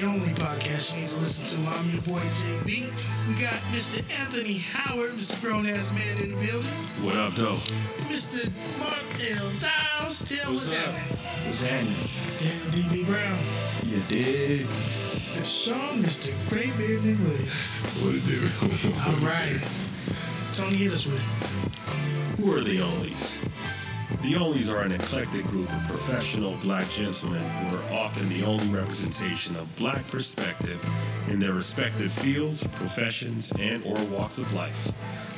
the 0.00 0.06
only 0.06 0.30
podcast 0.30 0.94
you 0.94 1.02
need 1.02 1.10
to 1.10 1.16
listen 1.16 1.44
to. 1.62 1.70
I'm 1.70 1.90
your 1.90 2.00
boy 2.02 2.20
JB. 2.20 2.90
We 3.28 3.34
got 3.40 3.52
Mr. 3.72 4.02
Anthony 4.18 4.58
Howard, 4.58 5.10
Mr. 5.12 5.38
Grown 5.42 5.66
Ass 5.66 5.92
Man 5.92 6.16
in 6.18 6.30
the 6.30 6.46
building. 6.46 6.70
What 7.02 7.16
up, 7.16 7.34
though? 7.34 7.56
Mr. 8.08 8.50
Martel 8.78 9.50
Dials. 9.60 10.22
Tell 10.22 10.52
what's, 10.52 10.72
What's 10.72 10.74
up? 10.74 10.94
happening. 10.94 11.18
What's 11.48 11.62
happening? 11.62 11.94
Dan 12.38 12.60
DB 12.72 13.06
Brown. 13.06 13.38
You 13.84 14.00
did. 14.08 14.66
And 15.36 15.46
Sean, 15.46 15.98
Mr. 16.02 16.32
Great 16.48 16.76
Baby 16.78 17.14
Williams. 17.14 17.76
What 18.00 18.14
it 18.14 18.24
do? 18.24 18.48
All 19.06 19.26
right. 19.26 19.60
Tony, 20.54 20.76
hit 20.76 20.92
us 20.92 21.04
with 21.04 21.16
it. 21.16 22.40
Who 22.40 22.54
are 22.54 22.60
the 22.62 22.78
Onlys? 22.78 23.44
The 24.22 24.34
Onlys 24.34 24.70
are 24.70 24.82
an 24.82 24.92
eclectic 24.92 25.46
group 25.46 25.72
of 25.72 25.88
professional 25.88 26.54
black 26.56 26.88
gentlemen 26.90 27.42
who 27.42 27.76
are 27.76 27.92
often 28.00 28.28
the 28.28 28.44
only 28.44 28.66
representation 28.68 29.56
of 29.56 29.74
black 29.76 30.06
perspective 30.08 30.78
in 31.28 31.40
their 31.40 31.54
respective 31.54 32.12
fields, 32.12 32.66
professions, 32.72 33.50
and 33.58 33.82
or 33.82 33.96
walks 34.14 34.38
of 34.38 34.52
life, 34.52 34.92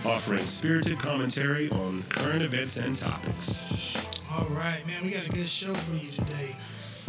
offering 0.04 0.44
spirited 0.46 0.98
commentary 0.98 1.70
on 1.70 2.02
current 2.08 2.42
events 2.42 2.76
and 2.76 2.96
topics. 2.96 3.96
All 4.32 4.46
right, 4.46 4.84
man, 4.88 5.04
we 5.04 5.10
got 5.10 5.26
a 5.26 5.30
good 5.30 5.48
show 5.48 5.74
for 5.74 5.94
you 6.04 6.10
today. 6.10 6.56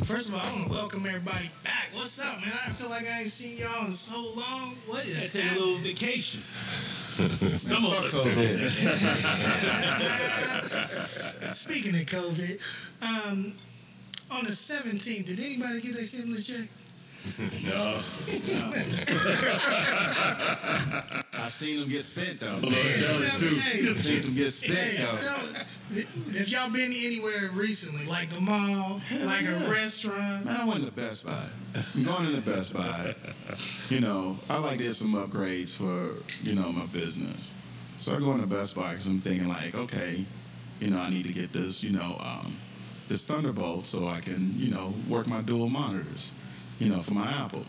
First 0.01 0.29
of 0.29 0.35
all, 0.35 0.41
I 0.41 0.51
want 0.53 0.63
to 0.65 0.69
welcome 0.71 1.05
everybody 1.05 1.51
back. 1.63 1.89
What's 1.93 2.19
up, 2.19 2.41
man? 2.41 2.51
I 2.65 2.69
feel 2.71 2.89
like 2.89 3.05
I 3.05 3.19
ain't 3.19 3.27
seen 3.27 3.59
y'all 3.59 3.85
in 3.85 3.91
so 3.91 4.19
long. 4.35 4.75
What 4.87 5.05
is 5.05 5.31
that? 5.31 5.39
Take 5.39 5.51
a 5.51 5.53
little 5.59 5.77
vacation. 5.77 6.41
Some 7.57 7.85
of 7.85 7.93
us. 7.93 8.17
COVID. 8.17 8.69
Speaking 11.53 11.93
of 11.93 12.07
COVID, 12.07 12.59
um, 13.03 13.53
on 14.31 14.43
the 14.45 14.49
17th, 14.49 15.27
did 15.27 15.39
anybody 15.39 15.79
get 15.81 15.93
their 15.93 16.05
stimulus 16.05 16.47
check? 16.47 16.67
No. 17.65 17.99
I 21.33 21.47
seen 21.47 21.79
them 21.79 21.89
get 21.89 22.03
spent 22.03 22.39
though. 22.39 22.59
Tell 22.59 22.61
me, 22.61 22.69
hey, 22.71 23.93
Seen 23.93 24.21
them 24.21 24.33
get 24.35 24.49
spent 24.51 24.73
hey, 24.73 25.03
though. 25.03 25.15
tell, 25.15 25.39
if 25.91 26.49
y'all 26.49 26.69
been 26.69 26.91
anywhere 26.93 27.49
recently, 27.53 28.05
like 28.07 28.29
the 28.29 28.41
mall, 28.41 29.01
like 29.23 29.45
a 29.45 29.67
restaurant, 29.69 30.45
Man, 30.45 30.55
I 30.55 30.65
went 30.65 30.85
to 30.85 30.91
Best 30.91 31.25
Buy. 31.25 31.47
I'm 31.95 32.03
going 32.03 32.25
into 32.27 32.41
Best 32.41 32.73
Buy. 32.73 33.15
You 33.89 33.99
know, 34.01 34.37
I 34.49 34.57
like 34.57 34.77
to 34.77 34.83
get 34.83 34.93
some 34.93 35.13
upgrades 35.13 35.75
for, 35.75 36.17
you 36.43 36.55
know, 36.55 36.71
my 36.71 36.85
business. 36.87 37.53
So 37.97 38.15
I 38.15 38.19
go 38.19 38.33
into 38.33 38.47
Best 38.47 38.75
Buy 38.75 38.91
because 38.91 39.07
I'm 39.07 39.21
thinking 39.21 39.47
like, 39.47 39.75
okay, 39.75 40.25
you 40.79 40.89
know, 40.89 40.99
I 40.99 41.09
need 41.09 41.25
to 41.27 41.33
get 41.33 41.53
this, 41.53 41.83
you 41.83 41.91
know, 41.91 42.17
um, 42.19 42.57
this 43.07 43.25
Thunderbolt 43.27 43.85
so 43.85 44.07
I 44.07 44.19
can, 44.19 44.53
you 44.57 44.71
know, 44.71 44.93
work 45.09 45.27
my 45.27 45.41
dual 45.41 45.69
monitors, 45.69 46.31
you 46.83 46.89
know, 46.89 47.01
for 47.01 47.13
my 47.13 47.29
Apple. 47.31 47.63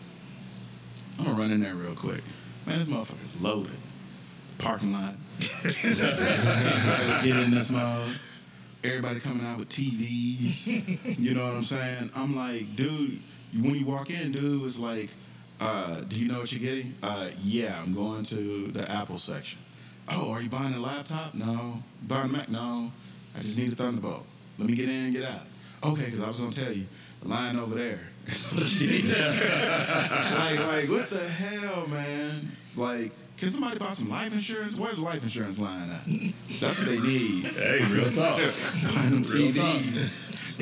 I'm 1.17 1.25
gonna 1.25 1.37
run 1.37 1.51
in 1.51 1.61
there 1.61 1.75
real 1.75 1.95
quick. 1.95 2.21
Man, 2.65 2.79
this 2.79 2.89
motherfucker's 2.89 3.41
loaded. 3.41 3.71
Parking 4.57 4.91
lot. 4.91 5.15
Everybody 5.39 7.27
get 7.27 7.37
in 7.37 7.51
this 7.51 7.71
mode. 7.71 8.17
Everybody 8.83 9.19
coming 9.19 9.45
out 9.45 9.59
with 9.59 9.69
TVs. 9.69 11.17
You 11.17 11.33
know 11.33 11.45
what 11.45 11.55
I'm 11.55 11.63
saying? 11.63 12.11
I'm 12.15 12.35
like, 12.35 12.75
dude, 12.75 13.21
when 13.53 13.75
you 13.75 13.85
walk 13.85 14.09
in, 14.09 14.31
dude, 14.31 14.63
it's 14.65 14.79
like, 14.79 15.09
uh, 15.59 16.01
do 16.01 16.17
you 16.17 16.27
know 16.27 16.39
what 16.39 16.51
you're 16.51 16.61
getting? 16.61 16.93
Uh, 17.01 17.29
yeah, 17.41 17.81
I'm 17.81 17.93
going 17.93 18.23
to 18.25 18.67
the 18.71 18.89
Apple 18.91 19.17
section. 19.17 19.59
Oh, 20.09 20.31
are 20.31 20.41
you 20.41 20.49
buying 20.49 20.73
a 20.73 20.79
laptop? 20.79 21.33
No. 21.33 21.81
Buying 22.07 22.29
a 22.29 22.33
Mac? 22.33 22.49
No. 22.49 22.91
I 23.37 23.41
just 23.41 23.57
need 23.57 23.71
a 23.71 23.75
Thunderbolt. 23.75 24.25
Let 24.57 24.69
me 24.69 24.75
get 24.75 24.89
in 24.89 25.05
and 25.05 25.13
get 25.13 25.23
out. 25.23 25.47
Okay, 25.83 26.05
because 26.05 26.21
I 26.21 26.27
was 26.27 26.37
gonna 26.37 26.51
tell 26.51 26.71
you, 26.71 26.85
the 27.21 27.27
line 27.27 27.57
over 27.57 27.75
there. 27.75 27.99
like, 30.35 30.59
like, 30.59 30.89
what 30.89 31.09
the 31.09 31.19
hell, 31.19 31.87
man? 31.87 32.47
Like, 32.75 33.11
can 33.37 33.49
somebody 33.49 33.77
buy 33.77 33.91
some 33.91 34.09
life 34.09 34.33
insurance? 34.33 34.79
Where's 34.79 34.95
the 34.95 35.01
life 35.01 35.21
insurance 35.23 35.59
line 35.59 35.89
at? 35.89 36.05
That's 36.59 36.79
what 36.79 36.87
they 36.87 36.99
need. 36.99 37.45
Hey, 37.45 37.83
real 37.91 38.09
talk. 38.09 38.39
Buying 38.95 39.11
them 39.11 39.23
Real 39.23 39.51
talk. 39.53 39.75
CDs. 39.75 40.21
Oh 40.57 40.61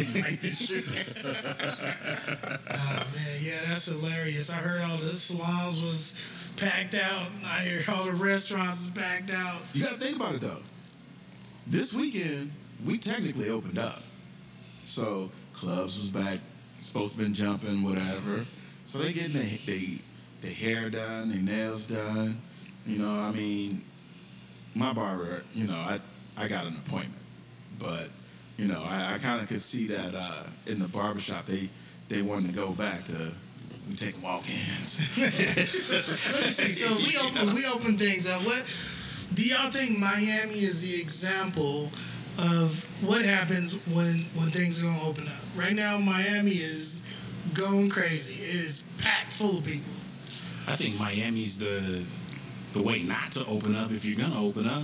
ah, 2.71 3.05
man, 3.15 3.39
yeah, 3.41 3.59
that's 3.67 3.85
hilarious. 3.85 4.51
I 4.51 4.55
heard 4.55 4.81
all 4.81 4.97
the 4.97 5.15
salons 5.15 5.83
was 5.83 6.15
packed 6.55 6.95
out. 6.95 7.27
I 7.45 7.59
hear 7.59 7.83
all 7.89 8.05
the 8.05 8.13
restaurants 8.13 8.81
is 8.85 8.89
packed 8.89 9.29
out. 9.29 9.61
You 9.73 9.83
gotta 9.83 9.97
think 9.97 10.15
about 10.15 10.33
it 10.33 10.41
though. 10.41 10.63
This 11.67 11.93
weekend, 11.93 12.51
we 12.83 12.97
technically 12.97 13.49
opened 13.49 13.77
up. 13.77 14.01
So 14.85 15.29
clubs 15.53 15.97
was 15.97 16.09
back, 16.09 16.39
supposed 16.83 17.13
to 17.13 17.19
been 17.19 17.33
jumping, 17.33 17.83
whatever. 17.83 18.45
So 18.85 18.99
they 18.99 19.13
getting 19.13 19.33
their 19.33 19.57
they, 19.65 19.99
their 20.41 20.51
hair 20.51 20.89
done, 20.89 21.29
their 21.29 21.41
nails 21.41 21.87
done. 21.87 22.41
You 22.85 22.99
know, 22.99 23.11
I 23.11 23.31
mean, 23.31 23.83
my 24.75 24.93
barber, 24.93 25.43
you 25.53 25.65
know, 25.65 25.75
I 25.75 25.99
I 26.37 26.47
got 26.47 26.65
an 26.65 26.75
appointment. 26.85 27.21
But, 27.79 28.09
you 28.57 28.67
know, 28.67 28.83
I, 28.83 29.15
I 29.15 29.19
kinda 29.19 29.45
could 29.45 29.61
see 29.61 29.87
that 29.87 30.13
uh, 30.13 30.43
in 30.67 30.79
the 30.79 30.87
barbershop 30.87 31.45
they 31.45 31.69
they 32.09 32.21
wanted 32.21 32.49
to 32.49 32.53
go 32.53 32.71
back 32.71 33.05
to 33.05 33.31
we 33.89 33.95
take 33.95 34.21
walk-ins. 34.23 35.17
Let's 35.17 35.71
see. 36.55 36.69
So 36.69 36.95
we 36.95 37.17
open 37.17 37.55
we 37.55 37.65
open 37.65 37.97
things 37.97 38.29
up. 38.29 38.45
What 38.45 38.63
do 39.33 39.43
y'all 39.43 39.71
think 39.71 39.97
Miami 39.97 40.63
is 40.63 40.81
the 40.87 41.01
example 41.01 41.89
of 42.39 42.85
what 43.01 43.23
happens 43.23 43.75
when 43.87 44.15
when 44.35 44.49
things 44.49 44.81
are 44.81 44.85
gonna 44.85 45.03
open 45.03 45.27
up? 45.27 45.33
Right 45.55 45.73
now, 45.73 45.97
Miami 45.97 46.51
is 46.51 47.03
going 47.53 47.89
crazy. 47.89 48.41
It 48.41 48.55
is 48.55 48.83
packed 48.97 49.31
full 49.33 49.59
of 49.59 49.63
people. 49.65 49.91
I 50.67 50.75
think 50.75 50.99
Miami's 50.99 51.59
the 51.59 52.03
the 52.73 52.81
way 52.81 53.03
not 53.03 53.31
to 53.33 53.45
open 53.45 53.75
up 53.75 53.91
if 53.91 54.03
you're 54.05 54.17
gonna 54.17 54.41
open 54.41 54.67
up, 54.67 54.83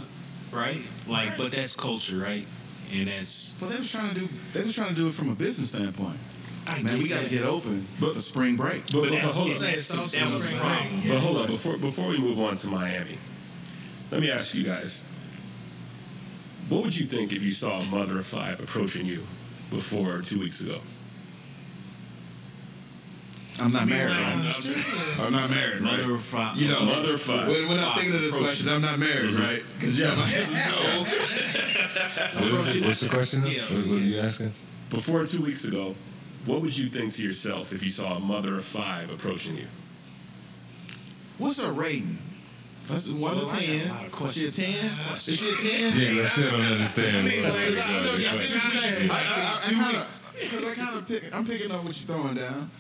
right? 0.52 0.82
Like, 1.08 1.38
but 1.38 1.52
that's 1.52 1.76
culture, 1.76 2.18
right? 2.18 2.46
And 2.94 3.08
that's 3.08 3.54
Well, 3.62 3.70
they 3.70 3.78
was 3.78 3.92
trying 3.92 4.14
to 4.14 4.20
do. 4.22 4.30
They 4.54 4.64
was 4.64 4.76
trying 4.76 4.90
to 4.90 4.96
do 4.96 5.08
it 5.08 5.14
from 5.14 5.30
a 5.30 5.36
business 5.36 5.70
standpoint. 5.70 6.18
I 6.68 6.82
Man, 6.84 6.94
get 6.96 7.04
we 7.04 7.10
got 7.10 7.18
to 7.18 7.24
that. 7.24 7.32
get 7.32 7.46
open 7.46 7.88
But- 8.00 8.14
for 8.14 8.22
spring 8.22 8.56
break. 8.56 8.84
But, 8.92 8.92
But 8.92 9.02
but, 9.10 9.12
that's, 9.22 9.36
hold 9.36 9.50
on. 9.50 9.56
Say 9.56 9.66
that's, 9.72 9.78
it's 9.78 10.12
that 10.12 10.22
was 10.22 10.34
the 10.34 10.38
spring 10.40 10.60
problem. 10.60 11.00
break. 11.02 11.10
But 11.14 11.20
hold 11.20 11.38
on, 11.38 11.48
before 11.48 11.78
before 11.78 12.08
we 12.10 12.18
move 12.20 12.40
on 12.40 12.56
to 12.56 12.68
Miami, 12.68 13.18
let 14.12 14.22
me 14.22 14.30
ask 14.30 14.54
you 14.54 14.64
guys: 14.64 15.02
What 16.70 16.84
would 16.84 16.96
you 16.96 17.08
think 17.08 17.34
if 17.34 17.42
you 17.42 17.52
saw 17.52 17.80
a 17.80 17.86
mother 17.86 18.20
of 18.20 18.28
five 18.28 18.60
approaching 18.60 19.06
you 19.06 19.24
before 19.72 20.22
two 20.22 20.40
weeks 20.40 20.62
ago? 20.62 20.80
I'm 23.60 23.74
not 23.74 23.88
married. 23.88 24.12
like 24.12 24.34
on 24.34 24.40
the 24.40 24.46
Right? 25.18 25.26
I'm 25.26 25.32
not 25.34 25.50
married. 25.50 25.82
Right? 25.82 26.00
Mother 26.00 26.14
of 26.14 26.22
five. 26.22 26.56
You 26.56 26.70
know, 26.70 26.82
Mother 26.82 27.16
of 27.16 27.22
five. 27.22 27.48
When, 27.48 27.68
when 27.68 27.80
I'm 27.80 27.98
thinking 27.98 28.16
of 28.16 28.22
this 28.22 28.38
question, 28.38 28.70
I'm 28.70 28.82
not 28.82 29.00
married, 29.00 29.32
mm-hmm. 29.32 29.42
right? 29.42 29.64
Because 29.78 30.00
yeah, 30.00 30.16
my 30.16 30.32
answer's 30.32 30.56
no. 30.56 30.62
What 32.56 32.76
is? 32.76 32.86
What's 32.86 33.00
the 33.02 33.10
question? 33.10 33.46
Yeah, 33.46 33.64
what, 33.64 33.88
what 33.88 33.98
are 33.98 34.00
you 34.00 34.20
asking? 34.20 34.54
Before 34.90 35.26
two 35.26 35.42
weeks 35.42 35.66
ago, 35.66 35.96
what 36.46 36.62
would 36.62 36.78
you 36.78 36.88
think 36.88 37.12
to 37.14 37.24
yourself 37.24 37.74
if 37.74 37.84
you 37.84 37.90
saw 37.90 38.16
a 38.16 38.20
mother 38.20 38.56
of 38.56 38.64
five 38.64 39.10
approaching 39.10 39.58
you? 39.58 39.68
What's 41.38 41.62
her 41.62 41.72
rating? 41.72 42.18
That's 42.90 43.10
one 43.10 43.22
Well, 43.38 43.46
to 43.46 43.56
I 43.56 43.60
ten. 43.60 43.90
lot 43.90 44.06
of 44.06 44.22
Is 44.26 44.34
she 44.34 44.48
a 44.48 44.52
ten? 44.52 44.74
questions. 45.08 45.28
Is 45.28 45.40
she 45.40 45.50
a 45.50 45.56
ten? 45.56 46.00
Yeah, 46.00 46.24
but 46.24 46.26
I 46.26 46.30
still 46.30 46.52
don't 46.52 46.62
understand. 46.66 47.18
I 47.18 47.22
mean, 47.22 47.44
like, 47.44 47.54
Because 47.54 47.80
I, 47.80 47.84
I 47.84 48.04
know 48.04 48.12
y'all 48.18 48.34
see 48.34 48.56
what 48.56 48.64
I'm 48.66 48.72
saying. 48.72 49.12
I, 49.12 49.14
I, 49.14 49.18
I, 49.18 49.56
I 49.56 49.70
kinda. 49.70 50.08
Because 50.40 50.64
I 50.66 50.74
kind 50.76 50.98
of 50.98 51.08
pick, 51.08 51.36
I'm 51.36 51.46
picking 51.46 51.72
up 51.72 51.84
what 51.84 52.00
you're 52.02 52.08
throwing 52.18 52.36
down. 52.36 52.72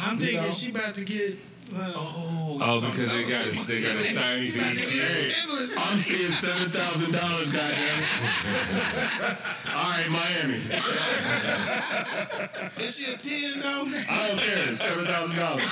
I'm 0.00 0.14
You 0.18 0.20
thinking 0.26 0.42
know? 0.42 0.50
she 0.50 0.70
about 0.70 0.94
to 0.94 1.04
get. 1.04 1.38
Oh, 1.74 2.58
Oh, 2.60 2.80
because 2.90 3.08
they 3.12 3.22
got 3.32 3.46
a, 3.46 3.66
they 3.68 3.80
got 3.82 3.96
a 3.96 4.02
shiny 4.02 4.46
she 4.46 4.58
about 4.58 4.70
to 4.70 4.76
piece. 4.76 4.94
get 4.94 5.04
Hey, 5.04 5.28
stimulus. 5.30 5.74
I'm 5.76 5.98
seeing 5.98 6.32
seven 6.32 6.70
thousand 6.70 7.12
dollars, 7.12 7.52
goddamn. 7.52 8.02
All 9.76 9.90
right, 9.90 10.10
Miami. 10.10 10.60
Is 12.84 12.96
she 12.96 13.12
a 13.12 13.16
ten 13.16 13.60
though? 13.60 13.84
I 14.10 14.28
don't 14.28 14.40
care. 14.40 14.74
Seven 14.74 15.04
thousand 15.06 15.36
dollars. 15.36 15.64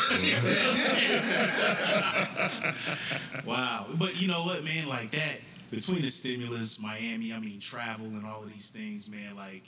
Wow. 3.44 3.87
But 3.94 4.21
you 4.21 4.29
know 4.29 4.44
what, 4.44 4.62
man? 4.65 4.87
Like 4.88 5.11
that, 5.12 5.41
between 5.71 6.03
the 6.03 6.09
stimulus, 6.09 6.79
Miami, 6.81 7.32
I 7.32 7.38
mean, 7.38 7.59
travel 7.61 8.06
and 8.06 8.25
all 8.26 8.43
of 8.43 8.53
these 8.53 8.71
things, 8.71 9.09
man, 9.11 9.35
like, 9.37 9.62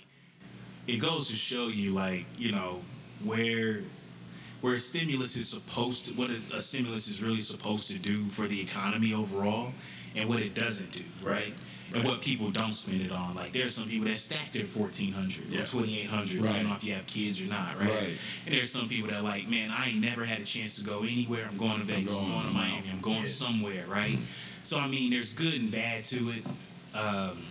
it 0.86 0.98
goes 0.98 1.28
to 1.28 1.34
show 1.34 1.68
you, 1.68 1.92
like, 1.92 2.26
you 2.38 2.52
know, 2.52 2.80
where 3.24 3.80
where 4.60 4.76
stimulus 4.78 5.36
is 5.36 5.48
supposed 5.48 6.06
to, 6.06 6.14
what 6.14 6.30
a, 6.30 6.56
a 6.56 6.60
stimulus 6.60 7.08
is 7.08 7.22
really 7.22 7.40
supposed 7.40 7.90
to 7.90 7.98
do 7.98 8.24
for 8.26 8.46
the 8.46 8.60
economy 8.60 9.12
overall, 9.14 9.72
and 10.16 10.28
what 10.28 10.40
it 10.40 10.54
doesn't 10.54 10.90
do, 10.92 11.04
right? 11.22 11.54
And 11.94 12.04
what 12.04 12.20
people 12.20 12.50
don't 12.50 12.72
spend 12.72 13.00
it 13.00 13.10
on. 13.12 13.34
Like 13.34 13.52
there's 13.54 13.74
some 13.74 13.88
people 13.88 14.08
that 14.08 14.18
stack 14.18 14.52
their 14.52 14.66
fourteen 14.66 15.10
hundred 15.12 15.46
Yeah. 15.46 15.62
or 15.62 15.64
twenty 15.66 16.00
eight 16.00 16.10
hundred, 16.10 16.42
Right. 16.42 16.48
depending 16.48 16.66
on 16.70 16.76
if 16.76 16.84
you 16.84 16.92
have 16.92 17.06
kids 17.06 17.40
or 17.40 17.46
not, 17.46 17.78
right? 17.80 17.88
Right. 17.88 18.18
And 18.44 18.54
there's 18.54 18.70
some 18.70 18.88
people 18.90 19.08
that 19.10 19.20
are 19.20 19.22
like, 19.22 19.48
man, 19.48 19.70
I 19.70 19.88
ain't 19.88 20.00
never 20.02 20.24
had 20.26 20.40
a 20.40 20.44
chance 20.44 20.76
to 20.76 20.84
go 20.84 20.98
anywhere. 21.00 21.48
I'm 21.50 21.56
going 21.56 21.78
to 21.78 21.86
Vegas. 21.86 22.12
I'm 22.14 22.20
going 22.20 22.32
going, 22.32 22.46
to. 22.48 22.52
Miami. 22.52 22.90
I'm 22.92 23.00
going 23.00 23.24
somewhere, 23.24 23.84
right? 23.88 24.18
So 24.64 24.78
I 24.78 24.86
mean, 24.86 25.10
there's 25.12 25.32
good 25.32 25.54
and 25.54 25.70
bad 25.72 26.04
to 26.06 26.30
it. 26.30 26.44
Um, 26.94 27.42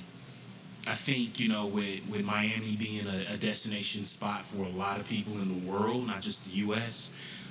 I 0.88 0.94
think 0.94 1.40
you 1.40 1.50
know, 1.50 1.66
with 1.68 2.08
with 2.10 2.24
Miami 2.24 2.76
being 2.78 3.06
a, 3.08 3.34
a 3.34 3.38
destination 3.38 4.06
spot 4.06 4.44
for 4.44 4.64
a 4.64 4.70
lot 4.70 5.00
of 5.00 5.08
people 5.08 5.34
in 5.34 5.50
the 5.50 5.70
world, 5.72 6.08
not 6.08 6.22
just 6.22 6.46
the 6.46 6.58
U.S. 6.68 7.10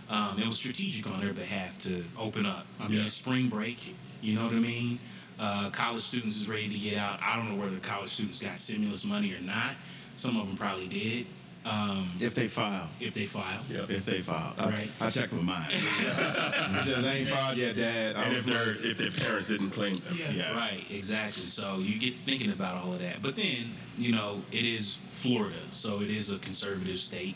Um, 0.08 0.38
it 0.38 0.46
was 0.46 0.56
strategic 0.56 1.10
on 1.10 1.20
their 1.20 1.32
behalf 1.32 1.78
to 1.80 2.04
open 2.18 2.46
up. 2.46 2.66
I 2.80 2.88
mean, 2.88 2.98
Yeah. 2.98 3.04
it's 3.04 3.12
spring 3.14 3.48
break. 3.48 3.94
You 4.22 4.36
know 4.36 4.44
what 4.44 4.54
I 4.54 4.58
mean? 4.58 4.98
Uh, 5.38 5.68
college 5.70 6.00
students 6.02 6.36
is 6.36 6.48
ready 6.48 6.68
to 6.68 6.78
get 6.78 6.96
out. 6.96 7.18
I 7.22 7.36
don't 7.36 7.50
know 7.50 7.62
whether 7.62 7.76
college 7.78 8.10
students 8.10 8.40
got 8.40 8.58
stimulus 8.58 9.04
money 9.04 9.34
or 9.34 9.40
not. 9.40 9.72
Some 10.16 10.36
of 10.40 10.46
them 10.46 10.56
probably 10.56 10.86
did. 10.88 11.26
Um, 11.66 12.10
If 12.20 12.34
they 12.34 12.46
file. 12.46 12.88
if 13.00 13.12
they 13.14 13.26
file. 13.26 13.60
Yeah. 13.68 13.86
If 13.88 14.04
they 14.04 14.20
file. 14.20 14.54
I, 14.56 14.70
Right. 14.70 14.90
I 15.00 15.10
checked 15.10 15.32
with 15.32 15.42
mine. 15.42 15.66
it 15.72 16.84
says 16.84 17.02
they 17.02 17.10
ain't 17.10 17.28
filed 17.28 17.56
yet, 17.58 17.74
Dad. 17.74 18.14
I 18.14 18.22
And 18.22 18.36
if 18.36 18.46
was 18.46 18.46
their 18.46 18.70
if 18.90 18.98
their 18.98 19.10
parents 19.10 19.48
didn't 19.48 19.70
claim 19.70 19.94
them. 19.94 20.14
Yeah. 20.16 20.30
Yeah. 20.30 20.56
Right, 20.56 20.84
exactly. 20.90 21.46
So 21.48 21.78
you 21.78 21.98
get 21.98 22.14
to 22.14 22.22
thinking 22.22 22.52
about 22.52 22.76
all 22.84 22.92
of 22.92 23.00
that. 23.00 23.20
But 23.20 23.34
then, 23.34 23.72
you 23.98 24.12
know, 24.12 24.42
it 24.52 24.64
is 24.64 24.98
Florida, 25.10 25.58
so 25.70 26.00
it 26.02 26.10
is 26.10 26.30
a 26.30 26.38
conservative 26.38 26.98
state. 26.98 27.34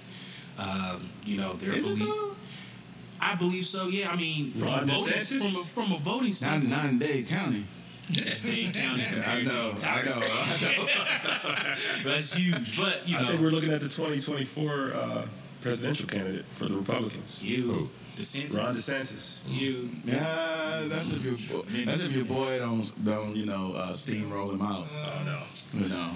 Um, 0.59 1.09
you 1.25 1.37
know, 1.37 1.55
they're 1.55 1.73
Is 1.73 1.88
it? 1.88 2.09
I 3.21 3.35
believe 3.35 3.67
so. 3.67 3.88
Yeah, 3.88 4.11
I 4.11 4.17
mean, 4.17 4.53
from 4.53 4.69
a 4.69 4.87
voting 4.87 5.12
from 5.21 5.61
a, 5.61 5.65
from 5.65 5.93
a 5.93 5.99
voting 5.99 6.29
Not, 6.29 6.35
standpoint, 6.35 6.71
not 6.71 6.85
in 6.87 6.99
Dade 6.99 7.27
County. 7.27 7.65
That's 8.12 8.43
Dade 8.43 8.75
County 8.75 9.03
I 9.27 9.43
know. 9.43 9.75
I 9.87 10.03
know. 10.03 10.12
I 10.12 10.59
know. 12.05 12.11
That's 12.11 12.35
huge. 12.35 12.77
But 12.77 13.09
you 13.09 13.17
know, 13.17 13.23
I 13.23 13.27
think 13.27 13.41
we're 13.41 13.51
looking 13.51 13.73
at 13.73 13.81
the 13.81 13.89
2024 13.89 14.93
uh, 14.95 15.27
presidential 15.61 16.09
candidate 16.09 16.45
for 16.55 16.67
the 16.67 16.77
Republicans. 16.77 17.43
you, 17.43 17.89
DeSantis, 18.17 18.57
Ron 18.57 18.75
DeSantis. 18.75 19.39
you, 19.47 19.91
Yeah, 20.05 20.85
that's 20.87 21.12
if 21.12 21.23
your 21.23 21.62
boy, 21.62 21.67
that's 21.85 22.05
if 22.05 22.12
your 22.12 22.25
boy 22.25 22.59
don't 22.59 23.05
don't 23.05 23.37
you 23.37 23.47
know 23.47 23.75
uh, 23.77 23.93
steamroll 23.93 24.53
him 24.53 24.63
out. 24.63 24.87
Oh 24.91 25.23
no. 25.25 25.81
You 25.81 25.89
know, 25.89 26.11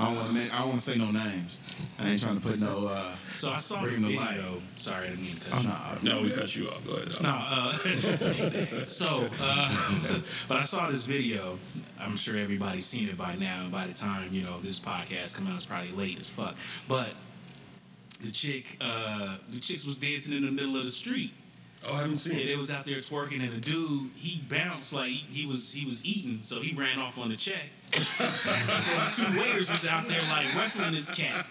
I 0.00 0.06
don't 0.06 0.16
want 0.16 0.34
to 0.34 0.54
I 0.54 0.58
don't 0.60 0.68
want 0.68 0.80
to 0.80 0.84
say 0.90 0.96
no 0.96 1.10
names. 1.10 1.60
I 1.98 2.08
ain't 2.08 2.22
trying 2.22 2.40
to 2.40 2.46
put 2.48 2.58
no. 2.58 2.86
Uh, 2.86 3.14
So 3.34 3.50
I 3.50 3.58
saw 3.58 3.82
the 3.82 3.90
video. 3.90 4.18
light. 4.20 4.40
Sorry, 4.76 5.06
I 5.06 5.10
didn't 5.10 5.22
mean 5.24 5.36
to 5.36 5.50
cut 5.50 5.58
oh 5.66 5.98
you. 6.02 6.08
no, 6.10 6.16
No, 6.16 6.22
we 6.22 6.30
cut 6.30 6.56
you 6.56 6.70
off. 6.70 6.86
Go 6.86 6.92
ahead. 6.94 7.22
No, 7.22 7.28
uh, 7.28 7.72
so, 8.86 9.28
uh, 9.40 10.20
but 10.48 10.56
I 10.56 10.62
saw 10.62 10.88
this 10.88 11.04
video. 11.04 11.58
I'm 12.00 12.16
sure 12.16 12.38
everybody's 12.38 12.86
seen 12.86 13.08
it 13.08 13.18
by 13.18 13.34
now. 13.34 13.62
And 13.64 13.70
by 13.72 13.86
the 13.86 13.92
time 13.92 14.30
you 14.32 14.42
know 14.42 14.58
this 14.60 14.80
podcast 14.80 15.36
comes 15.36 15.48
out, 15.50 15.54
it's 15.56 15.66
probably 15.66 15.92
late 15.92 16.18
as 16.18 16.30
fuck. 16.30 16.54
But 16.88 17.10
the 18.22 18.32
chick, 18.32 18.78
uh, 18.80 19.36
the 19.50 19.60
chicks 19.60 19.84
was 19.86 19.98
dancing 19.98 20.36
in 20.36 20.44
the 20.46 20.50
middle 20.50 20.76
of 20.76 20.82
the 20.84 20.90
street. 20.90 21.32
Oh, 21.86 21.94
I 21.94 22.00
haven't 22.02 22.16
seen 22.16 22.32
And 22.34 22.42
it. 22.42 22.46
they 22.48 22.56
was 22.56 22.70
out 22.70 22.84
there 22.84 22.98
twerking, 22.98 23.42
and 23.42 23.52
the 23.52 23.60
dude 23.60 24.10
he 24.14 24.42
bounced 24.48 24.92
like 24.92 25.08
he, 25.08 25.42
he 25.42 25.46
was 25.46 25.72
he 25.72 25.86
was 25.86 26.04
eating, 26.04 26.42
so 26.42 26.60
he 26.60 26.74
ran 26.76 26.98
off 26.98 27.18
on 27.18 27.30
the 27.30 27.36
check. 27.36 27.70
so 27.92 28.24
the 28.24 29.32
two 29.32 29.40
waiters 29.40 29.70
was 29.70 29.86
out 29.86 30.06
there 30.06 30.20
like 30.30 30.54
wrestling 30.54 30.92
this 30.92 31.10
cat. 31.10 31.46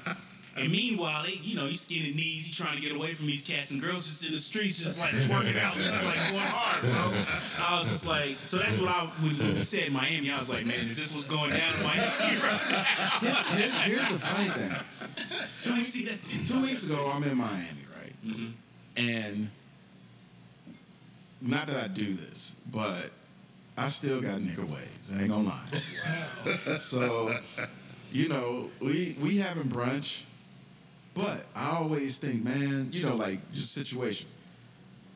And 0.57 0.71
meanwhile, 0.71 1.23
they, 1.23 1.39
you 1.41 1.55
know, 1.55 1.67
he's 1.67 1.79
skinning 1.79 2.15
knees, 2.17 2.47
he 2.47 2.53
trying 2.53 2.75
to 2.75 2.81
get 2.81 2.93
away 2.93 3.13
from 3.13 3.27
these 3.27 3.45
cats 3.45 3.71
and 3.71 3.81
girls 3.81 4.07
just 4.07 4.25
in 4.25 4.33
the 4.33 4.37
streets, 4.37 4.77
just 4.77 4.99
like 4.99 5.11
twerking 5.11 5.55
out, 5.57 5.71
just 5.73 6.03
like 6.03 6.15
going 6.31 6.43
hard, 6.43 6.81
bro. 6.81 7.65
I 7.65 7.77
was 7.77 7.87
just 7.89 8.05
like, 8.05 8.37
so 8.43 8.57
that's 8.57 8.79
what 8.79 8.89
I 8.89 9.05
when 9.21 9.31
he 9.35 9.61
said 9.61 9.91
Miami, 9.93 10.29
I 10.31 10.37
was 10.37 10.49
like, 10.49 10.65
man, 10.65 10.75
is 10.75 10.97
this 10.97 11.13
what's 11.13 11.27
going 11.27 11.51
down 11.51 11.75
in 11.77 11.83
Miami 11.83 12.41
right 12.41 12.61
now? 12.71 12.83
here's, 13.55 13.73
here's 13.83 14.09
the 14.09 14.19
funny 14.19 14.49
thing. 14.49 14.71
Should 15.55 15.73
I 15.73 15.79
see 15.79 16.05
that? 16.05 16.17
Two 16.45 16.61
weeks 16.61 16.85
ago, 16.85 17.09
I'm 17.13 17.23
in 17.23 17.37
Miami, 17.37 17.85
right? 17.95 18.13
Mm-hmm. 18.25 18.49
And 18.97 19.49
not 21.41 21.67
that 21.67 21.77
I 21.77 21.87
do 21.87 22.13
this, 22.13 22.55
but 22.71 23.11
I 23.77 23.87
still 23.87 24.21
got 24.21 24.39
nigga 24.39 24.69
ways. 24.69 25.13
I 25.13 25.21
ain't 25.21 25.29
gonna 25.29 25.47
lie. 25.47 26.77
so, 26.79 27.33
you 28.11 28.27
know, 28.27 28.69
we 28.81 29.15
we 29.21 29.37
having 29.37 29.63
brunch, 29.63 30.23
but 31.13 31.45
I 31.55 31.77
always 31.77 32.19
think, 32.19 32.43
man, 32.43 32.89
you 32.91 33.05
know, 33.05 33.15
like 33.15 33.39
just 33.53 33.73
situations. 33.73 34.35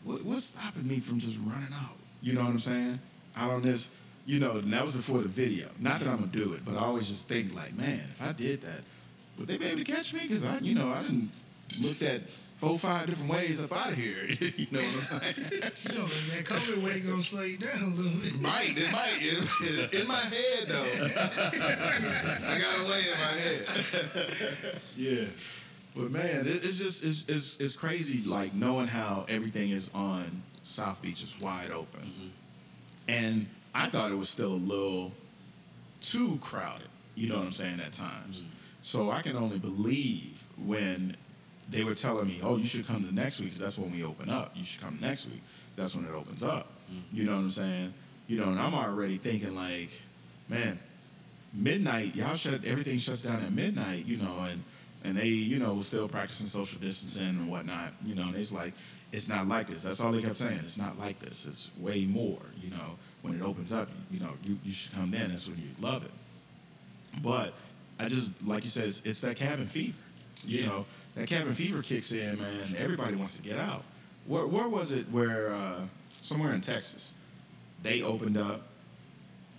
What, 0.03 0.23
what's 0.23 0.45
stopping 0.45 0.87
me 0.87 0.99
from 0.99 1.19
just 1.19 1.37
running 1.39 1.73
out? 1.73 1.95
You 2.21 2.33
know 2.33 2.41
what 2.41 2.49
I'm 2.49 2.59
saying? 2.59 2.99
Out 3.35 3.51
on 3.51 3.61
this, 3.63 3.89
you 4.25 4.39
know, 4.39 4.53
and 4.53 4.71
that 4.71 4.85
was 4.85 4.93
before 4.93 5.21
the 5.21 5.27
video. 5.27 5.67
Not 5.79 5.99
that 5.99 6.07
I'm 6.07 6.17
gonna 6.17 6.27
do 6.27 6.53
it, 6.53 6.63
but 6.63 6.75
I 6.75 6.79
always 6.79 7.07
just 7.07 7.27
think 7.27 7.53
like, 7.53 7.75
man, 7.75 8.01
if 8.13 8.21
I 8.21 8.31
did 8.31 8.61
that, 8.61 8.81
would 9.37 9.47
they 9.47 9.57
be 9.57 9.65
able 9.65 9.83
to 9.83 9.91
catch 9.91 10.13
me? 10.13 10.21
Because 10.21 10.45
I, 10.45 10.59
you 10.59 10.75
know, 10.75 10.89
I 10.89 11.01
didn't 11.01 11.31
look 11.81 12.01
at 12.01 12.21
four, 12.55 12.77
five 12.77 13.07
different 13.07 13.31
ways 13.31 13.63
up 13.63 13.71
out 13.71 13.89
of 13.89 13.95
here. 13.95 14.25
you 14.57 14.67
know 14.71 14.79
what 14.79 14.95
I'm 14.95 15.01
saying? 15.01 15.35
You 15.38 15.97
know, 15.97 16.05
that 16.05 16.45
COVID 16.45 16.83
weight 16.83 17.05
gonna 17.05 17.23
slow 17.23 17.44
you 17.44 17.57
down 17.57 17.81
a 17.81 17.85
little 17.88 18.19
bit. 18.19 18.41
might, 18.41 18.73
it 18.77 18.91
might. 18.91 19.19
In, 19.21 20.01
in 20.01 20.07
my 20.07 20.19
head, 20.19 20.67
though. 20.67 20.83
I 22.45 22.59
got 22.59 22.79
a 22.79 22.89
way 22.89 23.01
in 23.11 23.19
my 23.19 23.35
head. 23.39 24.31
Yeah. 24.95 25.25
But 25.95 26.11
man, 26.11 26.47
it, 26.47 26.47
it's 26.47 26.79
just 26.79 27.03
it's, 27.03 27.25
it's 27.27 27.59
it's 27.59 27.75
crazy 27.75 28.23
like 28.23 28.53
knowing 28.53 28.88
how 28.88 29.25
everything 29.29 29.69
is 29.69 29.91
on 29.94 30.44
South 30.63 31.01
Beach 31.01 31.21
is 31.21 31.38
wide 31.39 31.69
open, 31.71 32.01
mm-hmm. 32.01 32.27
and 33.07 33.47
I 33.75 33.88
thought 33.88 34.11
it 34.11 34.15
was 34.15 34.29
still 34.29 34.53
a 34.53 34.56
little 34.56 35.11
too 36.01 36.39
crowded. 36.41 36.88
You 37.15 37.29
know 37.29 37.35
what 37.35 37.45
I'm 37.45 37.51
saying 37.51 37.79
at 37.79 37.94
times. 37.94 38.39
Mm-hmm. 38.39 38.49
So 38.81 39.11
I 39.11 39.21
can 39.21 39.38
only 39.38 39.59
believe 39.59 40.44
when 40.57 41.15
they 41.69 41.83
were 41.83 41.95
telling 41.95 42.27
me, 42.27 42.39
"Oh, 42.44 42.57
you 42.57 42.65
should 42.65 42.86
come 42.88 43.04
to 43.06 43.13
next 43.13 43.39
week 43.39 43.51
'cause 43.51 43.60
that's 43.60 43.77
when 43.77 43.92
we 43.92 44.04
open 44.04 44.30
up. 44.30 44.51
You 44.56 44.63
should 44.63 44.81
come 44.81 44.98
next 45.01 45.25
week. 45.27 45.42
That's 45.75 45.95
when 45.95 46.06
it 46.06 46.12
opens 46.12 46.44
up." 46.44 46.68
Mm-hmm. 46.92 47.18
You 47.18 47.24
know 47.25 47.31
what 47.33 47.39
I'm 47.39 47.51
saying? 47.51 47.94
You 48.27 48.38
know, 48.38 48.50
and 48.50 48.60
I'm 48.60 48.74
already 48.74 49.18
thinking 49.18 49.56
like, 49.56 49.89
man, 50.50 50.80
midnight, 51.54 52.15
y'all 52.15 52.36
shut 52.36 52.63
everything 52.65 52.98
shuts 52.98 53.24
down 53.24 53.42
at 53.42 53.51
midnight, 53.51 54.06
you 54.06 54.18
know, 54.18 54.44
and 54.50 54.63
and 55.06 55.18
they, 55.18 55.27
you 55.27 55.60
know, 55.60 55.74
was 55.74 55.88
still 55.88 56.07
practicing 56.07 56.48
social 56.48 56.80
distancing 56.80 57.27
and 57.27 57.50
whatnot, 57.50 57.92
you 58.06 58.16
know, 58.16 58.24
and 58.24 58.36
it's 58.38 58.54
like, 58.54 58.74
it's 59.12 59.27
not 59.27 59.45
like 59.48 59.68
this. 59.68 59.83
That's 59.83 60.00
all 60.00 60.13
they 60.13 60.21
kept 60.21 60.38
saying. 60.38 60.59
It's 60.63 60.77
not 60.77 60.98
like 60.98 61.19
this. 61.19 61.45
It's 61.45 61.71
way 61.77 62.06
more, 62.06 62.39
you 62.62 62.69
know. 62.69 62.98
When 63.21 63.36
it 63.36 63.42
opens 63.42 63.74
up, 63.74 63.89
you 64.09 64.21
know, 64.21 64.31
you, 64.44 64.57
you 64.63 64.71
should 64.71 64.94
come 64.94 65.13
in. 65.13 65.30
That's 65.30 65.48
when 65.50 65.57
you 65.57 65.68
love 65.81 66.06
it. 66.06 66.12
But 67.21 67.54
I 68.00 68.07
just, 68.07 68.31
like 68.45 68.63
you 68.63 68.69
said, 68.69 68.86
it's, 68.86 69.01
it's 69.01 69.21
that 69.21 69.36
cabin 69.36 69.68
fever. 69.68 69.94
You 70.45 70.59
Yeah. 70.62 70.66
know, 70.68 70.86
that 71.15 71.27
cabin 71.27 71.54
fever 71.54 71.81
kicks 71.81 72.12
in, 72.12 72.39
man. 72.39 72.75
Everybody 72.77 73.15
wants 73.15 73.36
to 73.38 73.44
get 73.44 73.60
out. 73.60 73.83
Where, 74.25 74.48
where 74.48 74.68
was 74.68 74.94
it 74.94 75.06
where, 75.12 75.51
uh, 75.51 75.81
somewhere 76.10 76.54
in 76.54 76.62
Texas, 76.62 77.13
they 77.81 78.01
opened 78.01 78.38
up, 78.38 78.62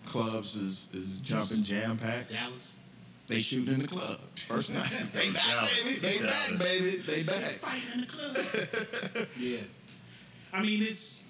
clubs 0.07 0.57
is, 0.57 0.89
is 0.95 1.19
jumping 1.19 1.63
jam 1.63 1.99
packed. 1.99 2.33
Dallas. 2.33 2.79
They 3.27 3.41
shooting 3.41 3.75
in 3.75 3.81
the 3.81 3.89
club. 3.89 4.21
First 4.37 4.75
night. 4.75 4.91
they 5.13 5.31
back, 5.31 5.47
Dallas. 5.47 5.85
baby. 5.85 5.99
They 6.01 6.19
back, 6.19 6.59
baby. 6.59 6.97
They 6.99 7.23
back. 7.23 7.53
fighting 7.53 7.89
in 7.95 8.01
the 8.03 8.07
club. 8.07 9.27
yeah. 9.39 9.59
I 10.53 10.63
mean, 10.63 10.83
it's 10.83 11.25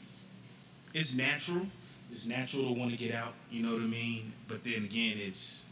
it's 0.92 1.14
natural. 1.14 1.66
It's 2.10 2.26
natural 2.26 2.74
to 2.74 2.78
want 2.78 2.90
to 2.90 2.96
get 2.96 3.14
out. 3.14 3.34
You 3.50 3.62
know 3.62 3.72
what 3.72 3.82
I 3.82 3.86
mean? 3.86 4.32
But 4.48 4.64
then 4.64 4.84
again, 4.84 5.16
it's. 5.18 5.64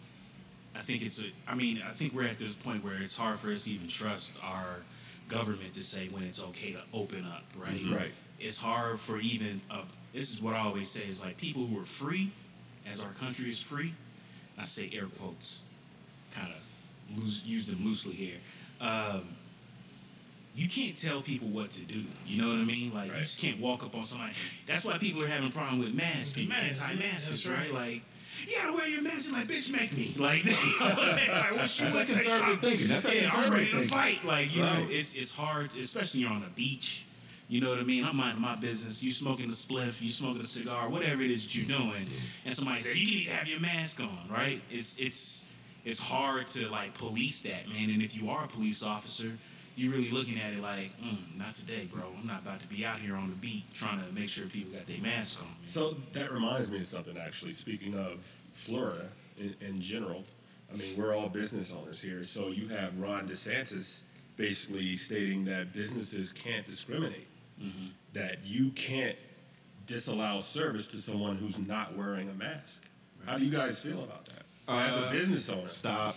I 0.75 0.81
think 0.81 1.03
it's 1.03 1.23
a. 1.23 1.27
I 1.47 1.55
mean, 1.55 1.83
I 1.87 1.91
think 1.91 2.15
we're 2.15 2.25
at 2.27 2.39
this 2.39 2.55
point 2.55 2.83
where 2.85 2.95
it's 3.01 3.17
hard 3.17 3.39
for 3.39 3.53
us 3.53 3.65
to 3.65 3.73
even 3.73 3.89
trust 3.89 4.37
our 4.43 4.77
government 5.29 5.73
to 5.75 5.83
say 5.83 6.09
when 6.09 6.23
it's 6.25 6.43
okay 6.43 6.73
to 6.73 6.81
open 6.95 7.25
up. 7.27 7.45
Right. 7.57 7.81
Right. 7.91 8.13
It's 8.41 8.59
hard 8.61 8.99
for 8.99 9.19
even. 9.19 9.61
Uh, 9.71 9.83
this 10.13 10.33
is 10.33 10.43
what 10.43 10.55
I 10.55 10.61
always 10.61 10.89
say 10.89 11.03
is 11.03 11.23
like 11.25 11.37
people 11.37 11.65
who 11.65 11.81
are 11.81 11.85
free, 11.85 12.31
as 12.91 13.03
our 13.03 13.11
country 13.13 13.49
is 13.49 13.61
free. 13.63 13.95
I 14.59 14.65
say 14.65 14.91
air 14.95 15.07
quotes, 15.19 15.65
kind 16.35 16.49
of 16.53 17.19
use 17.45 17.67
them 17.67 17.85
loosely 17.85 18.13
here. 18.13 18.37
Um, 18.81 19.37
you 20.55 20.69
can't 20.69 20.97
tell 20.97 21.23
people 21.23 21.49
what 21.49 21.71
to 21.73 21.83
do. 21.83 22.03
You 22.27 22.43
know 22.43 22.49
what 22.49 22.59
I 22.59 22.65
mean? 22.65 22.93
Like 22.93 23.11
you 23.13 23.19
just 23.21 23.41
can't 23.41 23.59
walk 23.59 23.83
up 23.85 23.95
on 23.97 24.05
somebody. 24.05 24.33
That's 24.67 24.85
why 24.85 24.99
people 24.99 25.23
are 25.23 25.27
having 25.27 25.49
a 25.49 25.53
problem 25.53 25.79
with 25.79 25.95
masks, 25.95 26.33
people, 26.33 26.55
Masks, 26.57 26.83
anti-maskers, 26.83 27.49
right? 27.49 27.59
right. 27.59 27.75
Like 27.75 28.03
you 28.47 28.57
gotta 28.57 28.73
wear 28.73 28.89
your 28.89 29.03
mask. 29.03 29.31
You're 29.31 29.39
like, 29.39 29.49
bitch, 29.49 29.73
make 29.73 29.97
me. 29.97 30.15
Like, 30.19 30.45
like 30.81 31.53
what 31.53 31.79
you 31.79 31.87
That's 31.87 31.95
would 31.95 32.07
conservative 32.07 32.61
thinking. 32.61 32.89
That's 32.89 33.05
that 33.05 33.15
yeah, 33.15 33.23
I'm 33.25 33.31
conservative 33.31 33.53
ready 33.53 33.65
to 33.67 33.73
thinking. 33.79 33.89
fight. 33.89 34.25
Like, 34.25 34.55
you 34.57 34.63
know, 34.63 34.87
it's 34.89 35.15
it's 35.15 35.33
hard, 35.33 35.77
especially 35.77 36.21
you're 36.23 36.31
on 36.31 36.43
a 36.43 36.51
beach. 36.51 37.07
You 37.49 37.61
know 37.61 37.69
what 37.69 37.79
I 37.81 37.83
mean? 37.83 38.05
I'm 38.05 38.17
minding 38.17 38.41
my 38.41 38.57
business. 38.57 39.03
You 39.03 39.11
smoking 39.13 39.47
a 39.47 39.53
spliff, 39.53 40.01
you 40.01 40.09
smoking 40.11 40.41
a 40.41 40.45
cigar, 40.45 40.89
whatever 40.89 41.21
it 41.21 41.31
is 41.31 41.43
that 41.43 41.55
you're 41.55 41.67
doing, 41.67 42.09
and 42.47 42.55
somebody 42.55 42.81
says 42.81 42.99
you 42.99 43.07
need 43.07 43.25
to 43.27 43.33
have 43.33 43.47
your 43.47 43.61
mask 43.61 44.01
on, 44.01 44.27
right? 44.31 44.61
It's 44.71 44.97
it's 44.99 45.45
it's 45.85 46.01
hard 46.01 46.47
to 46.49 46.69
like 46.69 46.95
police 46.95 47.43
that, 47.43 47.69
man. 47.69 47.91
And 47.91 48.03
if 48.03 48.17
you 48.17 48.31
are 48.31 48.45
a 48.45 48.49
police 48.49 48.83
officer, 48.85 49.33
you're 49.77 49.93
really 49.93 50.11
looking 50.11 50.39
at 50.39 50.53
it 50.53 50.61
like, 50.61 50.91
mm, 51.01 51.37
not 51.39 51.55
today, 51.55 51.87
bro. 51.93 52.03
I'm 52.21 52.27
not 52.27 52.43
about 52.43 52.61
to 52.61 52.67
be 52.69 52.85
out 52.85 52.99
here 52.99 53.17
on 53.17 53.29
the 53.31 53.37
beat 53.37 53.73
trying 53.75 54.05
to 54.05 54.13
make 54.13 54.29
sure 54.29 54.47
people 54.47 54.73
got 54.73 54.87
their 54.87 55.01
mask 55.01 55.41
on. 55.41 55.47
man. 55.49 55.57
So 55.67 55.97
that 56.13 56.31
reminds 56.33 56.71
me 56.71 56.79
of 56.79 56.87
something 56.87 57.17
actually. 57.17 57.53
Speaking 57.53 57.95
of 57.95 58.19
Florida 58.55 59.09
in, 59.39 59.55
in 59.61 59.81
general, 59.81 60.25
I 60.73 60.77
mean, 60.77 60.97
we're 60.97 61.15
all 61.15 61.29
business 61.29 61.73
owners 61.73 62.01
here. 62.01 62.25
So 62.25 62.49
you 62.49 62.69
have 62.69 62.99
Ron 62.99 63.29
DeSantis 63.29 64.01
basically 64.37 64.95
stating 64.95 65.45
that 65.47 65.73
businesses 65.73 66.33
can't 66.33 66.65
discriminate, 66.65 67.27
that 68.15 68.39
you 68.45 68.71
can't 68.71 69.17
disallow 69.87 70.41
service 70.41 70.89
to 70.89 70.97
someone 70.99 71.37
who's 71.37 71.59
not 71.67 71.97
wearing 71.97 72.29
a 72.31 72.35
mask. 72.35 72.85
How 73.27 73.37
do 73.39 73.45
you 73.45 73.51
guys 73.53 73.81
feel 73.83 74.03
about 74.05 74.25
that? 74.27 74.43
As 74.69 74.97
a 74.99 75.07
Uh, 75.07 75.13
business 75.13 75.51
owner, 75.51 75.69
Stop. 75.69 76.17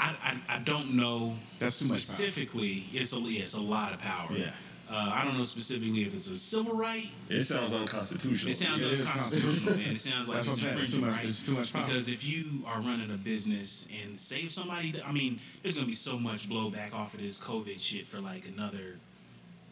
I, 0.00 0.14
I, 0.48 0.56
I 0.56 0.58
don't 0.60 0.94
know 0.94 1.36
That's 1.58 1.78
too 1.78 1.84
much 1.86 1.90
power. 1.90 1.98
specifically. 1.98 2.86
It's 2.92 3.14
a 3.14 3.18
it's 3.20 3.54
a 3.54 3.60
lot 3.60 3.92
of 3.92 3.98
power. 4.00 4.28
Yeah. 4.32 4.50
Uh, 4.92 5.08
I 5.14 5.24
don't 5.24 5.36
know 5.38 5.44
specifically 5.44 6.02
if 6.02 6.14
it's 6.14 6.28
a 6.30 6.34
civil 6.34 6.74
right. 6.74 7.06
It 7.28 7.44
sounds 7.44 7.72
unconstitutional. 7.72 8.50
It 8.50 8.54
sounds 8.56 8.84
It 8.84 8.90
is 8.92 9.00
unconstitutional, 9.02 9.76
man. 9.76 9.90
It 9.92 9.98
sounds 9.98 10.28
like 10.28 10.36
That's 10.38 10.48
what 10.48 10.56
it's 10.58 10.64
I'm 10.64 10.68
saying. 10.70 10.80
It's 10.80 10.90
too 10.90 10.96
infringing 10.96 11.00
much- 11.06 11.14
rights. 11.16 11.28
it's 11.28 11.46
too 11.46 11.54
much 11.54 11.72
power. 11.72 11.84
Because 11.84 12.08
if 12.08 12.26
you 12.26 12.44
are 12.66 12.80
running 12.80 13.10
a 13.12 13.16
business 13.16 13.86
and 14.02 14.18
save 14.18 14.50
somebody, 14.50 15.00
I 15.06 15.12
mean, 15.12 15.38
there's 15.62 15.76
gonna 15.76 15.86
be 15.86 15.92
so 15.92 16.18
much 16.18 16.48
blowback 16.48 16.92
off 16.92 17.14
of 17.14 17.20
this 17.20 17.40
COVID 17.40 17.78
shit 17.78 18.04
for 18.06 18.18
like 18.20 18.48
another 18.48 18.98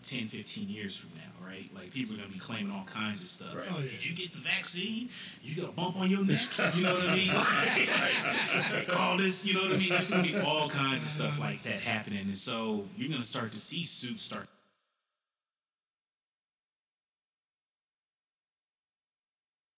10, 0.08 0.28
15 0.28 0.68
years 0.70 0.96
from 0.96 1.10
now, 1.14 1.46
right? 1.46 1.68
Like 1.74 1.92
people 1.92 2.14
are 2.14 2.18
gonna 2.18 2.30
be 2.30 2.38
claiming 2.38 2.72
all 2.72 2.84
kinds 2.84 3.22
of 3.22 3.28
stuff. 3.28 3.54
Right. 3.54 3.66
Oh, 3.70 3.78
yeah. 3.78 3.90
Did 3.90 4.06
you 4.06 4.16
get 4.16 4.32
the 4.32 4.40
vaccine? 4.40 5.10
You 5.42 5.60
got 5.60 5.70
a 5.70 5.72
bump 5.72 5.96
on 6.00 6.08
your 6.08 6.24
neck? 6.24 6.40
You 6.74 6.82
know 6.84 6.94
what 6.94 7.08
I 7.08 7.14
mean? 7.14 8.86
Call 8.88 9.16
this, 9.18 9.44
you 9.44 9.52
know 9.54 9.60
what 9.60 9.72
I 9.72 9.76
mean? 9.76 9.90
There's 9.90 10.10
gonna 10.10 10.22
be 10.22 10.38
all 10.38 10.70
kinds 10.70 11.02
of 11.02 11.08
stuff 11.10 11.38
like 11.38 11.62
that 11.64 11.80
happening, 11.80 12.20
and 12.20 12.38
so 12.38 12.86
you're 12.96 13.10
gonna 13.10 13.22
start 13.22 13.52
to 13.52 13.58
see 13.58 13.84
suits 13.84 14.22
start. 14.22 14.48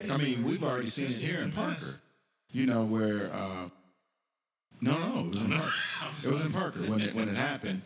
I 0.08 0.16
mean, 0.16 0.44
we've 0.44 0.64
already 0.64 0.86
seen 0.86 1.06
it 1.06 1.12
here 1.12 1.40
in 1.40 1.52
Parker. 1.52 2.00
You 2.52 2.66
know 2.66 2.84
where? 2.84 3.30
Uh, 3.32 3.68
no, 4.80 4.98
no, 4.98 5.26
it 5.26 5.30
was 5.30 5.44
in 5.44 5.50
Parker. 5.52 5.72
It 6.24 6.30
was 6.30 6.44
in 6.44 6.52
Parker 6.52 6.80
when 6.80 7.00
it 7.00 7.14
when 7.14 7.28
it 7.28 7.36
happened. 7.36 7.82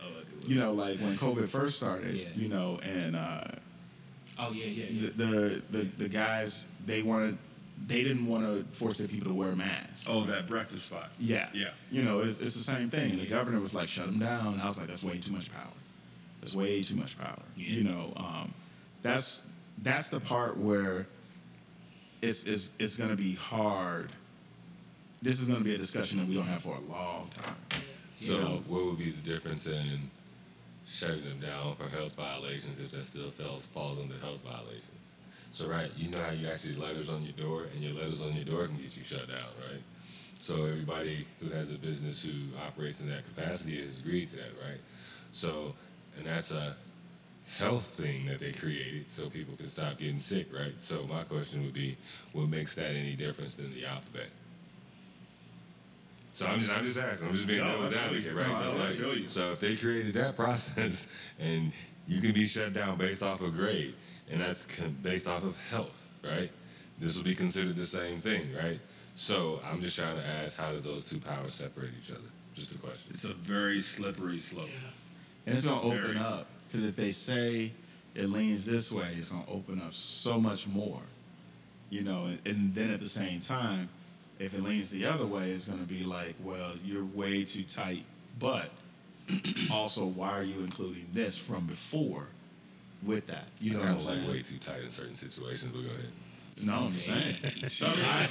You 0.47 0.59
know, 0.59 0.73
like 0.73 1.01
when 1.01 1.17
COVID 1.17 1.49
first 1.49 1.77
started. 1.77 2.15
Yeah. 2.15 2.29
You 2.37 2.49
know, 2.49 2.79
and 2.83 3.17
uh, 3.17 3.45
Oh 4.39 4.53
yeah, 4.53 4.67
yeah, 4.67 4.85
yeah. 4.91 5.11
the, 5.17 5.25
the 5.25 5.63
the 5.71 5.85
the 5.99 6.09
guys 6.09 6.67
they 6.87 7.03
wanted 7.03 7.39
they 7.87 8.03
didn't 8.03 8.27
want 8.27 8.45
to 8.45 8.65
force 8.77 8.99
the 8.99 9.09
people 9.09 9.29
to 9.29 9.35
wear 9.35 9.55
masks. 9.55 10.05
Oh, 10.09 10.23
that 10.25 10.47
breakfast 10.47 10.87
spot. 10.87 11.11
Yeah. 11.19 11.49
Yeah. 11.53 11.71
You 11.91 12.03
know, 12.03 12.21
it's, 12.21 12.41
it's 12.41 12.55
the 12.55 12.63
same 12.63 12.89
thing. 12.89 13.11
And 13.13 13.21
the 13.21 13.27
governor 13.27 13.61
was 13.61 13.75
like, 13.75 13.89
shut 13.89 14.07
them 14.07 14.21
down. 14.21 14.55
And 14.55 14.63
I 14.63 14.69
was 14.69 14.79
like, 14.79 14.87
that's 14.87 15.03
way 15.05 15.19
too 15.19 15.33
much 15.33 15.53
power. 15.53 15.73
That's 16.41 16.55
way 16.55 16.83
too 16.83 16.95
much 16.95 17.19
power. 17.19 17.43
Yeah. 17.57 17.69
You 17.69 17.85
know, 17.85 18.13
um, 18.17 18.55
that's 19.03 19.43
that's 19.83 20.09
the 20.09 20.21
part 20.21 20.57
where 20.57 21.07
it's 22.23 22.45
it's 22.45 22.71
it's 22.79 22.97
gonna 22.97 23.17
be 23.17 23.35
hard. 23.35 24.13
This 25.25 25.41
is 25.41 25.49
gonna 25.49 25.65
be 25.65 25.75
a 25.75 25.79
discussion 25.79 26.19
that 26.19 26.29
we 26.29 26.35
don't 26.35 26.45
have 26.45 26.61
for 26.61 26.77
a 26.77 26.81
long 26.81 27.31
time. 27.31 27.57
So, 28.15 28.39
know? 28.39 28.63
what 28.69 28.85
would 28.85 28.99
be 28.99 29.11
the 29.11 29.23
difference 29.23 29.67
in 29.67 30.11
shutting 30.87 31.25
them 31.25 31.41
down 31.41 31.77
for 31.77 31.89
health 31.89 32.15
violations 32.15 32.79
if 32.79 32.91
that 32.91 33.07
still 33.07 33.31
falls 33.31 33.65
falls 33.65 33.99
under 34.01 34.19
health 34.19 34.43
violations? 34.43 34.91
So, 35.51 35.67
right, 35.67 35.91
you 35.97 36.11
know 36.11 36.19
how 36.19 36.33
you 36.33 36.47
actually 36.49 36.77
letters 36.77 37.09
on 37.09 37.23
your 37.23 37.33
door, 37.33 37.63
and 37.73 37.83
your 37.83 37.95
letters 37.95 38.23
on 38.23 38.35
your 38.35 38.45
door 38.45 38.67
can 38.67 38.77
get 38.77 38.99
you 38.99 39.03
shut 39.03 39.27
down, 39.27 39.49
right? 39.71 39.81
So 40.41 40.67
everybody 40.67 41.27
who 41.41 41.49
has 41.49 41.73
a 41.73 41.79
business 41.79 42.23
who 42.23 42.33
operates 42.67 43.01
in 43.01 43.09
that 43.09 43.25
capacity 43.25 43.81
has 43.81 44.01
agreed 44.01 44.27
to 44.33 44.37
that, 44.37 44.53
right? 44.63 44.81
So, 45.33 45.75
and 46.19 46.27
that's 46.27 46.53
a 46.53 46.77
health 47.57 47.87
thing 47.87 48.27
that 48.27 48.41
they 48.41 48.53
created 48.53 49.11
so 49.11 49.31
people 49.31 49.57
can 49.57 49.69
stop 49.69 49.97
getting 49.97 50.19
sick, 50.19 50.55
right? 50.55 50.79
So 50.79 51.07
my 51.07 51.23
question 51.23 51.65
would 51.65 51.73
be, 51.73 51.97
what 52.35 52.51
makes 52.51 52.75
that 52.75 52.91
any 52.91 53.15
difference 53.15 53.57
than 53.57 53.73
the 53.73 53.87
alphabet? 53.87 54.29
So 56.35 56.47
I'm 56.49 56.59
just, 56.59 56.77
I'm 56.77 56.83
just 56.83 57.01
asking. 57.01 57.29
I'm 57.29 57.35
just 57.35 57.47
being 57.47 57.61
No, 57.61 57.67
devil's 57.67 57.95
I 57.95 57.97
feel 57.97 58.17
advocate, 58.17 58.35
right? 58.35 58.49
No, 58.49 58.55
so, 58.55 58.83
I 58.83 59.15
like, 59.15 59.29
so 59.29 59.53
if 59.53 59.61
they 59.61 59.77
created 59.77 60.15
that 60.15 60.35
process 60.37 61.07
and 61.39 61.73
you 62.09 62.21
can 62.21 62.33
be 62.33 62.45
shut 62.45 62.73
down 62.73 62.99
based 62.99 63.23
off 63.23 63.41
of 63.41 63.57
grade, 63.57 63.95
and 64.31 64.41
that's 64.41 64.67
con- 64.67 64.97
based 65.01 65.29
off 65.29 65.45
of 65.45 65.57
health, 65.71 66.11
right? 66.25 66.51
This 66.99 67.15
would 67.15 67.25
be 67.25 67.37
considered 67.37 67.77
the 67.77 67.87
same 67.87 68.21
thing, 68.21 68.49
right? 68.53 68.81
So 69.15 69.61
I'm 69.65 69.81
just 69.81 69.97
trying 69.97 70.17
to 70.17 70.27
ask, 70.27 70.59
how 70.59 70.73
do 70.73 70.79
those 70.79 71.09
two 71.09 71.21
powers 71.21 71.55
separate 71.55 71.91
each 72.03 72.11
other? 72.11 72.21
Just 72.53 72.75
a 72.75 72.79
question. 72.79 73.11
It's 73.11 73.25
a 73.25 73.35
very 73.35 73.79
slippery 73.81 74.39
slope. 74.39 74.69
And 75.47 75.55
it's 75.55 75.67
gonna 75.67 75.83
open 75.83 76.17
up 76.17 76.47
because 76.67 76.85
if 76.85 76.97
they 76.97 77.13
say 77.13 77.71
it 78.17 78.29
leans 78.29 78.67
this 78.67 78.91
way, 78.91 79.15
it's 79.17 79.31
gonna 79.31 79.45
open 79.49 79.81
up 79.81 79.95
so 79.95 80.41
much 80.41 80.67
more. 80.67 81.01
You 81.91 82.03
know, 82.03 82.25
and, 82.25 82.39
and 82.45 82.75
then 82.75 82.91
at 82.91 82.99
the 82.99 83.09
same 83.09 83.39
time, 83.39 83.89
if 84.45 84.55
it 84.55 84.63
leans 84.63 84.91
the 84.91 85.07
other 85.07 85.27
way, 85.27 85.51
it's 85.51 85.67
gonna 85.69 85.83
be 85.83 86.05
like, 86.05 86.35
well, 86.43 86.73
you're 86.85 87.05
way 87.05 87.45
too 87.45 87.63
tight. 87.65 88.05
But 88.39 88.71
also, 89.71 90.05
why 90.07 90.31
are 90.33 90.43
you 90.43 90.61
including 90.61 91.07
this 91.13 91.37
from 91.39 91.67
before 91.67 92.27
with 93.03 93.27
that? 93.29 93.45
You 93.61 93.73
know 93.73 93.79
what 93.79 93.85
kind 93.87 93.95
I'm 93.95 94.01
of 94.01 94.07
like 94.07 94.17
saying? 94.17 94.31
way 94.31 94.43
too 94.43 94.59
tight 94.59 94.83
in 94.83 94.91
certain 94.91 95.15
situations, 95.15 95.73
but 95.73 95.83
go 95.83 95.89
ahead. 95.89 96.09
No, 96.63 96.75
I'm 96.75 96.93
just 96.93 97.07
saying. 97.07 97.69
So 97.69 97.89
I, 97.89 98.29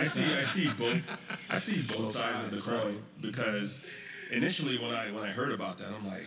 I 0.00 0.04
see 0.04 0.24
I 0.24 0.42
see 0.44 0.68
both 0.70 1.50
I 1.52 1.58
see 1.58 1.82
both 1.82 2.06
sides 2.08 2.42
of 2.44 2.50
the 2.50 2.70
coin 2.70 3.02
because 3.20 3.82
initially 4.30 4.78
when 4.78 4.94
I 4.94 5.10
when 5.10 5.24
I 5.24 5.28
heard 5.30 5.52
about 5.52 5.76
that 5.78 5.88
I'm 5.88 6.06
like, 6.06 6.24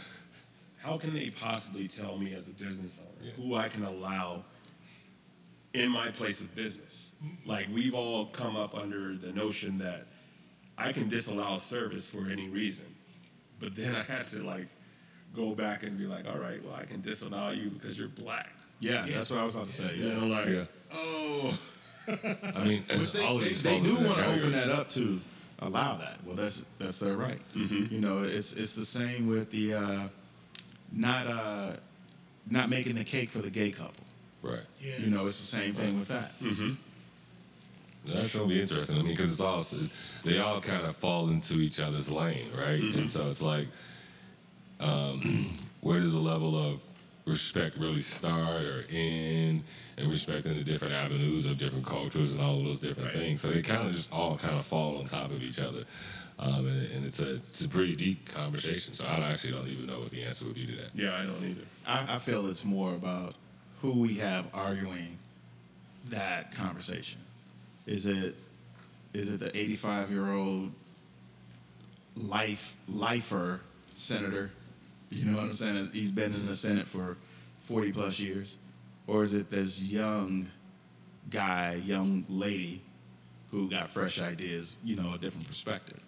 how 0.78 0.98
can 1.00 1.14
they 1.16 1.32
possibly 1.32 1.88
tell 1.88 2.18
me 2.18 2.34
as 2.36 2.50
a 2.50 2.52
business 2.52 3.00
owner 3.00 3.26
Yeah. 3.28 3.32
who 3.44 3.56
I 3.56 3.68
can 3.68 3.84
allow 3.84 4.44
in 5.74 5.90
my 5.90 6.10
place 6.12 6.42
of 6.42 6.54
business? 6.56 7.07
Like 7.46 7.68
we've 7.74 7.94
all 7.96 8.26
come 8.28 8.56
up 8.56 8.76
under 8.76 9.16
the 9.16 9.32
notion 9.34 9.78
that 9.80 10.06
I 10.78 10.92
can 10.92 11.08
disallow 11.08 11.56
service 11.56 12.10
for 12.10 12.30
any 12.30 12.48
reason. 12.50 12.86
But 13.60 13.76
then 13.76 13.96
I 13.96 14.04
had 14.04 14.28
to 14.28 14.44
like 14.44 14.68
go 15.36 15.56
back 15.56 15.84
and 15.84 15.98
be 15.98 16.06
like, 16.06 16.28
all 16.28 16.38
right, 16.40 16.64
well 16.64 16.76
I 16.76 16.86
can 16.86 17.02
disallow 17.02 17.52
you 17.52 17.70
because 17.70 17.98
you're 17.98 18.08
black. 18.10 18.50
Yeah, 18.80 19.06
that's 19.08 19.32
what 19.32 19.40
I 19.40 19.44
was 19.46 19.56
about 19.56 19.66
to 19.68 19.72
say. 19.72 19.94
And 19.96 20.04
Yeah. 20.04 20.18
I'm 20.18 20.30
like, 20.30 20.48
Yeah. 20.48 20.66
oh 20.94 21.58
I 22.56 22.64
mean, 22.64 22.84
Which 22.98 23.12
they, 23.14 23.26
all 23.26 23.38
they, 23.40 23.50
these 23.50 23.64
they 23.64 23.80
do 23.82 23.96
want 23.96 24.18
to 24.20 24.26
open 24.34 24.52
that 24.54 24.70
up 24.70 24.88
to 24.90 25.20
allow 25.60 25.98
that. 25.98 26.24
Well, 26.26 26.36
that's 26.36 26.64
that's 26.78 27.00
their 27.00 27.18
right. 27.18 27.40
You 27.56 28.00
know, 28.00 28.24
it's 28.24 28.54
it's 28.56 28.76
the 28.76 28.86
same 28.86 29.28
with 29.28 29.50
the 29.52 29.74
uh, 29.74 30.08
not 30.92 31.28
uh, 31.28 31.74
not 32.50 32.70
making 32.70 32.96
the 32.96 33.04
cake 33.04 33.30
for 33.32 33.40
the 33.40 33.50
gay 33.50 33.72
couple. 33.72 34.06
Right. 34.42 34.62
Yeah. 34.80 34.94
You 35.00 35.10
know, 35.10 35.26
it's 35.28 35.40
the 35.40 35.46
same 35.58 35.74
thing 35.74 36.00
with 36.00 36.08
that. 36.10 36.32
That's 38.08 38.36
gonna 38.36 38.48
be 38.48 38.62
interesting. 38.62 39.00
I 39.00 39.02
mean, 39.04 39.12
because 39.16 39.32
it's 39.32 39.42
all 39.42 39.66
they 40.24 40.40
all 40.40 40.62
kind 40.62 40.86
of 40.86 40.96
fall 40.96 41.30
into 41.30 41.56
each 41.56 41.80
other's 41.80 42.10
lane, 42.12 42.50
right? 42.58 42.82
And 42.82 43.08
so 43.08 43.30
it's 43.30 43.42
like, 43.42 43.68
um, 44.80 45.22
where 45.82 46.00
does 46.00 46.14
the 46.14 46.20
level 46.20 46.58
of 46.58 46.82
respect 47.26 47.78
really 47.78 48.02
start 48.02 48.64
or 48.64 48.84
end, 48.90 49.64
and 49.98 50.10
respecting 50.10 50.56
the 50.56 50.64
different 50.64 50.94
avenues 50.94 51.46
of 51.48 51.58
different 51.58 51.86
cultures 51.86 52.32
and 52.34 52.42
all 52.42 52.60
of 52.60 52.66
those 52.66 52.80
different 52.80 53.10
Right. 53.14 53.18
things. 53.24 53.42
So 53.42 53.50
they 53.50 53.62
kind 53.62 53.86
of 53.88 53.94
just 53.94 54.12
all 54.14 54.38
kind 54.38 54.58
of 54.58 54.66
fall 54.66 54.98
on 55.00 55.06
top 55.06 55.32
of 55.32 55.42
each 55.44 55.60
other, 55.60 55.84
um, 56.40 56.66
and, 56.68 56.92
and 56.94 57.06
it's 57.06 57.20
a 57.20 57.36
it's 57.36 57.66
a 57.66 57.70
pretty 57.70 57.96
deep 57.96 58.30
conversation. 58.32 58.94
So 58.94 59.06
I 59.06 59.16
actually 59.32 59.54
don't 59.54 59.68
even 59.68 59.88
know 59.88 60.00
what 60.00 60.12
the 60.12 60.24
answer 60.24 60.46
would 60.46 60.56
be 60.56 60.66
to 60.68 60.76
that. 60.78 60.90
yeah, 60.96 61.16
I 61.18 61.24
don't 61.26 61.44
either. 61.44 61.62
I, 61.86 62.16
I 62.16 62.18
feel 62.20 62.48
it's 62.48 62.64
more 62.64 62.94
about 62.94 63.36
who 63.82 63.92
we 63.92 64.16
have 64.16 64.46
arguing 64.54 65.18
that 66.10 66.54
conversation. 66.54 67.20
Is 67.88 68.06
it 68.06 68.36
is 69.14 69.32
it 69.32 69.40
the 69.40 69.58
85 69.58 70.12
year 70.12 70.32
old 70.32 70.72
life 72.16 72.76
lifer 72.88 73.62
senator? 73.96 74.52
You 75.10 75.26
know 75.26 75.38
what 75.38 75.46
I'm 75.46 75.54
saying? 75.54 75.90
He's 75.94 76.12
been 76.12 76.34
in 76.34 76.46
the 76.46 76.56
Senate 76.56 76.86
for 76.86 77.16
40 77.64 77.94
plus 77.94 78.20
years, 78.20 78.58
or 79.08 79.24
is 79.24 79.34
it 79.34 79.50
this 79.50 79.82
young 79.82 80.50
guy, 81.30 81.82
young 81.86 82.26
lady 82.28 82.82
who 83.52 83.70
got 83.70 83.90
fresh 83.90 84.22
ideas? 84.22 84.76
You 84.84 84.98
know, 84.98 85.14
a 85.14 85.18
different 85.18 85.48
perspective. 85.48 86.00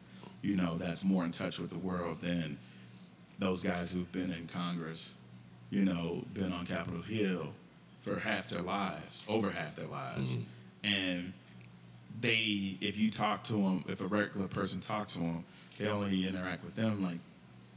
You 0.41 0.55
know, 0.55 0.77
that's 0.77 1.05
more 1.05 1.23
in 1.23 1.31
touch 1.31 1.59
with 1.59 1.69
the 1.69 1.79
world 1.79 2.19
than 2.21 2.57
those 3.39 3.63
guys 3.63 3.93
who've 3.93 4.11
been 4.11 4.31
in 4.31 4.47
Congress, 4.47 5.15
you 5.69 5.85
know, 5.85 6.25
been 6.33 6.51
on 6.51 6.65
Capitol 6.65 7.01
Hill 7.01 7.47
for 8.01 8.19
half 8.19 8.49
their 8.49 8.61
lives, 8.61 9.25
over 9.29 9.49
half 9.49 9.77
their 9.77 9.87
lives, 9.87 10.35
mm-hmm. 10.35 10.41
and 10.83 11.33
they, 12.21 12.77
if 12.81 12.97
you 12.97 13.11
talk 13.11 13.43
to 13.45 13.53
them, 13.53 13.83
if 13.87 14.01
a 14.01 14.07
regular 14.07 14.47
person 14.47 14.79
talks 14.79 15.13
to 15.13 15.19
them, 15.19 15.43
they 15.77 15.87
only 15.87 16.27
interact 16.27 16.63
with 16.63 16.75
them 16.75 17.01
like 17.01 17.17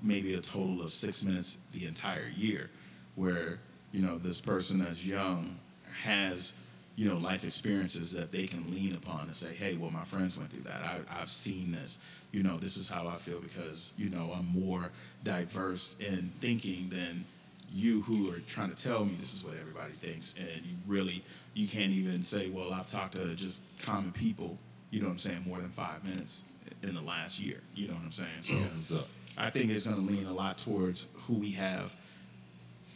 maybe 0.02 0.34
a 0.34 0.40
total 0.40 0.82
of 0.82 0.92
six 0.92 1.24
minutes 1.24 1.58
the 1.72 1.86
entire 1.86 2.30
year, 2.36 2.70
where 3.14 3.60
you 3.92 4.02
know 4.02 4.18
this 4.18 4.40
person 4.40 4.78
that's 4.78 5.04
young 5.04 5.56
has 6.02 6.52
you 6.96 7.08
know 7.08 7.16
life 7.16 7.44
experiences 7.44 8.12
that 8.12 8.32
they 8.32 8.46
can 8.46 8.70
lean 8.72 8.94
upon 8.94 9.26
and 9.26 9.36
say, 9.36 9.54
hey, 9.54 9.76
well, 9.76 9.90
my 9.90 10.04
friends 10.04 10.36
went 10.36 10.50
through 10.50 10.64
that. 10.64 10.82
I, 10.82 11.20
I've 11.20 11.30
seen 11.30 11.72
this. 11.72 11.98
You 12.32 12.42
know, 12.42 12.56
this 12.56 12.76
is 12.76 12.88
how 12.88 13.06
I 13.06 13.16
feel 13.16 13.40
because 13.40 13.92
you 13.96 14.08
know 14.08 14.32
I'm 14.36 14.46
more 14.46 14.90
diverse 15.22 15.96
in 16.00 16.32
thinking 16.40 16.88
than 16.90 17.24
you 17.70 18.02
who 18.02 18.30
are 18.30 18.38
trying 18.40 18.70
to 18.70 18.82
tell 18.82 19.04
me 19.04 19.14
this 19.18 19.34
is 19.34 19.44
what 19.44 19.54
everybody 19.60 19.92
thinks 19.92 20.34
and 20.38 20.64
you 20.64 20.74
really 20.86 21.22
you 21.54 21.66
can't 21.66 21.92
even 21.92 22.22
say 22.22 22.48
well 22.50 22.72
i've 22.72 22.90
talked 22.90 23.14
to 23.14 23.34
just 23.34 23.62
common 23.80 24.12
people 24.12 24.58
you 24.90 25.00
know 25.00 25.06
what 25.06 25.12
i'm 25.12 25.18
saying 25.18 25.42
more 25.46 25.58
than 25.58 25.70
five 25.70 26.04
minutes 26.04 26.44
in 26.82 26.94
the 26.94 27.00
last 27.00 27.40
year 27.40 27.58
you 27.74 27.88
know 27.88 27.94
what 27.94 28.02
i'm 28.04 28.12
saying 28.12 28.28
so 28.40 28.54
So 28.80 29.04
i 29.38 29.50
think 29.50 29.70
it's 29.70 29.86
going 29.86 30.06
to 30.06 30.12
lean 30.12 30.26
a 30.26 30.32
lot 30.32 30.58
towards 30.58 31.06
who 31.26 31.34
we 31.34 31.50
have 31.52 31.92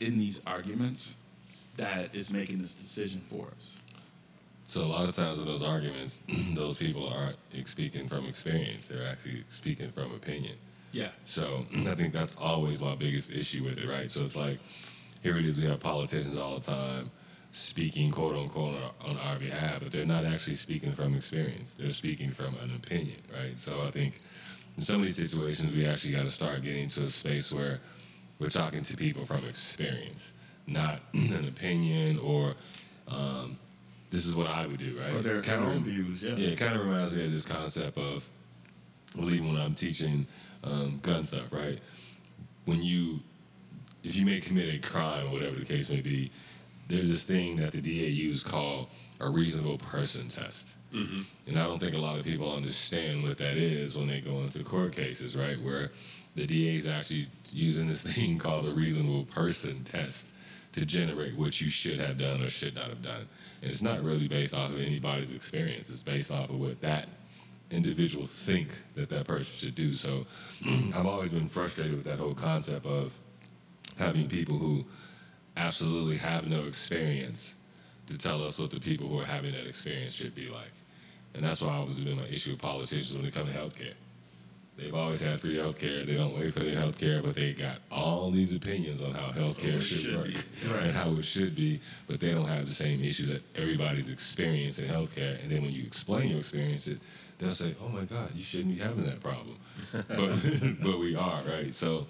in 0.01 0.19
these 0.19 0.43
arguments 0.47 1.17
that 1.77 2.15
is 2.15 2.33
making 2.33 2.59
this 2.59 2.75
decision 2.75 3.23
for 3.31 3.49
us 3.57 3.79
So 4.65 4.83
a 4.83 4.85
lot 4.87 5.09
of 5.09 5.15
times 5.15 5.39
in 5.39 5.45
those 5.47 5.63
arguments, 5.65 6.23
those 6.55 6.77
people 6.77 7.09
aren't 7.09 7.37
speaking 7.69 8.09
from 8.09 8.27
experience. 8.27 8.89
They're 8.89 9.07
actually 9.09 9.45
speaking 9.49 9.93
from 9.93 10.13
opinion. 10.13 10.57
Yeah. 10.97 11.11
So 11.27 11.67
I 11.87 11.95
think 11.95 12.15
that's 12.15 12.37
always 12.37 12.81
my 12.81 12.95
biggest 12.95 13.31
issue 13.31 13.65
with 13.65 13.79
it, 13.79 13.87
right? 13.89 14.11
So 14.11 14.23
it's 14.23 14.37
like, 14.37 14.59
here 15.23 15.37
it 15.37 15.45
is, 15.45 15.59
we 15.59 15.65
have 15.67 15.81
politicians 15.81 16.39
all 16.39 16.59
the 16.59 16.73
time 16.73 17.11
speaking 17.51 18.11
quote 18.11 18.37
unquote 18.37 18.75
on 18.75 18.83
our, 18.83 19.11
on 19.11 19.19
our 19.19 19.39
behalf, 19.39 19.81
but 19.83 19.93
they're 19.93 20.07
not 20.07 20.25
actually 20.25 20.57
speaking 20.57 20.93
from 20.93 21.15
experience. 21.15 21.75
They're 21.75 21.91
speaking 21.91 22.31
from 22.31 22.55
an 22.63 22.75
opinion, 22.75 23.19
right? 23.33 23.59
So 23.59 23.83
I 23.83 23.91
think 23.91 24.21
in 24.77 24.83
some 24.83 24.97
of 24.97 25.03
these 25.03 25.17
situations, 25.17 25.75
we 25.75 25.87
actually 25.87 26.13
got 26.15 26.25
to 26.25 26.31
start 26.31 26.63
getting 26.63 26.89
to 26.89 27.03
a 27.03 27.09
space 27.09 27.53
where 27.53 27.81
we're 28.39 28.51
talking 28.51 28.83
to 28.83 28.97
people 28.97 29.25
from 29.25 29.45
experience, 29.45 30.33
not 30.67 31.01
an 31.15 31.47
opinion 31.49 32.19
or 32.21 32.55
um, 33.09 33.59
this 34.11 34.27
is 34.27 34.35
what 34.35 34.49
I 34.49 34.67
would 34.67 34.79
do, 34.79 34.99
right? 34.99 35.15
Or 35.15 35.21
their, 35.23 35.57
own 35.59 35.69
rem- 35.69 35.85
views, 35.85 36.23
yeah. 36.23 36.37
Yeah, 36.37 36.49
it 36.49 36.59
kind 36.59 36.75
of 36.75 36.81
reminds 36.87 37.15
me 37.15 37.25
of 37.25 37.33
this 37.33 37.45
concept 37.45 37.99
of, 37.99 38.27
well, 39.17 39.31
even 39.31 39.49
when 39.53 39.61
I'm 39.61 39.75
teaching 39.75 40.27
um, 40.67 40.99
gun 41.03 41.23
stuff, 41.23 41.53
right? 41.53 41.79
When 42.65 42.83
you, 42.83 43.21
if 44.05 44.17
you 44.17 44.27
may 44.27 44.41
commit 44.41 44.75
a 44.75 44.79
crime, 44.79 45.27
or 45.29 45.31
whatever 45.31 45.57
the 45.57 45.65
case 45.65 45.91
may 45.91 46.01
be, 46.01 46.31
there's 46.89 47.09
this 47.09 47.25
thing 47.25 47.57
that 47.57 47.73
the 47.73 47.81
DAUs 47.81 48.43
call 48.43 48.89
a 49.21 49.31
reasonable 49.31 49.79
person 49.79 50.29
test. 50.29 50.75
And 51.47 51.59
I 51.59 51.65
don't 51.65 51.79
think 51.79 51.95
a 51.95 51.99
lot 51.99 52.19
of 52.19 52.25
people 52.25 52.53
understand 52.55 53.23
what 53.23 53.39
that 53.39 53.57
is 53.57 53.97
when 53.97 54.07
they 54.07 54.21
go 54.21 54.41
into 54.41 54.63
court 54.65 54.95
cases, 54.95 55.37
right? 55.37 55.61
Where 55.61 55.91
the 56.37 56.47
DA 56.47 56.77
is 56.77 56.89
actually 56.89 57.29
using 57.53 57.89
this 57.89 58.03
thing 58.15 58.39
called 58.39 58.67
a 58.67 58.71
reasonable 58.71 59.25
person 59.25 59.85
test 59.85 60.33
to 60.73 60.85
generate 60.85 61.37
what 61.37 61.61
you 61.61 61.69
should 61.71 61.99
have 61.99 62.19
done 62.19 62.43
or 62.43 62.49
should 62.49 62.75
not 62.75 62.89
have 62.89 63.03
done. 63.03 63.27
And 63.63 63.71
it's 63.71 63.83
not 63.83 64.03
really 64.03 64.29
based 64.29 64.55
off 64.55 64.71
of 64.71 64.81
anybody's 64.81 65.35
experience. 65.35 65.89
It's 65.89 66.03
based 66.03 66.31
off 66.31 66.51
of 66.51 66.61
what 66.61 66.81
that 66.83 67.09
individual 67.71 68.27
think 68.27 68.69
that 68.95 69.09
that 69.09 69.27
person 69.27 69.53
should 69.55 69.75
do. 69.75 69.95
So 69.95 70.27
I've 70.95 71.07
always 71.07 71.33
been 71.33 71.49
frustrated 71.49 71.95
with 71.95 72.05
that 72.05 72.19
whole 72.19 72.35
concept 72.35 72.87
of 72.87 73.13
having 73.99 74.29
people 74.29 74.57
who 74.57 74.85
absolutely 75.57 76.17
have 76.19 76.47
no 76.47 76.65
experience 76.65 77.57
to 78.07 78.19
tell 78.19 78.45
us 78.45 78.59
what 78.59 78.71
the 78.71 78.81
people 78.81 79.09
who 79.09 79.19
are 79.19 79.25
having 79.25 79.53
that 79.53 79.67
experience 79.67 80.13
should 80.13 80.35
be 80.35 80.49
like. 80.49 80.73
And 81.35 81.45
that's 81.45 81.61
why 81.61 81.73
I 81.73 81.77
always 81.77 82.03
been 82.03 82.19
an 82.19 82.27
issue 82.27 82.53
with 82.53 82.63
politicians 82.63 83.17
when 83.17 83.27
it 83.27 83.35
comes 83.35 83.51
to 83.53 83.59
healthcare. 83.59 83.95
They've 84.77 84.95
always 84.95 85.23
had 85.23 85.41
free 85.41 85.57
healthcare. 85.57 86.05
They 86.05 86.17
don't 86.17 86.37
wait 86.37 86.53
for 86.53 86.61
their 86.61 86.77
healthcare, 86.77 87.23
but 87.23 87.35
they 87.35 87.55
got 87.55 87.79
all 87.91 88.31
these 88.31 88.55
opinions 88.55 89.03
on 89.03 89.13
how 89.15 89.31
healthcare 89.31 89.75
oh, 89.75 89.79
it 89.79 89.83
should, 89.83 89.99
should 89.99 90.17
work 90.17 90.27
be. 90.27 90.39
and 90.71 90.93
how 90.93 91.13
it 91.13 91.25
should 91.25 91.55
be, 91.55 91.81
but 92.07 92.21
they 92.21 92.33
don't 92.33 92.47
have 92.47 92.67
the 92.67 92.75
same 92.75 93.03
issue 93.03 93.25
that 93.27 93.43
everybody's 93.57 94.11
experienced 94.11 94.79
in 94.79 94.89
healthcare. 94.89 95.43
And 95.43 95.51
then 95.51 95.63
when 95.63 95.73
you 95.73 95.83
explain 95.83 96.29
your 96.29 96.41
experience, 96.41 96.89
it, 96.89 96.99
they'll 97.39 97.53
say, 97.53 97.75
"Oh 97.83 97.89
my 97.89 98.05
God, 98.05 98.31
you 98.35 98.43
shouldn't 98.43 98.75
be 98.75 98.81
having 98.81 99.05
that 99.05 99.21
problem," 99.21 99.57
but 99.93 100.81
but 100.83 100.99
we 100.99 101.15
are 101.17 101.43
right. 101.43 101.73
So 101.73 102.07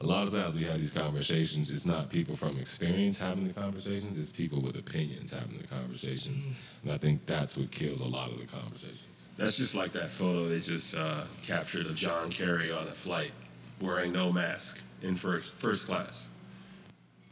a 0.00 0.06
lot 0.06 0.26
of 0.26 0.34
times 0.34 0.54
we 0.54 0.64
have 0.64 0.78
these 0.78 0.92
conversations. 0.92 1.70
It's 1.70 1.86
not 1.86 2.10
people 2.10 2.36
from 2.36 2.58
experience 2.58 3.18
having 3.18 3.46
the 3.46 3.54
conversations. 3.54 4.18
It's 4.18 4.32
people 4.32 4.60
with 4.60 4.76
opinions 4.76 5.32
having 5.32 5.58
the 5.58 5.66
conversations, 5.66 6.48
and 6.82 6.92
I 6.92 6.98
think 6.98 7.26
that's 7.26 7.56
what 7.56 7.70
kills 7.70 8.00
a 8.00 8.06
lot 8.06 8.30
of 8.30 8.38
the 8.38 8.46
conversations. 8.46 9.04
That's 9.36 9.56
just 9.56 9.74
like 9.74 9.92
that 9.92 10.08
photo 10.08 10.48
they 10.48 10.60
just 10.60 10.94
uh, 10.94 11.22
captured 11.42 11.86
of 11.86 11.94
John 11.94 12.30
Kerry 12.30 12.72
on 12.72 12.86
a 12.88 12.92
flight 12.92 13.32
wearing 13.80 14.12
no 14.12 14.32
mask 14.32 14.80
in 15.02 15.14
first 15.14 15.52
first 15.54 15.86
class. 15.86 16.28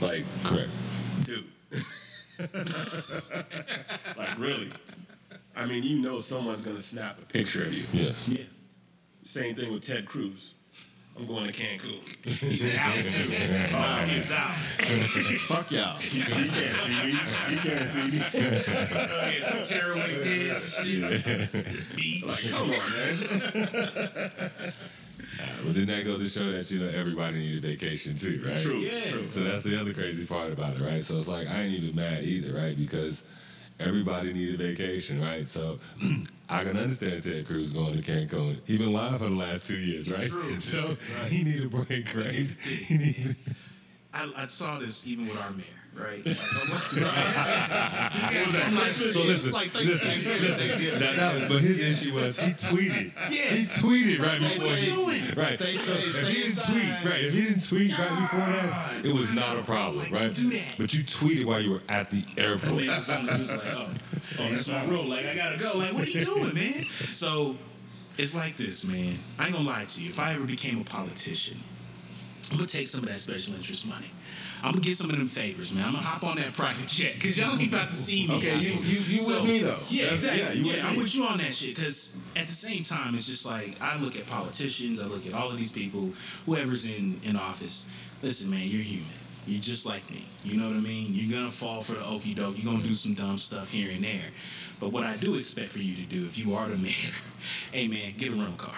Like, 0.00 0.24
Correct. 0.42 0.70
dude. 1.24 1.44
like, 4.16 4.38
really? 4.38 4.72
I 5.56 5.66
mean, 5.66 5.82
you 5.82 5.98
know 5.98 6.20
someone's 6.20 6.62
gonna 6.62 6.80
snap 6.80 7.18
a 7.18 7.22
picture 7.26 7.64
of 7.64 7.72
you. 7.72 7.84
Yes. 7.92 8.28
Yeah. 8.28 8.42
Same 9.22 9.54
thing 9.54 9.72
with 9.72 9.86
Ted 9.86 10.06
Cruz. 10.06 10.54
I'm 11.16 11.26
going 11.26 11.46
to 11.46 11.52
Cancun. 11.52 12.00
He's 12.40 12.76
out 12.76 12.94
too. 13.06 13.30
Oh, 13.72 14.04
he's 14.08 14.32
out. 14.32 14.50
Fuck 15.42 15.70
y'all. 15.70 15.96
You 16.12 16.24
can't 16.24 16.50
see 16.80 17.06
me. 17.06 17.12
You 17.50 17.56
can't 17.58 17.88
see 17.88 18.02
me. 18.02 18.18
Yeah, 18.34 19.50
some 19.50 19.62
tearaway 19.62 20.14
kids 20.24 20.78
and 20.78 20.86
shit. 20.88 21.52
Just 21.68 21.94
beat. 21.94 22.26
Like, 22.26 22.50
come 22.50 22.62
on, 22.62 22.68
man. 22.70 23.16
But 25.64 25.74
then 25.74 25.86
that 25.86 26.04
goes 26.04 26.18
to 26.20 26.26
show 26.26 26.50
that 26.50 26.68
you 26.70 26.80
know 26.80 26.88
everybody 26.88 27.38
needs 27.38 27.64
a 27.64 27.68
vacation 27.68 28.16
too, 28.16 28.42
right? 28.46 28.58
True. 28.58 28.78
Yeah. 28.78 29.10
True. 29.10 29.26
So 29.28 29.44
that's 29.44 29.62
the 29.62 29.78
other 29.80 29.92
crazy 29.92 30.26
part 30.26 30.52
about 30.52 30.74
it, 30.76 30.80
right? 30.80 31.02
So 31.02 31.16
it's 31.18 31.28
like 31.28 31.48
I 31.48 31.62
ain't 31.62 31.74
even 31.74 31.94
mad 31.94 32.24
either, 32.24 32.52
right? 32.58 32.76
Because 32.76 33.22
everybody 33.80 34.32
needed 34.32 34.58
vacation, 34.58 35.20
right? 35.20 35.46
So 35.46 35.78
I 36.48 36.64
can 36.64 36.76
understand 36.76 37.22
Ted 37.22 37.46
Cruz 37.46 37.72
going 37.72 38.00
to 38.00 38.12
Cancun. 38.12 38.58
He 38.66 38.78
been 38.78 38.92
lying 38.92 39.18
for 39.18 39.24
the 39.24 39.30
last 39.30 39.66
two 39.66 39.78
years, 39.78 40.10
right? 40.10 40.28
True. 40.28 40.54
So 40.60 40.96
he 41.26 41.44
needed 41.44 41.64
a 41.66 41.68
break, 41.68 42.14
right? 42.14 42.34
He 42.34 43.34
I, 44.14 44.30
I 44.36 44.44
saw 44.44 44.78
this 44.78 45.06
even 45.06 45.26
with 45.26 45.40
our 45.42 45.50
mayor, 45.50 45.64
right? 45.96 46.24
Like, 48.74 48.92
so 48.92 49.22
listen, 49.22 49.52
like 49.52 49.70
30 49.70 49.84
listen, 49.86 50.20
seconds. 50.20 50.40
listen. 50.60 50.98
That- 51.00 51.16
that- 51.16 51.48
but 51.48 51.60
his 51.60 51.80
issue 51.80 52.14
was 52.14 52.38
he 52.38 52.50
tweeted. 52.52 53.12
Yeah. 53.30 53.42
He 53.54 53.66
tweeted 53.66 54.20
right 54.20 54.40
Stay 54.42 54.90
before 54.90 55.12
he 55.12 55.40
right. 55.40 55.52
Stay 55.54 55.72
So 55.74 55.94
safe. 55.94 56.06
if 56.06 56.14
Stay 56.14 56.26
he 56.26 56.34
didn't 56.34 56.46
inside. 56.46 56.72
tweet, 57.02 57.12
right? 57.12 57.20
If 57.24 57.32
he 57.34 57.42
didn't 57.42 57.68
tweet 57.68 57.98
right 57.98 58.20
before 58.20 58.38
that, 58.40 59.04
it 59.04 59.14
was 59.14 59.32
not 59.32 59.56
a 59.58 59.62
problem, 59.62 59.98
Like, 60.10 60.12
right? 60.12 60.40
But 60.78 60.94
you 60.94 61.02
tweeted 61.04 61.44
while 61.44 61.60
you 61.60 61.72
were 61.72 61.82
at 61.88 62.10
the 62.10 62.24
airport. 62.36 62.76
They 62.80 62.88
was 62.88 63.06
just 63.06 63.08
like, 63.08 63.20
oh, 63.74 63.88
oh, 64.40 64.50
that's 64.50 64.68
my 64.70 64.84
rule. 64.86 65.04
Like, 65.04 65.26
I 65.26 65.34
gotta 65.34 65.58
go. 65.58 65.78
Like, 65.78 65.92
what 65.92 66.02
are 66.06 66.10
you 66.10 66.24
doing, 66.24 66.54
man? 66.54 66.84
So, 67.12 67.56
it's 68.18 68.34
like 68.34 68.56
this, 68.56 68.84
man. 68.84 69.18
I 69.38 69.44
ain't 69.46 69.52
gonna 69.54 69.68
lie 69.68 69.84
to 69.84 70.02
you. 70.02 70.10
If 70.10 70.18
I 70.18 70.34
ever 70.34 70.44
became 70.44 70.80
a 70.80 70.84
politician, 70.84 71.58
I'm 72.50 72.56
gonna 72.56 72.68
take 72.68 72.86
some 72.88 73.02
of 73.04 73.08
that 73.08 73.20
special 73.20 73.54
interest 73.54 73.86
money. 73.86 74.10
I'm 74.64 74.72
gonna 74.72 74.82
get 74.82 74.96
some 74.96 75.10
of 75.10 75.16
them 75.16 75.28
favors, 75.28 75.72
man. 75.74 75.84
I'm 75.84 75.92
gonna 75.92 76.02
hop 76.04 76.24
on 76.24 76.36
that 76.36 76.54
private 76.54 76.88
jet 76.88 77.14
because 77.14 77.36
y'all 77.38 77.58
ain't 77.58 77.72
about 77.72 77.90
to 77.90 77.94
see 77.94 78.26
me. 78.26 78.34
Okay, 78.36 78.58
you- 78.58 78.78
you- 78.80 79.00
you 79.20 79.26
with 79.26 79.44
me, 79.44 79.58
though. 79.58 79.78
Yeah, 79.90 80.04
That's- 80.04 80.24
exactly. 80.24 80.60
yeah, 80.62 80.76
Yeah, 80.76 80.88
I'm 80.88 80.96
with 80.96 81.14
you 81.14 81.24
on 81.26 81.38
that 81.38 81.54
shit 81.54 81.74
because 81.74 82.14
at 82.34 82.46
the 82.46 82.52
same 82.52 82.82
time, 82.82 83.14
it's 83.14 83.26
just 83.26 83.44
like 83.44 83.80
I 83.82 83.96
look 84.00 84.16
at 84.16 84.26
politicians, 84.26 85.00
I 85.02 85.06
look 85.06 85.26
at 85.26 85.34
all 85.34 85.50
of 85.50 85.58
these 85.58 85.70
people, 85.72 86.12
whoever's 86.46 86.86
in 86.86 87.20
in 87.22 87.36
office. 87.36 87.86
Listen, 88.22 88.50
man, 88.50 88.66
you're 88.66 88.80
human. 88.82 89.06
You're 89.46 89.60
just 89.60 89.84
like 89.84 90.10
me. 90.10 90.24
You 90.42 90.56
know 90.56 90.68
what 90.68 90.76
I 90.76 90.80
mean? 90.80 91.12
You're 91.14 91.30
gonna 91.38 91.50
fall 91.50 91.82
for 91.82 91.92
the 91.92 92.04
okey 92.06 92.32
doke. 92.32 92.56
You're 92.56 92.72
gonna 92.72 92.82
do 92.86 92.94
some 92.94 93.12
dumb 93.12 93.36
stuff 93.36 93.70
here 93.70 93.90
and 93.90 94.02
there. 94.02 94.30
But 94.80 94.88
what 94.92 95.04
I 95.04 95.16
do 95.18 95.34
expect 95.34 95.70
for 95.72 95.82
you 95.82 95.94
to 95.96 96.02
do, 96.02 96.24
if 96.24 96.38
you 96.38 96.54
are 96.54 96.68
the 96.68 96.78
mayor, 96.88 97.12
hey 97.70 97.86
man, 97.86 98.14
get 98.16 98.32
a 98.32 98.36
rental 98.36 98.54
car. 98.56 98.74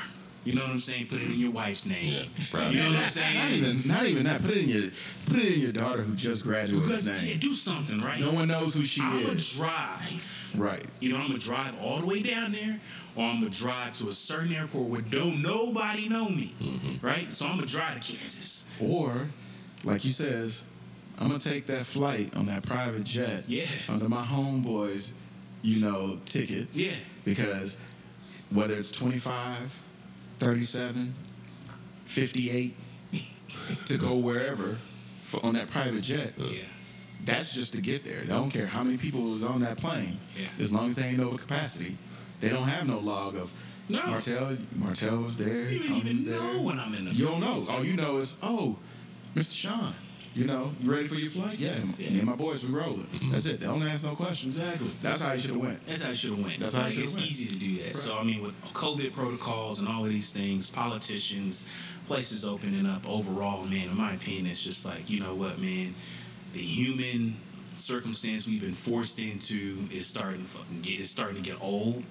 You 0.47 0.53
know 0.53 0.63
what 0.63 0.71
I'm 0.71 0.79
saying? 0.79 1.09
Put 1.09 1.21
it 1.21 1.25
in 1.25 1.41
your 1.41 1.51
wife's 1.51 1.87
name. 1.87 2.31
Yeah, 2.55 2.69
you 2.71 2.79
know 2.79 2.91
what 2.91 2.99
I'm 3.01 3.09
saying? 3.09 3.35
Not 3.35 3.49
saying? 3.49 3.65
even, 3.65 3.89
not 3.89 4.07
even 4.07 4.23
that. 4.27 4.41
Put 4.43 4.53
it 4.53 4.59
in 4.59 4.69
your, 4.69 4.91
put 5.27 5.39
it 5.41 5.55
in 5.55 5.61
your 5.61 5.73
daughter 5.73 6.03
who 6.03 6.15
just 6.15 6.45
graduated. 6.45 6.87
Because, 6.87 7.05
name. 7.05 7.19
yeah, 7.25 7.37
do 7.37 7.53
something, 7.53 8.01
right? 8.01 8.21
No 8.21 8.31
one 8.31 8.47
knows 8.47 8.77
who 8.77 8.85
she 8.85 9.03
I'm 9.03 9.25
gonna 9.25 9.35
is. 9.35 9.57
drive. 9.57 10.53
Right. 10.57 10.87
You 11.01 11.13
know, 11.13 11.19
I'm 11.19 11.27
gonna 11.27 11.41
drive 11.41 11.77
all 11.83 11.99
the 11.99 12.07
way 12.07 12.23
down 12.23 12.53
there, 12.53 12.79
or 13.17 13.25
I'm 13.25 13.41
gonna 13.41 13.51
drive 13.51 13.95
to 13.95 14.09
a 14.09 14.13
certain 14.13 14.55
airport 14.55 14.89
where 14.89 15.01
don't 15.01 15.43
nobody 15.43 16.09
know 16.09 16.29
me, 16.29 16.55
mm-hmm. 16.63 17.05
right? 17.05 17.33
So 17.33 17.47
I'm 17.47 17.57
gonna 17.57 17.67
drive 17.67 18.01
to 18.01 18.13
Kansas. 18.13 18.67
Or, 18.81 19.27
like 19.83 20.05
you 20.05 20.13
says, 20.13 20.63
I'm 21.19 21.27
gonna 21.27 21.41
take 21.41 21.67
that 21.67 21.87
flight 21.87 22.37
on 22.37 22.47
that 22.47 22.65
private 22.65 23.03
jet. 23.03 23.43
Yeah. 23.49 23.67
Under 23.89 24.09
my 24.09 24.23
homeboy's, 24.23 25.13
you 25.63 25.81
know, 25.81 26.21
ticket. 26.25 26.69
Yeah. 26.73 26.93
Because 27.25 27.79
whether 28.51 28.75
it's 28.75 28.93
25, 28.93 29.83
37, 30.39 31.15
58, 32.07 32.75
to 33.87 33.99
go 33.99 34.17
wherever 34.17 34.77
for, 35.25 35.45
on 35.45 35.55
that 35.55 35.71
private 35.71 36.03
jet. 36.03 36.33
Yeah. 36.37 36.61
That's 37.25 37.53
just 37.55 37.75
to 37.75 37.81
get 37.81 38.05
there. 38.05 38.21
I 38.23 38.27
don't 38.27 38.51
care 38.51 38.67
how 38.67 38.83
many 38.85 38.99
people 38.99 39.23
was 39.23 39.43
on 39.43 39.61
that 39.61 39.79
plane. 39.79 40.19
Yeah. 40.39 40.47
As 40.63 40.73
long 40.73 40.89
as 40.89 40.97
they 40.97 41.07
ain't 41.07 41.21
over 41.21 41.37
capacity. 41.39 41.97
They 42.41 42.51
don't 42.51 42.65
have 42.65 42.87
no 42.87 42.99
log 42.99 43.35
of 43.35 43.53
No. 43.89 44.05
Martell 44.07 44.57
Martell 44.77 45.23
was 45.23 45.39
there, 45.39 45.71
You 45.71 45.79
don't 45.81 45.97
even 45.99 46.25
there. 46.27 46.39
know 46.41 46.63
when 46.63 46.79
I'm 46.79 46.95
in 46.95 47.07
the 47.07 47.13
You 47.13 47.27
don't 47.27 47.41
know. 47.41 47.65
All 47.71 47.85
you 47.85 47.95
know 47.95 48.19
is, 48.19 48.35
oh, 48.43 48.77
Mr. 49.35 49.55
Sean, 49.57 49.95
you 50.37 50.45
know, 50.45 50.71
you 50.83 50.93
ready 50.93 51.07
for 51.09 51.15
your 51.17 51.31
flight? 51.31 51.59
Yeah, 51.59 51.77
Yeah. 51.99 52.11
me 52.11 52.19
and 52.19 52.25
my 52.29 52.37
boys, 52.37 52.63
we 52.65 52.73
rolling. 52.73 53.07
Mm-hmm. 53.07 53.33
That's 53.33 53.47
it. 53.47 53.59
They 53.61 53.67
don't 53.67 53.83
ask 53.83 54.05
no 54.05 54.15
questions. 54.15 54.59
Exactly. 54.59 54.91
That's 55.01 55.23
how 55.23 55.33
you 55.33 55.39
should 55.39 55.51
have 55.53 55.61
went. 55.61 55.87
That's 55.87 56.03
how 56.03 56.11
it 56.11 56.17
should 56.17 56.31
have 56.31 56.45
went. 56.45 56.61
That's 56.61 56.75
how 56.75 56.83
like, 56.83 56.93
shoulda 56.93 57.05
it's 57.05 57.15
went. 57.17 57.27
easy 57.27 57.47
to 57.49 57.57
do 57.57 57.83
that. 57.85 57.97
So 57.97 58.19
I 58.19 58.23
mean, 58.23 58.43
with 58.43 58.55
COVID 58.75 59.13
protocols 59.13 59.81
and 59.81 59.89
all 59.89 60.05
of 60.05 60.11
these 60.11 60.33
things, 60.33 60.69
politicians, 60.69 61.67
places 62.07 62.47
opening 62.47 62.87
up 62.87 63.09
overall, 63.09 63.65
man. 63.65 63.89
In 63.89 63.97
my 63.97 64.13
opinion, 64.13 64.47
it's 64.47 64.63
just 64.63 64.85
like 64.85 65.09
you 65.09 65.21
know 65.21 65.35
what, 65.35 65.59
man. 65.59 65.95
The 66.53 66.61
human 66.61 67.37
circumstance 67.75 68.47
we've 68.47 68.61
been 68.63 68.73
forced 68.73 69.19
into 69.19 69.79
is 69.91 70.07
starting 70.07 70.43
to 70.43 70.47
fucking 70.49 70.81
get. 70.83 71.01
It's 71.01 71.11
starting 71.11 71.43
to 71.43 71.51
get 71.51 71.61
old. 71.63 72.03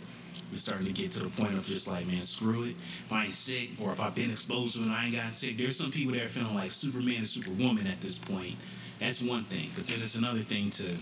It's 0.51 0.61
starting 0.61 0.87
to 0.87 0.93
get 0.93 1.11
to 1.11 1.23
the 1.23 1.41
point 1.41 1.53
of 1.53 1.65
just 1.65 1.87
like, 1.87 2.07
man, 2.07 2.21
screw 2.21 2.63
it. 2.63 2.75
If 3.05 3.11
I 3.11 3.25
ain't 3.25 3.33
sick, 3.33 3.71
or 3.81 3.91
if 3.91 4.01
I've 4.01 4.15
been 4.15 4.31
exposed 4.31 4.75
to 4.75 4.81
it 4.81 4.85
and 4.85 4.93
I 4.93 5.05
ain't 5.05 5.15
gotten 5.15 5.33
sick, 5.33 5.57
there's 5.57 5.75
some 5.75 5.91
people 5.91 6.13
that 6.13 6.23
are 6.23 6.29
feeling 6.29 6.55
like 6.55 6.71
Superman 6.71 7.17
and 7.17 7.27
Superwoman 7.27 7.87
at 7.87 8.01
this 8.01 8.17
point. 8.17 8.55
That's 8.99 9.21
one 9.21 9.43
thing. 9.45 9.69
But 9.75 9.87
then 9.87 10.01
it's 10.01 10.15
another 10.15 10.39
thing 10.39 10.69
to 10.71 10.95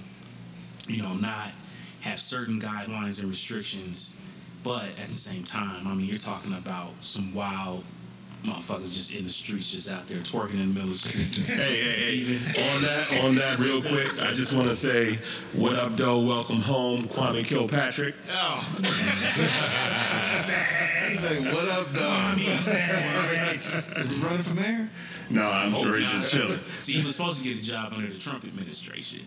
you 0.87 1.01
know, 1.01 1.13
not 1.15 1.49
have 2.01 2.19
certain 2.19 2.59
guidelines 2.59 3.19
and 3.19 3.29
restrictions, 3.29 4.17
but 4.63 4.85
at 4.99 5.07
the 5.07 5.11
same 5.11 5.43
time, 5.43 5.87
I 5.87 5.93
mean, 5.93 6.07
you're 6.07 6.17
talking 6.17 6.53
about 6.53 6.91
some 7.01 7.33
wild 7.33 7.83
motherfuckers 8.43 8.93
just 8.93 9.13
in 9.13 9.23
the 9.23 9.29
streets, 9.29 9.71
just 9.71 9.89
out 9.89 10.05
there 10.07 10.19
twerking 10.19 10.55
in 10.55 10.73
the 10.73 10.79
middle 10.79 10.83
of 10.83 10.89
the 10.89 10.95
street. 11.09 11.29
Hey, 11.53 11.81
hey, 11.81 12.23
hey! 12.23 12.75
On 12.75 12.81
that, 12.81 13.23
on 13.23 13.35
that, 13.35 13.59
real 13.59 13.81
quick, 13.81 14.21
I 14.21 14.33
just 14.33 14.53
want 14.53 14.67
to 14.67 14.75
say, 14.75 15.19
what 15.53 15.75
up, 15.75 15.95
doe? 15.95 16.19
Welcome 16.19 16.59
home, 16.61 17.07
Kwame 17.07 17.45
Kilpatrick. 17.45 18.15
oh, 18.31 18.79
He 21.09 21.15
say, 21.19 21.39
"What 21.41 21.69
up, 21.69 21.93
doe? 21.93 22.33
Is 23.99 24.11
he 24.11 24.21
running 24.23 24.41
for 24.41 24.53
mayor? 24.55 24.89
No, 25.29 25.43
I'm 25.43 25.73
sure 25.73 25.97
he's 25.97 26.09
just 26.09 26.33
not. 26.33 26.41
chilling. 26.41 26.59
See, 26.79 26.93
he 26.93 27.03
was 27.03 27.15
supposed 27.15 27.39
to 27.39 27.43
get 27.43 27.57
a 27.57 27.61
job 27.61 27.93
under 27.93 28.07
the 28.07 28.17
Trump 28.19 28.43
administration. 28.45 29.21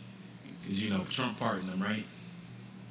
Because, 0.45 0.83
you 0.83 0.91
know, 0.91 1.05
Trump 1.11 1.39
pardoned 1.39 1.71
him, 1.71 1.83
right? 1.83 2.05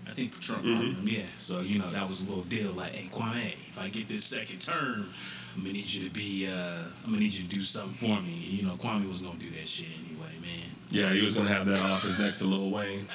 I 0.08 0.12
think 0.12 0.40
Trump 0.40 0.64
pardoned 0.64 0.96
mm-hmm. 0.96 1.08
him, 1.08 1.20
yeah. 1.20 1.26
So, 1.38 1.62
you 1.62 1.80
know, 1.80 1.90
that 1.90 2.08
was 2.08 2.24
a 2.24 2.28
little 2.28 2.44
deal 2.44 2.72
like, 2.72 2.94
hey, 2.94 3.10
Kwame, 3.12 3.54
if 3.68 3.80
I 3.80 3.90
get 3.90 4.08
this 4.08 4.24
second 4.24 4.62
term, 4.62 5.10
I'm 5.56 5.62
going 5.64 5.74
to 5.74 5.80
need 5.82 5.92
you 5.92 6.08
to 6.08 6.14
be, 6.14 6.48
uh, 6.48 6.84
I'm 7.04 7.12
going 7.12 7.16
to 7.16 7.20
need 7.22 7.34
you 7.34 7.48
to 7.48 7.56
do 7.56 7.62
something 7.62 7.94
for 7.94 8.22
me. 8.22 8.34
You 8.34 8.64
know, 8.66 8.74
Kwame 8.74 9.08
was 9.08 9.22
going 9.22 9.38
to 9.38 9.46
do 9.46 9.52
that 9.52 9.68
shit 9.68 9.88
anyway, 10.06 10.32
man. 10.42 10.76
Yeah, 10.92 11.12
he 11.14 11.22
was 11.22 11.34
gonna 11.34 11.50
have 11.50 11.66
that 11.66 11.80
office 11.80 12.20
next 12.20 12.40
to 12.40 12.46
Lil 12.46 12.70
Wayne. 12.70 13.08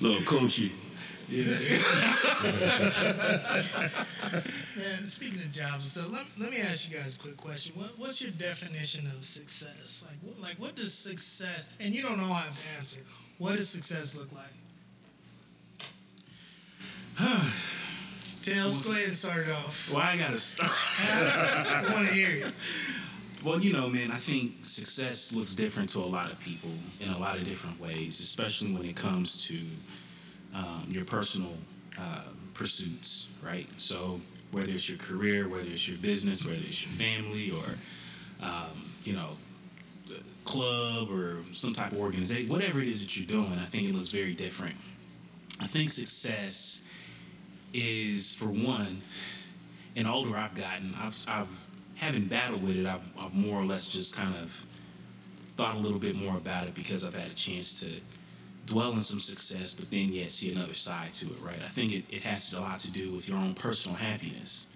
Lil 0.00 0.20
Coochie. 0.20 0.70
Yeah. 1.28 1.44
Man, 4.76 5.06
speaking 5.06 5.40
of 5.40 5.50
jobs 5.50 5.72
and 5.74 5.82
stuff, 5.84 6.10
let, 6.12 6.26
let 6.38 6.50
me 6.50 6.58
ask 6.60 6.88
you 6.90 6.96
guys 6.96 7.16
a 7.16 7.18
quick 7.18 7.36
question. 7.36 7.74
What, 7.76 7.98
what's 7.98 8.22
your 8.22 8.30
definition 8.32 9.06
of 9.08 9.24
success? 9.24 10.06
Like, 10.08 10.18
what, 10.22 10.40
like, 10.40 10.56
what 10.58 10.76
does 10.76 10.94
success? 10.94 11.70
And 11.80 11.94
you 11.94 12.02
don't 12.02 12.20
all 12.20 12.34
have 12.34 12.54
to 12.54 12.78
answer. 12.78 13.00
What 13.38 13.56
does 13.56 13.68
success 13.68 14.14
look 14.16 14.30
like? 14.32 14.52
Tails, 18.44 18.84
go 18.84 18.92
ahead 18.92 19.04
and 19.04 19.12
start 19.12 19.46
it 19.46 19.50
off. 19.50 19.90
Well, 19.90 20.02
I 20.02 20.18
got 20.18 20.30
to 20.32 20.36
start. 20.36 20.70
I 20.98 21.84
want 21.94 22.08
to 22.08 22.14
hear 22.14 22.46
it. 22.46 22.54
Well, 23.42 23.58
you 23.58 23.72
know, 23.72 23.88
man, 23.88 24.10
I 24.10 24.16
think 24.16 24.64
success 24.66 25.32
looks 25.32 25.54
different 25.54 25.88
to 25.90 26.00
a 26.00 26.04
lot 26.04 26.30
of 26.30 26.38
people 26.40 26.70
in 27.00 27.10
a 27.10 27.18
lot 27.18 27.38
of 27.38 27.44
different 27.44 27.80
ways, 27.80 28.20
especially 28.20 28.72
when 28.72 28.84
it 28.84 28.96
comes 28.96 29.46
to 29.48 29.60
um, 30.54 30.86
your 30.88 31.06
personal 31.06 31.52
uh, 31.98 32.24
pursuits, 32.52 33.28
right? 33.42 33.66
So, 33.78 34.20
whether 34.52 34.72
it's 34.72 34.90
your 34.90 34.98
career, 34.98 35.48
whether 35.48 35.70
it's 35.70 35.88
your 35.88 35.98
business, 35.98 36.44
whether 36.44 36.58
it's 36.58 36.84
your 36.84 36.92
family, 36.92 37.50
or, 37.50 38.46
um, 38.46 38.90
you 39.04 39.14
know, 39.14 39.30
club 40.44 41.10
or 41.10 41.38
some 41.52 41.72
type 41.72 41.92
of 41.92 41.98
organization, 41.98 42.50
whatever 42.50 42.80
it 42.80 42.88
is 42.88 43.00
that 43.00 43.16
you're 43.16 43.26
doing, 43.26 43.58
I 43.58 43.64
think 43.64 43.88
it 43.88 43.94
looks 43.94 44.10
very 44.10 44.34
different. 44.34 44.74
I 45.60 45.66
think 45.66 45.90
success 45.90 46.82
is, 47.74 48.34
for 48.34 48.46
one, 48.46 49.02
and 49.96 50.06
older 50.06 50.36
I've 50.36 50.54
gotten, 50.54 50.94
I've, 50.98 51.24
I've 51.28 51.66
having 51.96 52.26
battled 52.26 52.62
with 52.62 52.76
it, 52.76 52.86
I've, 52.86 53.04
I've 53.18 53.34
more 53.34 53.60
or 53.60 53.64
less 53.64 53.88
just 53.88 54.16
kind 54.16 54.34
of 54.36 54.64
thought 55.56 55.76
a 55.76 55.78
little 55.78 55.98
bit 55.98 56.16
more 56.16 56.36
about 56.36 56.66
it 56.66 56.74
because 56.74 57.04
I've 57.04 57.14
had 57.14 57.30
a 57.30 57.34
chance 57.34 57.80
to 57.80 57.88
dwell 58.66 58.92
in 58.92 59.02
some 59.02 59.20
success, 59.20 59.74
but 59.74 59.90
then 59.90 60.12
yet 60.12 60.30
see 60.30 60.52
another 60.52 60.74
side 60.74 61.12
to 61.14 61.26
it, 61.26 61.36
right? 61.42 61.60
I 61.64 61.68
think 61.68 61.92
it, 61.92 62.04
it 62.10 62.22
has 62.22 62.52
a 62.52 62.60
lot 62.60 62.80
to 62.80 62.90
do 62.90 63.12
with 63.12 63.28
your 63.28 63.38
own 63.38 63.54
personal 63.54 63.96
happiness. 63.96 64.68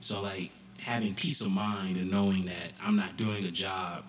So, 0.00 0.20
like, 0.22 0.50
having 0.80 1.14
peace 1.14 1.40
of 1.40 1.50
mind 1.50 1.96
and 1.96 2.10
knowing 2.10 2.44
that 2.46 2.72
I'm 2.82 2.96
not 2.96 3.16
doing 3.16 3.44
a 3.44 3.50
job, 3.50 4.04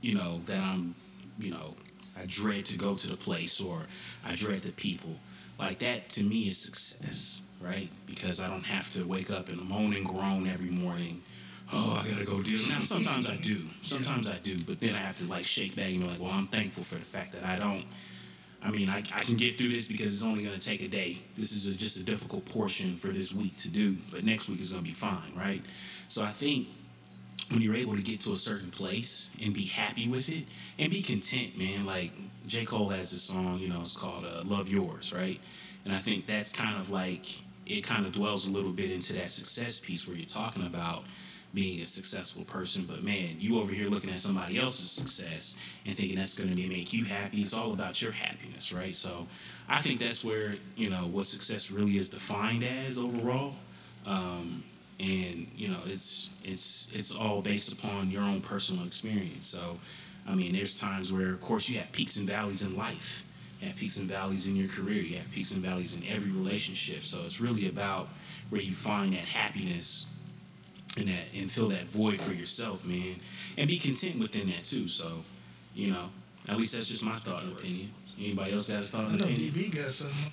you 0.00 0.14
know, 0.14 0.40
that 0.46 0.62
I'm, 0.62 0.94
you 1.38 1.50
know, 1.50 1.74
I 2.18 2.24
dread 2.26 2.64
to 2.66 2.78
go 2.78 2.94
to 2.94 3.08
the 3.08 3.16
place 3.16 3.60
or 3.60 3.82
I 4.24 4.34
dread 4.34 4.62
the 4.62 4.72
people. 4.72 5.16
Like, 5.58 5.78
that 5.78 6.08
to 6.10 6.22
me 6.22 6.48
is 6.48 6.58
success, 6.58 7.42
right? 7.60 7.88
Because 8.06 8.40
I 8.40 8.48
don't 8.48 8.64
have 8.66 8.90
to 8.90 9.04
wake 9.04 9.30
up 9.30 9.48
and 9.48 9.60
moan 9.68 9.94
and 9.94 10.04
groan 10.04 10.46
every 10.46 10.70
morning. 10.70 11.22
Oh, 11.72 12.00
I 12.02 12.08
gotta 12.08 12.24
go 12.24 12.42
deal. 12.42 12.60
Now, 12.68 12.80
sometimes 12.80 13.28
I 13.28 13.36
do. 13.36 13.62
Sometimes 13.82 14.28
I 14.28 14.38
do. 14.42 14.62
But 14.62 14.80
then 14.80 14.94
I 14.94 14.98
have 14.98 15.16
to 15.16 15.26
like 15.26 15.44
shake 15.44 15.74
back 15.74 15.88
and 15.88 16.00
be 16.00 16.06
like, 16.06 16.20
well, 16.20 16.30
I'm 16.30 16.46
thankful 16.46 16.84
for 16.84 16.94
the 16.94 17.00
fact 17.00 17.32
that 17.32 17.44
I 17.44 17.58
don't. 17.58 17.84
I 18.62 18.70
mean, 18.70 18.88
I, 18.88 18.98
I 18.98 19.24
can 19.24 19.36
get 19.36 19.58
through 19.58 19.68
this 19.68 19.88
because 19.88 20.14
it's 20.14 20.24
only 20.24 20.44
gonna 20.44 20.58
take 20.58 20.80
a 20.82 20.88
day. 20.88 21.18
This 21.36 21.52
is 21.52 21.66
a, 21.66 21.74
just 21.74 21.98
a 21.98 22.02
difficult 22.02 22.44
portion 22.46 22.96
for 22.96 23.08
this 23.08 23.34
week 23.34 23.56
to 23.58 23.68
do, 23.68 23.96
but 24.10 24.24
next 24.24 24.48
week 24.48 24.60
is 24.60 24.72
gonna 24.72 24.82
be 24.82 24.92
fine, 24.92 25.32
right? 25.36 25.62
So 26.08 26.22
I 26.22 26.30
think 26.30 26.68
when 27.50 27.62
you're 27.62 27.76
able 27.76 27.94
to 27.94 28.02
get 28.02 28.20
to 28.20 28.32
a 28.32 28.36
certain 28.36 28.70
place 28.70 29.30
and 29.42 29.54
be 29.54 29.64
happy 29.64 30.08
with 30.08 30.28
it 30.28 30.44
and 30.78 30.90
be 30.90 31.02
content, 31.02 31.56
man. 31.56 31.86
Like 31.86 32.12
J. 32.46 32.64
Cole 32.64 32.88
has 32.88 33.12
this 33.12 33.22
song, 33.22 33.58
you 33.58 33.68
know, 33.68 33.80
it's 33.80 33.96
called 33.96 34.24
uh, 34.24 34.42
Love 34.44 34.68
Yours, 34.68 35.12
right? 35.12 35.40
And 35.84 35.94
I 35.94 35.98
think 35.98 36.26
that's 36.26 36.52
kind 36.52 36.76
of 36.76 36.90
like, 36.90 37.24
it 37.66 37.82
kind 37.82 38.04
of 38.04 38.12
dwells 38.12 38.46
a 38.46 38.50
little 38.50 38.72
bit 38.72 38.90
into 38.90 39.12
that 39.14 39.30
success 39.30 39.78
piece 39.78 40.06
where 40.06 40.16
you're 40.16 40.26
talking 40.26 40.66
about 40.66 41.04
being 41.54 41.80
a 41.80 41.86
successful 41.86 42.44
person. 42.44 42.84
But 42.86 43.02
man, 43.02 43.36
you 43.38 43.60
over 43.60 43.72
here 43.72 43.88
looking 43.88 44.10
at 44.10 44.18
somebody 44.18 44.58
else's 44.58 44.90
success 44.90 45.56
and 45.86 45.96
thinking 45.96 46.16
that's 46.16 46.36
going 46.36 46.54
to 46.54 46.68
make 46.68 46.92
you 46.92 47.04
happy. 47.04 47.40
It's 47.40 47.54
all 47.54 47.72
about 47.72 48.02
your 48.02 48.12
happiness, 48.12 48.72
right? 48.72 48.94
So 48.94 49.26
I 49.68 49.80
think 49.80 50.00
that's 50.00 50.24
where, 50.24 50.54
you 50.76 50.90
know, 50.90 51.06
what 51.06 51.24
success 51.24 51.70
really 51.70 51.96
is 51.96 52.10
defined 52.10 52.64
as 52.64 52.98
overall. 52.98 53.54
Um, 54.04 54.64
and 54.98 55.46
you 55.54 55.68
know 55.68 55.78
it's 55.86 56.30
it's 56.44 56.88
it's 56.92 57.14
all 57.14 57.42
based 57.42 57.72
upon 57.72 58.10
your 58.10 58.22
own 58.22 58.40
personal 58.40 58.84
experience. 58.86 59.46
So 59.46 59.78
i 60.28 60.34
mean 60.34 60.54
there's 60.54 60.80
times 60.80 61.12
where 61.12 61.32
of 61.32 61.40
course 61.40 61.68
you 61.68 61.78
have 61.78 61.92
peaks 61.92 62.16
and 62.16 62.26
valleys 62.28 62.62
in 62.62 62.76
life. 62.76 63.24
You 63.60 63.68
have 63.68 63.76
peaks 63.76 63.98
and 63.98 64.08
valleys 64.08 64.46
in 64.46 64.56
your 64.56 64.68
career. 64.68 65.02
You 65.02 65.16
have 65.16 65.30
peaks 65.32 65.52
and 65.52 65.62
valleys 65.62 65.94
in 65.94 66.02
every 66.08 66.30
relationship. 66.30 67.04
So 67.04 67.22
it's 67.24 67.40
really 67.40 67.68
about 67.68 68.08
where 68.50 68.60
you 68.60 68.72
find 68.72 69.14
that 69.14 69.24
happiness 69.24 70.06
and 70.98 71.08
that 71.08 71.26
and 71.34 71.50
fill 71.50 71.68
that 71.68 71.84
void 71.84 72.20
for 72.20 72.32
yourself 72.32 72.86
man 72.86 73.16
and 73.58 73.68
be 73.68 73.78
content 73.78 74.18
within 74.18 74.48
that 74.48 74.64
too. 74.64 74.88
So 74.88 75.22
you 75.74 75.90
know 75.90 76.10
at 76.48 76.56
least 76.56 76.74
that's 76.74 76.88
just 76.88 77.04
my 77.04 77.16
thought 77.18 77.42
and 77.42 77.52
opinion. 77.52 77.90
Anybody 78.18 78.52
else 78.52 78.68
got 78.68 78.82
a 78.82 78.84
thought 78.86 79.06
I 79.06 79.08
and 79.10 79.18
know 79.18 79.24
opinion? 79.24 79.52
DB 79.52 79.74
got 79.74 79.90
something. 79.90 80.32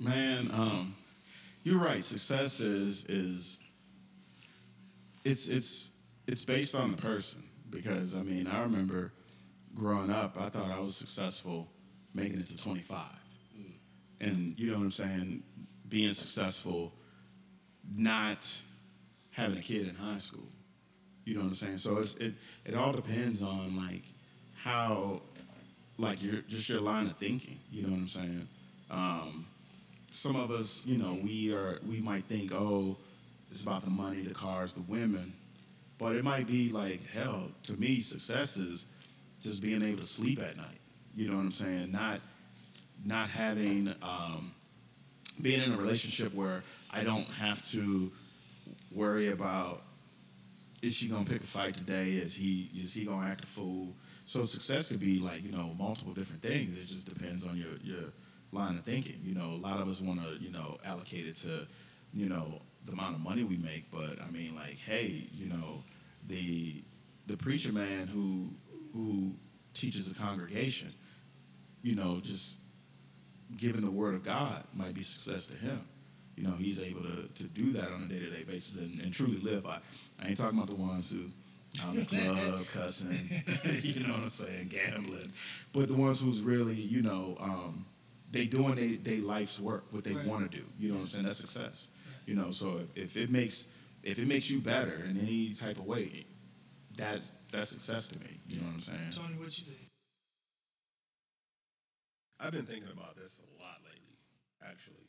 Man, 0.00 0.50
um, 0.52 0.94
you're 1.64 1.78
right. 1.78 2.02
Success 2.02 2.60
is 2.60 3.04
is 3.06 3.58
it's 5.28 5.48
it's 5.48 5.92
it's 6.26 6.44
based 6.44 6.74
on 6.74 6.90
the 6.90 6.96
person 6.96 7.42
because 7.70 8.16
I 8.16 8.22
mean 8.22 8.46
I 8.46 8.62
remember 8.62 9.12
growing 9.74 10.10
up 10.10 10.40
I 10.40 10.48
thought 10.48 10.70
I 10.70 10.80
was 10.80 10.96
successful 10.96 11.68
making 12.14 12.40
it 12.40 12.46
to 12.46 12.56
25, 12.56 13.00
and 14.20 14.58
you 14.58 14.70
know 14.70 14.78
what 14.78 14.84
I'm 14.84 14.90
saying, 14.90 15.42
being 15.88 16.12
successful, 16.12 16.92
not 17.94 18.60
having 19.30 19.58
a 19.58 19.62
kid 19.62 19.86
in 19.86 19.94
high 19.94 20.18
school. 20.18 20.48
You 21.24 21.34
know 21.34 21.40
what 21.42 21.48
I'm 21.48 21.54
saying? 21.54 21.76
So 21.76 21.98
it's, 21.98 22.14
it 22.14 22.34
it 22.64 22.74
all 22.74 22.92
depends 22.92 23.42
on 23.42 23.76
like 23.76 24.02
how 24.56 25.20
like 25.98 26.22
your 26.22 26.40
just 26.42 26.68
your 26.70 26.80
line 26.80 27.06
of 27.06 27.16
thinking. 27.18 27.58
You 27.70 27.82
know 27.82 27.90
what 27.90 27.98
I'm 27.98 28.08
saying? 28.08 28.48
Um, 28.90 29.46
some 30.10 30.36
of 30.36 30.50
us, 30.50 30.86
you 30.86 30.96
know, 30.96 31.18
we 31.22 31.52
are 31.52 31.78
we 31.86 32.00
might 32.00 32.24
think, 32.24 32.54
oh, 32.54 32.96
it's 33.50 33.62
about 33.62 33.82
the 33.82 33.90
money, 33.90 34.22
the 34.22 34.34
cars, 34.34 34.74
the 34.74 34.82
women, 34.82 35.32
but 35.98 36.14
it 36.14 36.24
might 36.24 36.46
be 36.46 36.70
like 36.70 37.04
hell. 37.10 37.50
To 37.64 37.74
me, 37.74 38.00
success 38.00 38.56
is 38.56 38.86
just 39.40 39.62
being 39.62 39.82
able 39.82 39.98
to 39.98 40.06
sleep 40.06 40.40
at 40.42 40.56
night. 40.56 40.80
You 41.14 41.28
know 41.28 41.36
what 41.36 41.42
I'm 41.42 41.52
saying? 41.52 41.92
Not 41.92 42.20
not 43.04 43.28
having 43.30 43.94
um, 44.02 44.52
being 45.40 45.62
in 45.62 45.72
a 45.72 45.76
relationship 45.76 46.34
where 46.34 46.62
I 46.92 47.04
don't 47.04 47.26
have 47.26 47.62
to 47.70 48.10
worry 48.92 49.30
about 49.30 49.82
is 50.82 50.94
she 50.94 51.08
gonna 51.08 51.24
pick 51.24 51.42
a 51.42 51.46
fight 51.46 51.74
today? 51.74 52.12
Is 52.12 52.36
he 52.36 52.70
is 52.76 52.94
he 52.94 53.04
gonna 53.04 53.26
act 53.26 53.44
a 53.44 53.46
fool? 53.46 53.94
So 54.26 54.44
success 54.44 54.88
could 54.88 55.00
be 55.00 55.18
like 55.18 55.42
you 55.42 55.50
know 55.50 55.74
multiple 55.78 56.12
different 56.12 56.42
things. 56.42 56.78
It 56.78 56.86
just 56.86 57.12
depends 57.12 57.46
on 57.46 57.56
your 57.56 57.76
your 57.82 58.12
line 58.52 58.76
of 58.76 58.84
thinking. 58.84 59.20
You 59.24 59.34
know, 59.34 59.50
a 59.54 59.60
lot 59.60 59.80
of 59.80 59.88
us 59.88 60.00
want 60.00 60.20
to 60.22 60.42
you 60.42 60.50
know 60.50 60.78
allocate 60.84 61.26
it 61.26 61.34
to 61.36 61.66
you 62.14 62.28
know 62.28 62.60
the 62.84 62.92
amount 62.92 63.14
of 63.16 63.20
money 63.22 63.44
we 63.44 63.56
make, 63.58 63.90
but 63.90 64.20
I 64.22 64.30
mean 64.30 64.54
like 64.54 64.76
hey 64.78 65.28
you 65.32 65.46
know 65.46 65.82
the 66.26 66.82
the 67.26 67.36
preacher 67.36 67.72
man 67.72 68.06
who 68.06 68.50
who 68.92 69.32
teaches 69.74 70.10
a 70.10 70.14
congregation, 70.14 70.92
you 71.82 71.94
know 71.94 72.20
just 72.22 72.58
giving 73.56 73.82
the 73.82 73.90
word 73.90 74.14
of 74.14 74.22
God 74.24 74.62
might 74.74 74.94
be 74.94 75.02
success 75.02 75.46
to 75.48 75.56
him. 75.56 75.80
You 76.36 76.44
know, 76.44 76.52
he's 76.52 76.80
able 76.80 77.00
to, 77.02 77.26
to 77.34 77.44
do 77.48 77.72
that 77.72 77.90
on 77.90 78.04
a 78.04 78.06
day 78.06 78.20
to 78.20 78.30
day 78.30 78.44
basis 78.44 78.78
and, 78.80 79.00
and 79.00 79.12
truly 79.12 79.38
live 79.38 79.64
by. 79.64 79.78
I 80.22 80.28
ain't 80.28 80.36
talking 80.36 80.56
about 80.56 80.68
the 80.68 80.76
ones 80.80 81.10
who 81.10 81.24
out 81.84 81.94
in 81.94 82.00
the 82.00 82.06
club 82.06 82.66
cussing, 82.72 83.10
you 83.82 84.06
know 84.06 84.12
what 84.12 84.22
I'm 84.24 84.30
saying, 84.30 84.68
gambling, 84.68 85.32
but 85.72 85.88
the 85.88 85.94
ones 85.94 86.20
who's 86.20 86.40
really, 86.42 86.74
you 86.76 87.02
know, 87.02 87.36
um, 87.40 87.86
they 88.30 88.44
doing 88.44 88.74
they, 88.76 88.96
they 88.96 89.16
life's 89.16 89.58
work, 89.58 89.86
what 89.90 90.04
they 90.04 90.12
Right. 90.12 90.26
want 90.26 90.48
to 90.50 90.56
do. 90.58 90.64
You 90.78 90.90
know 90.90 90.94
what 90.96 91.00
I'm 91.00 91.06
saying? 91.08 91.24
That's 91.24 91.38
success. 91.38 91.88
You 92.28 92.34
know, 92.34 92.50
so 92.50 92.80
if, 92.94 93.14
if 93.14 93.16
it 93.16 93.30
makes 93.30 93.68
if 94.02 94.18
it 94.18 94.28
makes 94.28 94.50
you 94.50 94.60
better 94.60 95.02
in 95.08 95.18
any 95.18 95.54
type 95.54 95.78
of 95.78 95.86
way, 95.86 96.26
that 96.98 97.20
that's 97.50 97.70
success 97.70 98.08
to 98.08 98.18
me. 98.20 98.38
You 98.46 98.60
know 98.60 98.66
what 98.66 98.74
I'm 98.74 98.80
saying? 98.80 99.12
Tony, 99.12 99.38
what 99.38 99.58
you 99.58 99.64
think? 99.64 99.88
I've 102.38 102.52
been 102.52 102.66
thinking 102.66 102.90
about 102.92 103.16
this 103.16 103.40
a 103.40 103.62
lot 103.64 103.78
lately, 103.82 104.18
actually. 104.62 105.08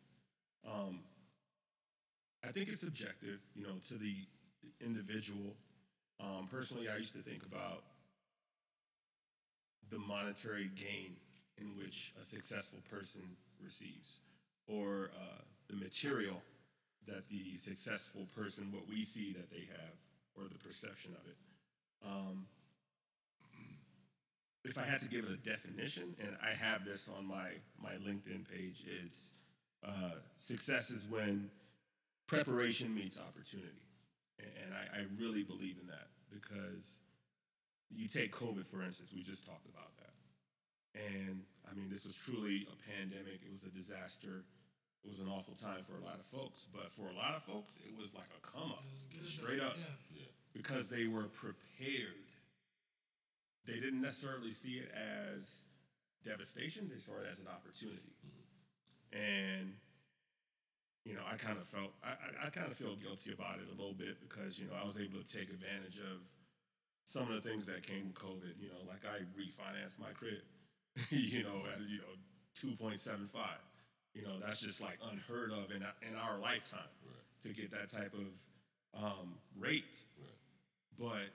Um, 0.65 0.99
I 2.47 2.53
think 2.53 2.69
it's 2.69 2.79
subjective, 2.79 3.41
you 3.53 3.63
know, 3.63 3.75
to 3.89 3.95
the 3.95 4.15
individual. 4.79 5.58
Um, 6.21 6.47
personally, 6.49 6.88
I 6.88 6.95
used 6.95 7.12
to 7.17 7.21
think 7.21 7.43
about 7.43 7.84
the 9.89 9.99
monetary 9.99 10.71
gain 10.73 11.17
in 11.58 11.75
which 11.77 12.13
a 12.17 12.23
successful 12.23 12.79
person 12.89 13.23
receives, 13.62 14.19
or 14.69 15.12
uh, 15.19 15.41
the 15.69 15.75
material 15.75 16.41
that 17.10 17.28
the 17.30 17.56
successful 17.58 18.28
person, 18.36 18.72
what 18.72 18.88
we 18.88 19.04
see 19.04 19.34
that 19.34 19.50
they 19.50 19.65
have, 19.72 19.93
or 20.36 20.43
the 20.48 20.58
perception 20.58 21.12
of 21.19 21.28
it. 21.28 21.38
Um, 22.06 22.45
if 24.65 24.78
I 24.78 24.84
had 24.84 25.02
to 25.02 25.08
give 25.08 25.26
it 25.26 25.32
a 25.32 25.38
definition, 25.38 26.15
and 26.19 26.36
I 26.43 26.50
have 26.50 26.86
this 26.86 27.10
on 27.17 27.26
my 27.26 27.50
my 27.82 27.93
LinkedIn 28.06 28.48
page, 28.50 28.86
it's 29.04 29.32
uh, 29.86 30.19
success 30.36 30.91
is 30.91 31.08
when 31.10 31.50
preparation 32.28 32.93
meets 32.93 33.19
opportunity, 33.19 33.88
and, 34.38 34.50
and 34.63 34.74
I, 34.74 35.00
I 35.00 35.02
really 35.19 35.43
believe 35.43 35.78
in 35.82 35.88
that 35.88 36.08
because 36.30 37.00
you 37.89 38.08
take 38.08 38.36
COVID 38.36 38.67
for 38.67 38.84
instance. 38.84 39.12
We 39.15 39.24
just 39.24 39.45
talked 39.45 39.65
about 39.65 39.95
that, 39.98 40.13
and 41.15 41.41
I 41.69 41.76
mean 41.76 41.89
this 41.89 42.06
was 42.06 42.15
truly 42.15 42.67
a 42.72 43.00
pandemic. 43.00 43.39
It 43.45 43.52
was 43.52 43.63
a 43.63 43.69
disaster. 43.69 44.43
It 45.03 45.09
was 45.09 45.21
an 45.21 45.29
awful 45.29 45.55
time 45.55 45.83
for 45.88 45.95
a 45.95 46.05
lot 46.05 46.19
of 46.19 46.25
folks, 46.27 46.67
but 46.73 46.91
for 46.91 47.09
a 47.09 47.15
lot 47.15 47.35
of 47.35 47.43
folks, 47.43 47.79
it 47.88 47.95
was 47.97 48.13
like 48.13 48.27
a 48.35 48.41
come 48.45 48.71
up, 48.71 48.83
straight 49.23 49.62
up, 49.62 49.77
yeah. 50.13 50.25
because 50.53 50.89
they 50.89 51.07
were 51.07 51.31
prepared 51.31 52.29
they 53.69 53.79
didn't 53.79 54.01
necessarily 54.01 54.51
see 54.51 54.81
it 54.81 54.89
as 54.97 55.65
devastation. 56.25 56.89
They 56.91 56.99
saw 56.99 57.13
it 57.21 57.27
as 57.29 57.39
an 57.39 57.47
opportunity. 57.47 58.17
Mm-hmm. 58.25 59.17
And 59.17 59.73
you 61.05 61.13
know, 61.13 61.21
I 61.29 61.35
kind 61.35 61.57
of 61.57 61.67
felt 61.67 61.93
I, 62.03 62.17
I, 62.17 62.47
I 62.47 62.49
kind 62.49 62.67
of 62.67 62.77
feel 62.77 62.95
guilty 62.95 63.31
about 63.31 63.62
it 63.62 63.69
a 63.69 63.77
little 63.77 63.93
bit 63.93 64.17
because 64.21 64.57
you 64.57 64.65
know 64.65 64.73
I 64.73 64.85
was 64.85 64.99
able 64.99 65.21
to 65.21 65.27
take 65.27 65.49
advantage 65.49 66.01
of 66.01 66.25
some 67.05 67.29
of 67.29 67.41
the 67.41 67.41
things 67.41 67.65
that 67.65 67.83
came 67.83 68.09
with 68.09 68.17
COVID. 68.17 68.57
You 68.59 68.69
know, 68.69 68.81
like 68.89 69.05
I 69.05 69.21
refinanced 69.38 69.99
my 69.99 70.12
crib. 70.17 70.41
you 71.09 71.43
know, 71.43 71.62
at 71.69 71.81
you 71.85 72.01
know 72.01 72.13
two 72.55 72.71
point 72.75 72.99
seven 72.99 73.29
five. 73.31 73.62
You 74.19 74.27
know, 74.27 74.39
that's 74.39 74.60
just 74.60 74.82
like 74.82 74.99
unheard 75.12 75.51
of 75.51 75.71
in 75.71 75.84
in 76.08 76.15
our 76.15 76.38
lifetime 76.39 76.91
Right. 77.05 77.25
to 77.43 77.49
get 77.49 77.71
that 77.71 77.89
type 77.91 78.13
of 78.13 78.27
um, 79.03 79.36
rate. 79.58 79.95
Right. 80.19 80.36
But 80.99 81.29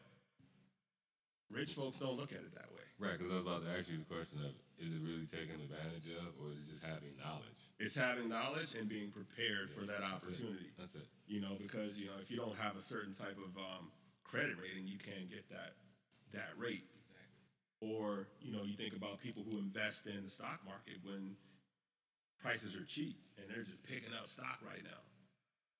rich 1.50 1.72
folks 1.72 1.98
don't 1.98 2.16
look 2.16 2.32
at 2.32 2.38
it 2.44 2.54
that 2.54 2.68
way. 2.72 2.84
Right, 2.98 3.18
because 3.18 3.32
I 3.32 3.36
was 3.40 3.46
about 3.46 3.64
to 3.66 3.70
ask 3.76 3.90
you 3.90 3.98
the 3.98 4.04
question 4.06 4.38
of 4.44 4.52
is 4.78 4.92
it 4.94 5.00
really 5.02 5.26
taking 5.26 5.58
advantage 5.58 6.06
of, 6.18 6.34
or 6.42 6.50
is 6.52 6.58
it 6.62 6.68
just 6.70 6.84
having 6.84 7.14
knowledge? 7.18 7.58
It's 7.78 7.94
having 7.96 8.28
knowledge 8.28 8.74
and 8.78 8.88
being 8.88 9.10
prepared 9.10 9.70
for 9.70 9.82
that 9.86 9.98
That's 10.02 10.22
it. 10.28 10.44
opportunity. 10.44 10.70
That's 10.78 10.94
it. 10.94 11.06
You 11.26 11.40
know, 11.40 11.56
because 11.58 11.98
you 11.98 12.06
know 12.06 12.18
if 12.22 12.30
you 12.30 12.36
don't 12.36 12.54
have 12.58 12.76
a 12.76 12.80
certain 12.84 13.12
type 13.14 13.38
of 13.38 13.50
um, 13.58 13.90
credit 14.22 14.54
rating, 14.60 14.86
you 14.86 14.98
can't 14.98 15.26
get 15.30 15.48
that 15.50 15.74
that 16.34 16.52
rate. 16.58 16.84
Exactly. 17.02 17.38
Or 17.82 18.28
you 18.42 18.52
know, 18.52 18.62
you 18.62 18.74
think 18.76 18.94
about 18.94 19.18
people 19.18 19.42
who 19.42 19.58
invest 19.58 20.06
in 20.06 20.22
the 20.22 20.30
stock 20.30 20.60
market 20.66 20.98
when 21.02 21.34
prices 22.44 22.76
are 22.76 22.84
cheap 22.84 23.16
and 23.38 23.48
they're 23.48 23.64
just 23.64 23.82
picking 23.88 24.12
up 24.20 24.28
stock 24.28 24.60
right 24.68 24.84
now. 24.84 25.00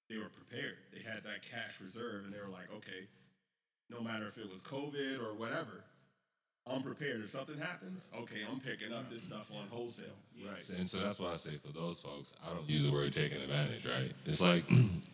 They 0.09 0.17
were 0.17 0.33
prepared. 0.33 0.77
They 0.93 1.01
had 1.01 1.23
that 1.25 1.43
cash 1.43 1.81
reserve, 1.81 2.25
and 2.25 2.33
they 2.33 2.39
were 2.39 2.53
like, 2.53 2.69
okay, 2.77 3.09
no 3.91 4.01
matter 4.01 4.27
if 4.29 4.37
it 4.37 4.51
was 4.51 4.61
COVID 4.61 5.19
or 5.21 5.35
whatever, 5.35 5.85
I'm 6.71 6.83
prepared. 6.83 7.21
If 7.23 7.31
something 7.31 7.59
happens, 7.59 8.09
okay, 8.19 8.41
I'm 8.51 8.61
picking 8.61 8.93
up 8.93 9.11
this 9.11 9.23
stuff 9.23 9.51
on 9.51 9.67
wholesale. 9.69 10.07
Right. 10.45 10.69
And 10.77 10.89
so 10.89 11.01
that's 11.01 11.19
why 11.19 11.33
I 11.33 11.37
say 11.37 11.57
for 11.57 11.73
those 11.73 12.01
folks, 12.01 12.35
I 12.47 12.53
don't 12.53 12.69
use 12.69 12.85
the 12.85 12.93
word 12.93 13.13
taking 13.13 13.41
advantage, 13.41 13.87
right? 13.87 14.13
It's 14.27 14.41
like 14.41 14.65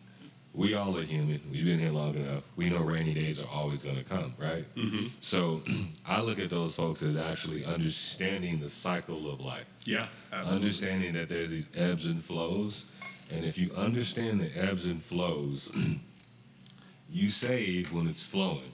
we 0.53 0.73
all 0.73 0.97
are 0.97 1.03
human. 1.03 1.39
We've 1.51 1.63
been 1.65 1.79
here 1.79 1.91
long 1.91 2.15
enough. 2.15 2.43
We 2.57 2.69
know 2.69 2.79
rainy 2.79 3.13
days 3.13 3.39
are 3.41 3.47
always 3.47 3.83
going 3.83 3.95
to 3.97 4.03
come, 4.03 4.33
right? 4.37 4.65
Mm-hmm. 4.75 5.07
So 5.21 5.61
I 6.07 6.21
look 6.21 6.39
at 6.39 6.49
those 6.49 6.75
folks 6.75 7.03
as 7.03 7.17
actually 7.17 7.63
understanding 7.65 8.59
the 8.59 8.69
cycle 8.69 9.31
of 9.31 9.39
life. 9.39 9.65
Yeah, 9.85 10.07
absolutely. 10.33 10.65
Understanding 10.67 11.13
that 11.13 11.29
there's 11.29 11.51
these 11.51 11.69
ebbs 11.75 12.05
and 12.07 12.21
flows. 12.23 12.85
And 13.31 13.45
if 13.45 13.57
you 13.57 13.71
understand 13.77 14.41
the 14.41 14.51
ebbs 14.61 14.87
and 14.87 15.01
flows, 15.01 15.71
you 17.09 17.29
save 17.29 17.91
when 17.93 18.07
it's 18.07 18.25
flowing, 18.25 18.71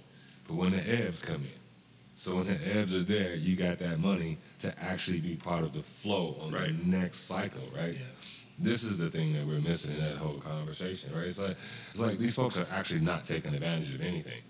but 0.48 0.56
when 0.56 0.72
the 0.72 1.04
ebbs 1.06 1.22
come 1.22 1.36
in. 1.44 1.60
So 2.16 2.38
when 2.38 2.48
the 2.48 2.60
ebbs 2.76 2.96
are 2.96 3.04
there, 3.04 3.36
you 3.36 3.56
got 3.56 3.78
that 3.78 4.00
money 4.00 4.40
to 4.60 4.74
actually 4.84 5.20
be 5.20 5.36
part 5.36 5.63
of 5.63 5.74
the 5.74 5.84
flow 5.84 6.36
on 6.42 6.52
Right. 6.52 6.76
the 6.76 6.90
next 6.90 7.20
cycle, 7.28 7.62
right? 7.76 7.94
Yeah. 7.94 8.06
This 8.60 8.84
is 8.84 8.98
the 8.98 9.10
thing 9.10 9.34
that 9.34 9.46
we're 9.46 9.60
missing 9.60 9.96
in 9.96 10.02
that 10.02 10.15
whole 10.15 10.39
conversation, 10.39 11.12
right? 11.15 11.26
It's 11.26 11.39
like 11.39 11.58
it's 11.91 12.00
like 12.00 12.17
these 12.17 12.36
folks 12.36 12.60
are 12.60 12.67
actually 12.72 13.02
not 13.02 13.24
taking 13.24 13.54
advantage 13.54 13.93
of 13.93 14.02
anything. 14.02 14.41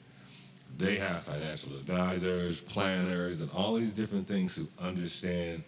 They 0.77 0.97
have 0.97 1.23
financial 1.23 1.75
advisors, 1.75 2.61
planners, 2.61 3.41
and 3.41 3.49
all 3.51 3.75
these 3.75 3.93
different 3.93 4.27
things 4.27 4.55
who 4.55 4.67
understand 4.79 5.63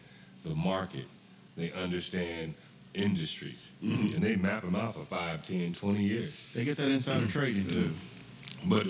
the 0.45 0.55
market. 0.55 1.05
They 1.57 1.71
understand 1.73 2.53
industries. 2.93 3.69
Mm-hmm. 3.83 4.15
And 4.15 4.23
they 4.23 4.35
map 4.35 4.63
them 4.63 4.75
out 4.75 4.93
for 4.95 5.03
5, 5.03 5.43
10, 5.43 5.73
20 5.73 6.03
years. 6.03 6.45
They 6.53 6.63
get 6.63 6.77
that 6.77 6.89
insider 6.89 7.27
trading 7.27 7.67
too. 7.67 7.79
Mm-hmm. 7.79 8.18
But 8.65 8.85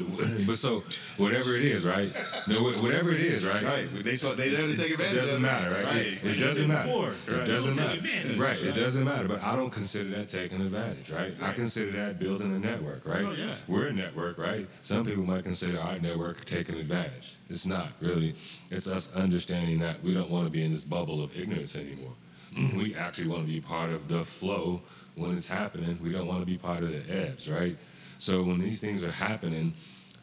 but 0.48 0.58
so 0.58 0.84
whatever 1.18 1.56
it 1.56 1.64
is, 1.64 1.86
right? 1.86 2.10
Whatever 2.48 3.12
it 3.12 3.22
is, 3.22 3.46
right? 3.46 3.64
Right. 3.64 3.88
They 4.04 4.16
so 4.16 4.34
they 4.34 4.50
there 4.50 4.66
to 4.68 4.76
take 4.76 4.92
It 4.92 4.94
advantage. 4.94 5.16
doesn't 5.16 5.36
of 5.36 5.42
matter, 5.42 5.70
right? 5.72 5.86
Right. 5.86 5.96
It, 6.08 6.24
it 6.24 6.36
doesn't 6.40 6.68
matter. 6.68 6.88
before, 6.88 7.10
It 7.10 7.46
doesn't 7.46 7.76
Don't 7.78 7.86
matter. 7.86 8.00
advantage. 8.00 8.38
Right. 8.38 8.64
It 8.64 8.74
doesn't 8.76 9.06
matter. 9.06 9.28
But 9.28 9.44
I 9.44 9.56
don't 9.56 9.70
consider 9.70 10.10
that 10.12 10.28
taking 10.28 10.62
advantage, 10.62 11.12
right? 11.12 11.34
I 11.42 11.52
consider 11.54 11.92
that 11.92 12.20
building 12.20 12.56
a 12.56 12.60
network, 12.60 13.06
right? 13.06 13.24
Oh, 13.26 13.32
yeah. 13.32 13.56
We're 13.68 13.88
a 13.88 13.94
network, 13.94 14.38
right? 14.40 14.68
Some 14.82 15.06
people 15.06 15.24
might 15.24 15.44
consider 15.44 15.80
our 15.80 16.00
network 16.00 16.46
taking 16.46 16.76
advantage. 16.76 17.36
It's 17.50 17.68
not 17.68 17.90
really. 18.02 18.36
It's 18.72 18.88
us 18.90 19.14
understanding 19.16 19.80
that 19.80 20.02
we 20.04 20.14
don't 20.14 20.32
want 20.32 20.46
to 20.46 20.52
be 20.52 20.64
in 20.64 20.72
this 20.72 20.84
bubble 20.84 21.24
of 21.24 21.38
ignorance 21.40 21.76
anymore. 21.76 22.14
we 22.76 22.96
actually 22.96 23.28
want 23.28 23.46
to 23.46 23.52
be 23.52 23.62
part 23.62 23.92
of 23.92 24.08
the 24.08 24.24
flow 24.24 24.82
when 25.16 25.38
it's 25.38 25.48
happening. 25.48 26.00
We 26.02 26.12
don't 26.12 26.26
want 26.28 26.40
to 26.40 26.46
be 26.48 26.58
part 26.58 26.82
of 26.84 26.92
the 26.92 27.04
ebbs, 27.28 27.50
right? 27.52 27.78
So 28.20 28.44
when 28.44 28.60
these 28.60 28.82
things 28.82 29.04
are 29.04 29.12
happening, 29.12 29.74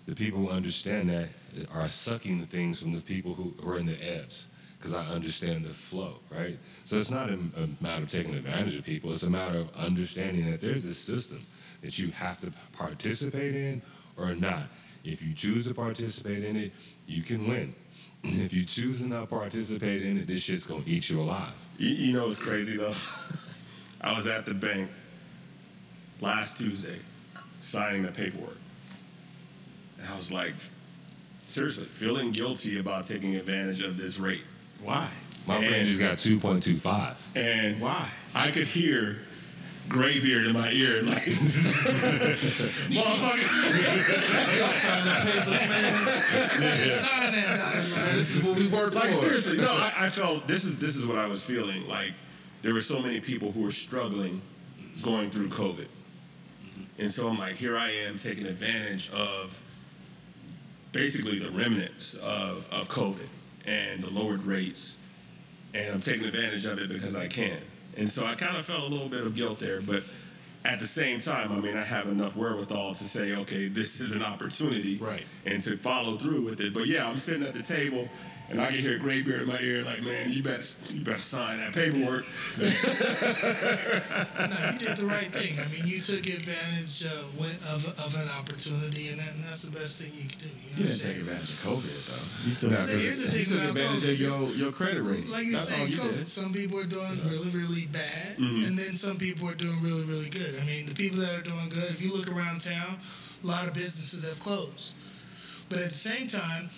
the 0.06 0.14
people 0.14 0.38
who 0.38 0.50
understand 0.50 1.08
that 1.08 1.30
are 1.74 1.88
sucking 1.88 2.38
the 2.38 2.46
things 2.46 2.78
from 2.78 2.94
the 2.94 3.00
people 3.00 3.32
who 3.32 3.54
are 3.68 3.78
in 3.78 3.86
the 3.86 3.96
ebbs 4.06 4.48
because 4.78 4.94
I 4.94 5.04
understand 5.06 5.64
the 5.64 5.70
flow, 5.70 6.18
right? 6.30 6.58
So 6.84 6.98
it's 6.98 7.10
not 7.10 7.30
a, 7.30 7.38
a 7.56 7.66
matter 7.80 8.02
of 8.02 8.10
taking 8.10 8.34
advantage 8.34 8.76
of 8.76 8.84
people. 8.84 9.10
It's 9.10 9.22
a 9.22 9.30
matter 9.30 9.58
of 9.58 9.74
understanding 9.74 10.50
that 10.50 10.60
there's 10.60 10.84
this 10.84 10.98
system 10.98 11.44
that 11.80 11.98
you 11.98 12.10
have 12.10 12.38
to 12.42 12.52
participate 12.72 13.56
in 13.56 13.80
or 14.18 14.34
not. 14.34 14.64
If 15.02 15.22
you 15.22 15.32
choose 15.32 15.66
to 15.66 15.74
participate 15.74 16.44
in 16.44 16.54
it, 16.56 16.72
you 17.06 17.22
can 17.22 17.48
win. 17.48 17.74
If 18.22 18.52
you 18.52 18.64
choose 18.64 19.02
to 19.02 19.06
not 19.06 19.30
participate 19.30 20.02
in 20.02 20.18
it, 20.18 20.26
this 20.26 20.42
shit's 20.42 20.66
gonna 20.66 20.82
eat 20.84 21.08
you 21.08 21.20
alive. 21.20 21.52
You, 21.78 21.90
you 21.90 22.12
know 22.12 22.26
what's 22.26 22.38
crazy 22.38 22.76
though? 22.76 22.94
I 24.00 24.12
was 24.12 24.26
at 24.26 24.44
the 24.44 24.54
bank 24.54 24.90
last 26.20 26.58
Tuesday 26.58 26.98
signing 27.60 28.02
the 28.02 28.12
paperwork. 28.12 28.58
And 29.98 30.08
I 30.08 30.16
was 30.16 30.30
like, 30.32 30.54
seriously, 31.44 31.84
feeling 31.86 32.32
guilty 32.32 32.78
about 32.78 33.04
taking 33.04 33.36
advantage 33.36 33.82
of 33.82 33.96
this 33.96 34.18
rate. 34.18 34.42
Why? 34.82 35.08
My 35.46 35.58
friend 35.58 35.86
just 35.86 36.00
got 36.00 36.18
2.25. 36.18 37.14
And 37.36 37.80
Why? 37.80 38.08
I 38.34 38.50
could 38.50 38.66
hear 38.66 39.18
graybeard 39.88 40.48
in 40.48 40.52
my 40.52 40.70
ear, 40.72 41.02
like, 41.02 41.22
motherfucker. 41.22 42.90
Y'all 44.58 44.72
sign 44.72 45.04
that 45.04 45.24
papers, 45.24 45.68
man. 46.60 46.90
Sign 46.90 47.32
that 47.32 47.58
document. 47.58 48.12
This 48.14 48.34
is 48.34 48.42
what 48.42 48.56
we 48.56 48.66
work 48.66 48.94
Like 48.94 49.10
for. 49.10 49.14
seriously, 49.14 49.56
no, 49.58 49.70
I, 49.72 49.92
I 50.06 50.08
felt 50.10 50.48
this 50.48 50.64
is 50.64 50.78
this 50.78 50.96
is 50.96 51.06
what 51.06 51.18
I 51.18 51.26
was 51.26 51.44
feeling. 51.44 51.86
Like 51.86 52.12
there 52.62 52.74
were 52.74 52.80
so 52.80 53.00
many 53.00 53.20
people 53.20 53.52
who 53.52 53.62
were 53.62 53.70
struggling 53.70 54.42
going 55.02 55.30
through 55.30 55.48
COVID, 55.50 55.86
and 56.98 57.10
so 57.10 57.28
I'm 57.28 57.38
like, 57.38 57.54
here 57.56 57.76
I 57.76 57.90
am 57.90 58.16
taking 58.16 58.46
advantage 58.46 59.10
of 59.10 59.60
basically 60.92 61.38
the 61.38 61.50
remnants 61.50 62.14
of, 62.16 62.66
of 62.70 62.88
COVID 62.88 63.26
and 63.66 64.02
the 64.02 64.10
lowered 64.10 64.44
rates, 64.44 64.96
and 65.74 65.94
I'm 65.94 66.00
taking 66.00 66.26
advantage 66.26 66.64
of 66.64 66.78
it 66.78 66.88
because 66.88 67.16
I 67.16 67.26
can. 67.26 67.58
And 67.96 68.08
so 68.08 68.24
I 68.24 68.34
kind 68.34 68.56
of 68.56 68.64
felt 68.66 68.82
a 68.82 68.86
little 68.86 69.08
bit 69.08 69.24
of 69.26 69.34
guilt 69.34 69.58
there, 69.58 69.80
but 69.80 70.02
at 70.64 70.80
the 70.80 70.86
same 70.86 71.20
time, 71.20 71.52
I 71.52 71.56
mean, 71.60 71.76
I 71.76 71.82
have 71.84 72.08
enough 72.08 72.34
wherewithal 72.36 72.94
to 72.94 73.04
say, 73.04 73.34
okay, 73.36 73.68
this 73.68 74.00
is 74.00 74.12
an 74.12 74.22
opportunity, 74.22 74.96
Right. 74.96 75.22
and 75.44 75.62
to 75.62 75.76
follow 75.76 76.16
through 76.16 76.42
with 76.42 76.60
it. 76.60 76.74
But 76.74 76.86
yeah, 76.86 77.08
I'm 77.08 77.16
sitting 77.16 77.46
at 77.46 77.54
the 77.54 77.62
table, 77.62 78.08
and 78.48 78.60
I 78.60 78.66
can 78.70 78.78
hear 78.78 78.98
gray 78.98 79.22
beard 79.22 79.42
in 79.42 79.48
my 79.48 79.58
ear, 79.60 79.82
like, 79.82 80.02
man, 80.02 80.30
you 80.32 80.42
better, 80.42 80.62
you 80.92 81.00
better 81.02 81.18
sign 81.18 81.58
that 81.58 81.74
paperwork. 81.74 82.24
no, 82.58 82.66
you 84.72 84.78
did 84.78 84.96
the 84.96 85.06
right 85.06 85.32
thing. 85.32 85.58
I 85.58 85.66
mean, 85.72 85.86
you 85.86 86.00
took 86.00 86.26
advantage 86.26 87.04
uh, 87.06 87.74
of, 87.74 87.86
of 87.98 88.14
an 88.14 88.28
opportunity, 88.38 89.08
and, 89.08 89.18
that, 89.18 89.34
and 89.34 89.44
that's 89.44 89.62
the 89.62 89.70
best 89.70 90.00
thing 90.00 90.12
you 90.14 90.28
could 90.28 90.38
do. 90.38 90.48
You, 90.48 90.54
know 90.54 90.76
You 90.76 90.84
didn't 90.94 91.00
take 91.02 91.16
advantage 91.18 91.50
of 91.50 91.58
COVID 91.66 91.96
though. 92.06 92.48
You 92.48 92.54
took, 92.56 92.70
Nah, 92.70 92.86
So 92.86 92.98
here's 92.98 93.24
the 93.26 93.30
you 93.38 93.44
thing 93.44 93.52
took 93.52 93.70
about 93.70 93.82
advantage 93.82 94.02
COVID. 94.02 94.12
of 94.14 94.20
your, 94.20 94.40
your 94.66 94.72
credit 94.72 95.02
rate. 95.02 95.26
Like 95.28 95.46
you 95.46 95.52
That's 95.52 95.72
all 95.72 95.78
said, 95.78 95.88
you 95.90 95.96
COVID. 95.98 96.16
did. 96.18 96.28
Some 96.28 96.52
people 96.52 96.78
are 96.78 96.84
doing 96.86 97.18
really, 97.28 97.50
really 97.50 97.86
bad, 97.86 98.36
Mm-hmm. 98.36 98.64
and 98.64 98.78
then 98.78 98.92
some 98.94 99.16
people 99.16 99.48
are 99.48 99.54
doing 99.54 99.82
really, 99.82 100.04
really 100.04 100.28
good. 100.28 100.58
I 100.60 100.64
mean, 100.66 100.86
the 100.86 100.94
people 100.94 101.20
that 101.20 101.34
are 101.38 101.42
doing 101.42 101.68
good, 101.70 101.90
if 101.90 102.02
you 102.02 102.12
look 102.14 102.28
around 102.30 102.60
town, 102.60 102.98
a 103.42 103.46
lot 103.46 103.66
of 103.66 103.74
businesses 103.74 104.24
have 104.28 104.38
closed. 104.40 104.94
But 105.68 105.78
at 105.78 105.88
the 105.88 105.94
same 105.94 106.26
time, 106.28 106.68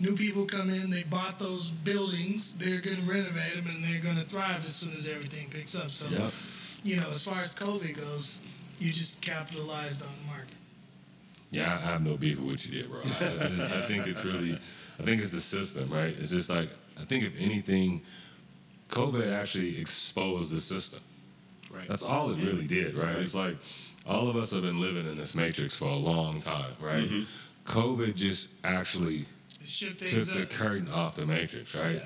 new 0.00 0.14
people 0.14 0.44
come 0.44 0.70
in, 0.70 0.90
they 0.90 1.02
bought 1.04 1.38
those 1.38 1.70
buildings, 1.70 2.54
they're 2.54 2.80
going 2.80 2.96
to 2.96 3.02
renovate 3.02 3.54
them, 3.54 3.66
and 3.72 3.82
they're 3.84 4.02
going 4.02 4.16
to 4.16 4.28
thrive 4.28 4.64
as 4.64 4.74
soon 4.74 4.92
as 4.94 5.08
everything 5.08 5.48
picks 5.50 5.74
up. 5.76 5.90
So, 5.90 6.08
Yep. 6.08 6.32
you 6.84 6.96
know, 7.00 7.10
as 7.10 7.24
far 7.24 7.40
as 7.40 7.54
COVID 7.54 7.96
goes, 7.96 8.42
you 8.78 8.92
just 8.92 9.20
capitalized 9.20 10.02
on 10.02 10.08
the 10.22 10.26
market. 10.26 10.54
Yeah, 11.50 11.72
I 11.72 11.76
I 11.76 11.92
have 11.92 12.02
no 12.02 12.16
beef 12.16 12.38
with 12.38 12.50
what 12.50 12.66
you 12.66 12.82
did, 12.82 12.90
bro. 12.90 13.00
I, 13.00 13.78
I 13.78 13.82
think 13.86 14.06
it's 14.06 14.24
really, 14.24 14.58
I 14.98 15.02
think 15.02 15.22
it's 15.22 15.30
the 15.30 15.40
system, 15.40 15.88
right? 15.90 16.14
It's 16.18 16.30
just 16.30 16.50
like, 16.50 16.68
I 17.00 17.04
think 17.04 17.24
if 17.24 17.32
anything, 17.38 18.02
COVID 18.90 19.32
actually 19.32 19.80
exposed 19.80 20.50
the 20.52 20.60
system. 20.60 21.00
Right. 21.70 21.88
That's 21.88 22.04
all 22.04 22.30
it 22.30 22.38
really 22.42 22.66
did, 22.66 22.94
right? 22.94 23.16
It's 23.16 23.34
like 23.34 23.56
all 24.06 24.28
of 24.28 24.36
us 24.36 24.52
have 24.52 24.62
been 24.62 24.80
living 24.80 25.06
in 25.06 25.16
this 25.16 25.34
matrix 25.34 25.76
for 25.76 25.86
a 25.88 25.94
long 25.96 26.40
time, 26.40 26.72
right? 26.80 27.04
Mm-hmm. 27.04 27.22
COVID 27.66 28.14
just 28.14 28.50
actually 28.64 29.24
It 29.66 29.70
shook 29.70 29.98
took 29.98 30.08
things 30.08 30.32
the 30.32 30.46
curtain 30.46 30.88
off 30.88 31.16
the 31.16 31.26
matrix, 31.26 31.74
right? 31.74 32.00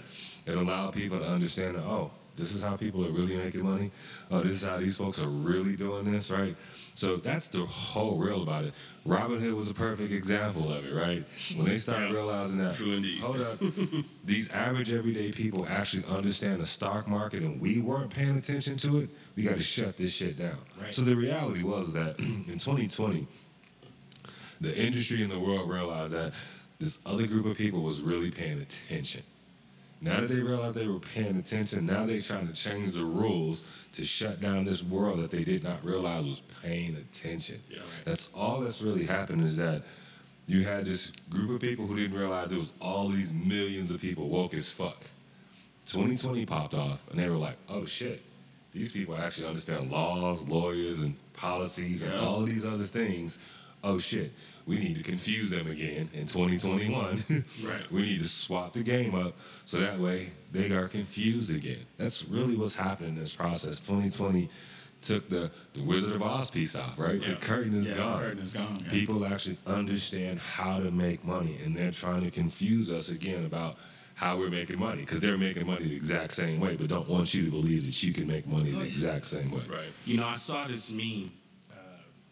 It 0.46 0.56
allowed 0.56 0.94
people 0.94 1.18
to 1.18 1.26
understand 1.26 1.74
that, 1.76 1.82
oh, 1.82 2.10
this 2.38 2.54
is 2.54 2.62
how 2.62 2.74
people 2.74 3.04
are 3.04 3.10
really 3.10 3.36
making 3.36 3.62
money. 3.62 3.90
Oh, 4.30 4.40
this 4.40 4.62
is 4.62 4.66
how 4.66 4.78
these 4.78 4.96
folks 4.96 5.20
are 5.20 5.28
really 5.28 5.76
doing 5.76 6.10
this, 6.10 6.30
right? 6.30 6.56
So 6.94 7.16
that's 7.16 7.50
the 7.50 7.60
whole 7.66 8.16
real 8.16 8.42
about 8.42 8.64
it. 8.64 8.72
Robinhood 9.06 9.54
was 9.54 9.68
a 9.68 9.74
perfect 9.74 10.10
example 10.10 10.72
of 10.72 10.86
it, 10.86 10.94
right? 10.94 11.22
When 11.54 11.66
they 11.66 11.76
started 11.76 12.06
Yeah. 12.12 12.16
realizing 12.16 12.56
that, 12.58 12.76
True 12.76 12.92
indeed. 12.92 13.20
hold 13.20 13.42
up, 13.42 13.58
these 14.24 14.48
average 14.52 14.90
everyday 14.90 15.30
people 15.30 15.66
actually 15.68 16.04
understand 16.06 16.62
the 16.62 16.66
stock 16.66 17.06
market 17.06 17.42
and 17.42 17.60
we 17.60 17.82
weren't 17.82 18.08
paying 18.10 18.38
attention 18.38 18.78
to 18.78 19.00
it, 19.00 19.10
we 19.36 19.42
got 19.42 19.58
to 19.58 19.62
shut 19.62 19.98
this 19.98 20.10
shit 20.12 20.38
down. 20.38 20.56
Right. 20.80 20.94
So 20.94 21.02
the 21.02 21.16
reality 21.16 21.62
was 21.62 21.92
that 21.92 22.18
in 22.20 22.44
2020, 22.58 23.26
the 24.62 24.78
industry 24.82 25.22
and 25.22 25.30
the 25.30 25.40
world 25.40 25.68
realized 25.70 26.12
that 26.14 26.32
this 26.80 26.98
other 27.06 27.26
group 27.26 27.46
of 27.46 27.56
people 27.56 27.82
was 27.82 28.00
really 28.00 28.30
paying 28.30 28.60
attention. 28.60 29.22
Now 30.02 30.20
that 30.20 30.30
they 30.30 30.40
realized 30.40 30.74
they 30.74 30.88
were 30.88 30.98
paying 30.98 31.36
attention, 31.36 31.84
now 31.84 32.06
they're 32.06 32.22
trying 32.22 32.48
to 32.48 32.54
change 32.54 32.94
the 32.94 33.04
rules 33.04 33.64
to 33.92 34.04
shut 34.04 34.40
down 34.40 34.64
this 34.64 34.82
world 34.82 35.20
that 35.20 35.30
they 35.30 35.44
did 35.44 35.62
not 35.62 35.84
realize 35.84 36.24
was 36.24 36.42
paying 36.62 36.96
attention. 36.96 37.60
Yeah. 37.70 37.80
That's 38.06 38.30
all 38.34 38.60
that's 38.60 38.80
really 38.80 39.04
happened 39.04 39.44
is 39.44 39.58
that 39.58 39.82
you 40.46 40.64
had 40.64 40.86
this 40.86 41.12
group 41.28 41.50
of 41.50 41.60
people 41.60 41.86
who 41.86 41.96
didn't 41.96 42.18
realize 42.18 42.48
there 42.48 42.58
was 42.58 42.72
all 42.80 43.08
these 43.08 43.30
millions 43.30 43.90
of 43.90 44.00
people 44.00 44.28
woke 44.28 44.54
as 44.54 44.70
fuck. 44.70 45.02
2020 45.86 46.46
popped 46.46 46.74
off, 46.74 47.00
and 47.10 47.18
they 47.18 47.28
were 47.28 47.36
like, 47.36 47.56
"Oh 47.68 47.84
shit, 47.84 48.22
these 48.72 48.92
people 48.92 49.16
actually 49.16 49.48
understand 49.48 49.90
laws, 49.90 50.46
lawyers, 50.48 51.00
and 51.00 51.14
policies, 51.34 52.02
and 52.02 52.14
all 52.14 52.42
these 52.42 52.64
other 52.64 52.84
things. 52.84 53.38
Oh 53.82 53.98
shit, 53.98 54.32
we 54.70 54.78
need 54.78 54.96
to 54.96 55.02
confuse 55.02 55.50
them 55.50 55.68
again 55.68 56.08
in 56.14 56.26
2021. 56.28 57.24
Right. 57.64 57.82
we 57.90 58.02
need 58.02 58.18
to 58.20 58.28
swap 58.28 58.72
the 58.72 58.84
game 58.84 59.16
up 59.16 59.34
so 59.66 59.80
that 59.80 59.98
way 59.98 60.30
they 60.52 60.70
are 60.70 60.86
confused 60.86 61.52
again. 61.52 61.84
That's 61.98 62.24
really 62.28 62.54
what's 62.56 62.76
happening 62.76 63.10
in 63.10 63.18
this 63.18 63.34
process. 63.34 63.80
2020 63.80 64.48
took 65.02 65.28
the, 65.28 65.50
the 65.74 65.82
Wizard 65.82 66.14
of 66.14 66.22
Oz 66.22 66.50
piece 66.50 66.76
off, 66.76 66.96
right? 66.98 67.20
Yeah. 67.20 67.30
The 67.30 67.36
curtain 67.36 67.74
is 67.74 67.88
Yeah, 67.88 67.94
the 67.94 68.00
gone. 68.00 68.22
curtain 68.22 68.38
is 68.38 68.52
gone, 68.52 68.78
yeah. 68.84 68.90
People 68.90 69.26
actually 69.26 69.58
understand 69.66 70.38
how 70.38 70.78
to 70.78 70.90
make 70.92 71.24
money, 71.24 71.58
and 71.64 71.76
they're 71.76 71.90
trying 71.90 72.22
to 72.22 72.30
confuse 72.30 72.92
us 72.92 73.10
again 73.10 73.44
about 73.44 73.76
how 74.14 74.36
we're 74.38 74.50
making 74.50 74.78
money 74.78 75.00
because 75.00 75.18
they're 75.18 75.38
making 75.38 75.66
money 75.66 75.86
the 75.88 75.96
exact 75.96 76.32
same 76.32 76.60
way, 76.60 76.76
but 76.76 76.86
don't 76.88 77.08
want 77.08 77.34
you 77.34 77.44
to 77.44 77.50
believe 77.50 77.84
that 77.86 78.00
you 78.04 78.12
can 78.12 78.28
make 78.28 78.46
money 78.46 78.70
the 78.70 78.82
exact 78.82 79.24
same 79.24 79.50
way. 79.50 79.62
Right. 79.68 79.88
You 80.04 80.18
know, 80.18 80.28
I 80.28 80.34
saw 80.34 80.66
this 80.68 80.92
meme. 80.92 81.32
Uh, 81.72 81.74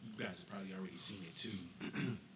you 0.04 0.22
guys 0.24 0.38
have 0.40 0.48
probably 0.48 0.72
already 0.78 0.96
seen 0.96 1.24
it 1.26 1.34
too. 1.34 2.16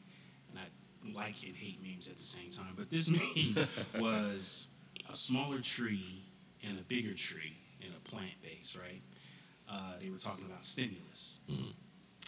and 1.05 1.15
like 1.15 1.43
and 1.45 1.55
hate 1.57 1.79
memes 1.83 2.09
at 2.09 2.17
the 2.17 2.23
same 2.23 2.51
time. 2.51 2.75
But 2.77 2.91
this 2.91 3.09
meme 3.57 3.67
was 3.99 4.67
a 5.09 5.15
smaller 5.15 5.61
tree 5.61 6.23
and 6.67 6.79
a 6.79 6.83
bigger 6.83 7.15
tree 7.15 7.57
in 7.81 7.89
a 7.89 8.09
plant 8.09 8.41
base, 8.43 8.77
right? 8.81 9.01
Uh, 9.69 9.95
they 10.01 10.11
were 10.11 10.19
talking 10.19 10.45
about 10.47 10.65
stimulus. 10.65 11.41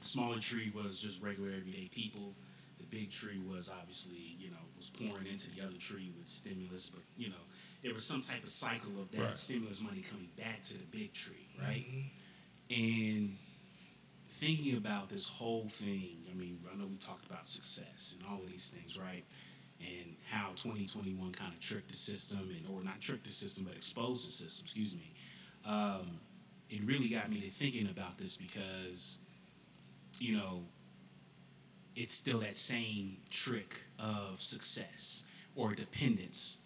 Smaller 0.02 0.38
tree 0.38 0.70
was 0.74 1.00
just 1.00 1.22
regular 1.22 1.50
everyday 1.50 1.88
people. 1.92 2.34
The 2.78 2.84
big 2.86 3.10
tree 3.10 3.40
was 3.50 3.70
obviously, 3.80 4.36
you 4.38 4.50
know, 4.50 4.56
was 4.76 4.90
pouring 4.90 5.26
into 5.26 5.50
the 5.52 5.62
other 5.62 5.76
tree 5.78 6.12
with 6.18 6.28
stimulus, 6.28 6.90
but 6.90 7.02
you 7.16 7.28
know, 7.28 7.34
there 7.82 7.94
was 7.94 8.04
some 8.04 8.20
type 8.20 8.42
of 8.42 8.48
cycle 8.48 8.90
of 9.00 9.10
that 9.12 9.20
Right. 9.20 9.36
stimulus 9.36 9.80
money 9.82 10.02
coming 10.10 10.28
back 10.36 10.62
to 10.64 10.74
the 10.74 10.84
big 10.90 11.12
tree, 11.14 11.48
right? 11.62 11.84
And 12.70 13.36
thinking 14.34 14.76
about 14.76 15.08
this 15.08 15.28
whole 15.28 15.68
thing, 15.68 16.24
I 16.30 16.34
mean, 16.34 16.58
I 16.72 16.76
know 16.76 16.86
we 16.86 16.96
talked 16.96 17.24
about 17.30 17.46
success 17.46 18.16
and 18.18 18.28
all 18.28 18.42
of 18.42 18.50
these 18.50 18.70
things, 18.70 18.98
right? 18.98 19.24
And 19.80 20.16
how 20.28 20.48
2021 20.56 21.32
kind 21.32 21.52
of 21.52 21.60
tricked 21.60 21.88
the 21.88 21.96
system, 21.96 22.40
and 22.40 22.66
or 22.74 22.82
not 22.82 23.00
tricked 23.00 23.24
the 23.24 23.32
system, 23.32 23.64
but 23.64 23.76
exposed 23.76 24.26
the 24.26 24.30
system. 24.30 24.64
Excuse 24.64 24.96
me. 24.96 25.14
Um, 25.66 26.18
it 26.68 26.82
really 26.84 27.08
got 27.08 27.30
me 27.30 27.40
to 27.40 27.48
thinking 27.48 27.88
about 27.88 28.18
this 28.18 28.36
because, 28.36 29.20
you 30.18 30.36
know, 30.36 30.64
it's 31.94 32.14
still 32.14 32.40
that 32.40 32.56
same 32.56 33.18
trick 33.30 33.84
of 34.00 34.40
success 34.40 35.24
or 35.54 35.74
dependence 35.74 36.58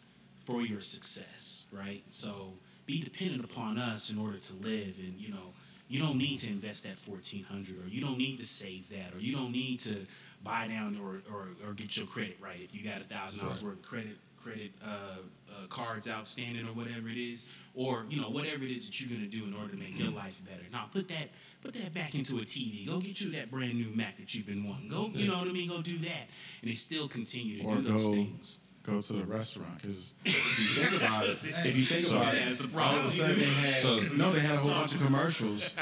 for 0.45 0.63
your 0.63 0.81
success, 0.81 1.67
right? 1.71 2.03
So 2.09 2.55
be 2.87 3.03
dependent 3.03 3.45
upon 3.45 3.79
us 3.79 4.11
in 4.11 4.19
order 4.19 4.39
to 4.39 4.55
live, 4.55 4.95
and 4.99 5.15
you 5.19 5.31
know, 5.31 5.53
you 5.89 6.01
don't 6.01 6.19
need 6.19 6.39
to 6.39 6.49
invest 6.51 6.85
that 6.85 6.99
fourteen 6.99 7.45
hundred, 7.45 7.85
or 7.85 7.89
you 7.89 8.01
don't 8.01 8.19
need 8.19 8.39
to 8.39 8.47
save 8.47 8.89
that, 8.91 9.15
or 9.15 9.21
you 9.21 9.35
don't 9.35 9.53
need 9.53 9.81
to 9.81 10.07
buy 10.45 10.69
down 10.69 10.99
or 11.03 11.23
or, 11.35 11.49
or 11.67 11.75
get 11.75 11.97
your 11.97 12.07
credit 12.07 12.37
right 12.41 12.61
if 12.63 12.75
you 12.75 12.83
got 12.89 13.01
a 13.01 13.05
thousand 13.05 13.43
dollars 13.43 13.65
worth 13.65 13.75
of 13.75 13.83
credit 13.83 14.17
credit 14.43 14.71
uh, 14.85 15.17
uh, 15.51 15.67
cards 15.69 16.09
outstanding 16.09 16.67
or 16.67 16.73
whatever 16.73 17.09
it 17.09 17.19
is, 17.19 17.49
or 17.75 18.05
you 18.09 18.21
know 18.21 18.31
whatever 18.31 18.65
it 18.65 18.71
is 18.71 18.87
that 18.87 19.01
you're 19.01 19.15
gonna 19.17 19.29
do 19.29 19.45
in 19.45 19.55
order 19.55 19.73
to 19.73 19.79
make 19.79 19.99
your 19.99 20.11
life 20.13 20.41
better. 20.45 20.63
Now 20.73 20.89
put 20.93 21.09
that 21.09 21.29
put 21.63 21.75
that 21.75 21.93
back 21.95 22.15
into 22.15 22.37
a 22.39 22.43
TV. 22.43 22.87
Go 22.87 22.99
get 23.01 23.21
you 23.21 23.31
that 23.33 23.51
brand 23.51 23.75
new 23.75 23.91
Mac 23.95 24.17
that 24.19 24.35
you've 24.35 24.47
been 24.47 24.67
wanting. 24.67 24.89
Go, 24.89 25.11
you 25.15 25.29
know 25.29 25.39
what 25.39 25.49
I 25.49 25.53
mean? 25.53 25.69
Go 25.69 25.83
do 25.83 25.99
that, 25.99 26.29
and 26.63 26.71
they 26.71 26.75
still 26.75 27.09
continue 27.09 27.63
to 27.63 27.65
or 27.65 27.77
do 27.77 27.83
those 27.83 28.15
things. 28.15 28.59
Go 28.89 29.01
to 29.03 29.13
the 29.13 29.25
restaurant 29.25 29.77
because 29.81 30.15
if 30.25 30.59
you 30.59 30.83
think 30.89 31.03
about 31.03 31.25
it, 31.27 31.31
if 31.67 31.77
you 31.77 31.85
think 31.85 32.07
So- 32.07 32.17
about 32.17 32.35
Yeah, 32.35 32.41
it, 32.41 32.49
it's 32.53 32.65
a 32.65 32.67
all 32.67 32.71
problem. 32.73 33.01
of 33.01 33.07
a 33.07 33.11
sudden 33.11 33.37
they 33.37 33.45
had 33.45 33.83
So- 33.83 34.01
no, 34.17 34.33
they 34.33 34.41
had 34.41 34.55
a 34.55 34.59
whole 34.59 34.71
bunch 34.71 34.95
of 34.95 35.03
commercials 35.05 35.75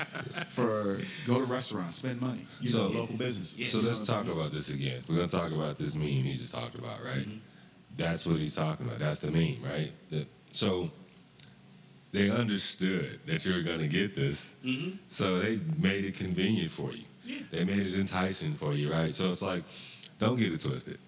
for 0.49 1.01
go 1.27 1.39
to 1.39 1.45
restaurants, 1.45 1.97
spend 1.99 2.21
money, 2.21 2.47
you 2.61 2.71
So- 2.71 2.89
know, 2.89 3.01
local 3.01 3.17
businesses. 3.17 3.71
So 3.73 3.81
let's 3.81 4.05
talk 4.07 4.27
about 4.29 4.53
this 4.53 4.71
again. 4.71 5.03
We're 5.09 5.17
gonna 5.17 5.29
talk 5.29 5.53
about 5.53 5.79
this 5.79 5.95
meme 5.95 6.07
he 6.09 6.37
just 6.37 6.55
talked 6.55 6.75
about, 6.75 7.03
right? 7.05 7.19
Mm-hmm. 7.29 7.39
That's 7.97 8.27
what 8.27 8.37
he's 8.39 8.55
talking 8.55 8.87
about. 8.87 8.99
That's 8.99 9.21
the 9.21 9.31
meme, 9.31 9.63
right? 9.65 9.93
The- 10.11 10.27
so 10.53 10.91
they 12.13 12.31
understood 12.31 13.21
that 13.27 13.45
you 13.45 13.55
were 13.55 13.63
gonna 13.63 13.89
get 13.89 14.15
this, 14.15 14.57
mm-hmm. 14.65 14.97
so 15.09 15.39
they 15.39 15.61
made 15.79 16.05
it 16.05 16.15
convenient 16.15 16.71
for 16.71 16.93
you. 16.93 17.05
Yeah. 17.25 17.39
They 17.51 17.65
made 17.65 17.87
it 17.87 17.95
enticing 17.99 18.55
for 18.55 18.73
you, 18.73 18.91
right? 18.91 19.15
So 19.15 19.29
it's 19.31 19.43
like, 19.43 19.65
don't 20.19 20.37
get 20.39 20.53
it 20.53 20.61
twisted. 20.61 20.99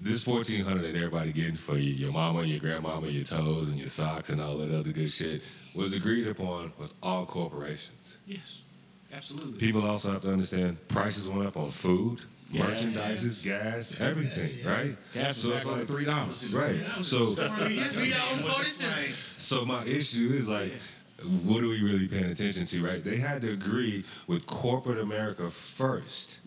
This 0.00 0.22
fourteen 0.24 0.64
hundred 0.64 0.82
that 0.82 0.94
everybody 0.96 1.32
getting 1.32 1.54
for 1.56 1.76
you, 1.78 1.90
your 1.92 2.12
mama, 2.12 2.42
your 2.44 2.58
grandmama, 2.60 3.06
your 3.08 3.24
toes, 3.24 3.68
and 3.70 3.78
your 3.78 3.86
socks, 3.86 4.28
and 4.30 4.40
all 4.40 4.58
that 4.58 4.70
other 4.78 4.92
good 4.92 5.10
shit, 5.10 5.42
was 5.74 5.94
agreed 5.94 6.26
upon 6.28 6.72
with 6.78 6.92
all 7.02 7.24
corporations. 7.24 8.18
Yes, 8.26 8.62
absolutely. 9.12 9.58
People 9.58 9.86
also 9.88 10.12
have 10.12 10.20
to 10.22 10.30
understand 10.32 10.76
prices 10.88 11.28
went 11.28 11.46
up 11.48 11.56
on 11.56 11.70
food, 11.70 12.20
Yes. 12.50 12.68
merchandise, 12.68 13.44
gas, 13.44 14.00
everything, 14.00 14.50
right? 14.70 14.96
Gas 15.14 15.38
so 15.38 15.52
it's 15.52 15.64
over 15.66 15.78
like, 15.78 15.86
three 15.88 16.04
dollars. 16.04 16.54
right. 16.54 16.76
So, 17.00 17.24
Three 17.34 18.10
dollars 18.10 18.42
forty 18.46 18.68
cents. 18.68 19.16
so 19.42 19.64
my 19.64 19.82
issue 19.86 20.30
is 20.34 20.46
like, 20.46 20.72
what 21.44 21.64
are 21.64 21.68
we 21.68 21.80
really 21.82 22.06
paying 22.06 22.26
attention 22.26 22.66
to, 22.66 22.84
right? 22.84 23.02
They 23.02 23.16
had 23.16 23.40
to 23.40 23.50
agree 23.50 24.04
with 24.26 24.46
corporate 24.46 24.98
America 24.98 25.44
1st 25.44 26.38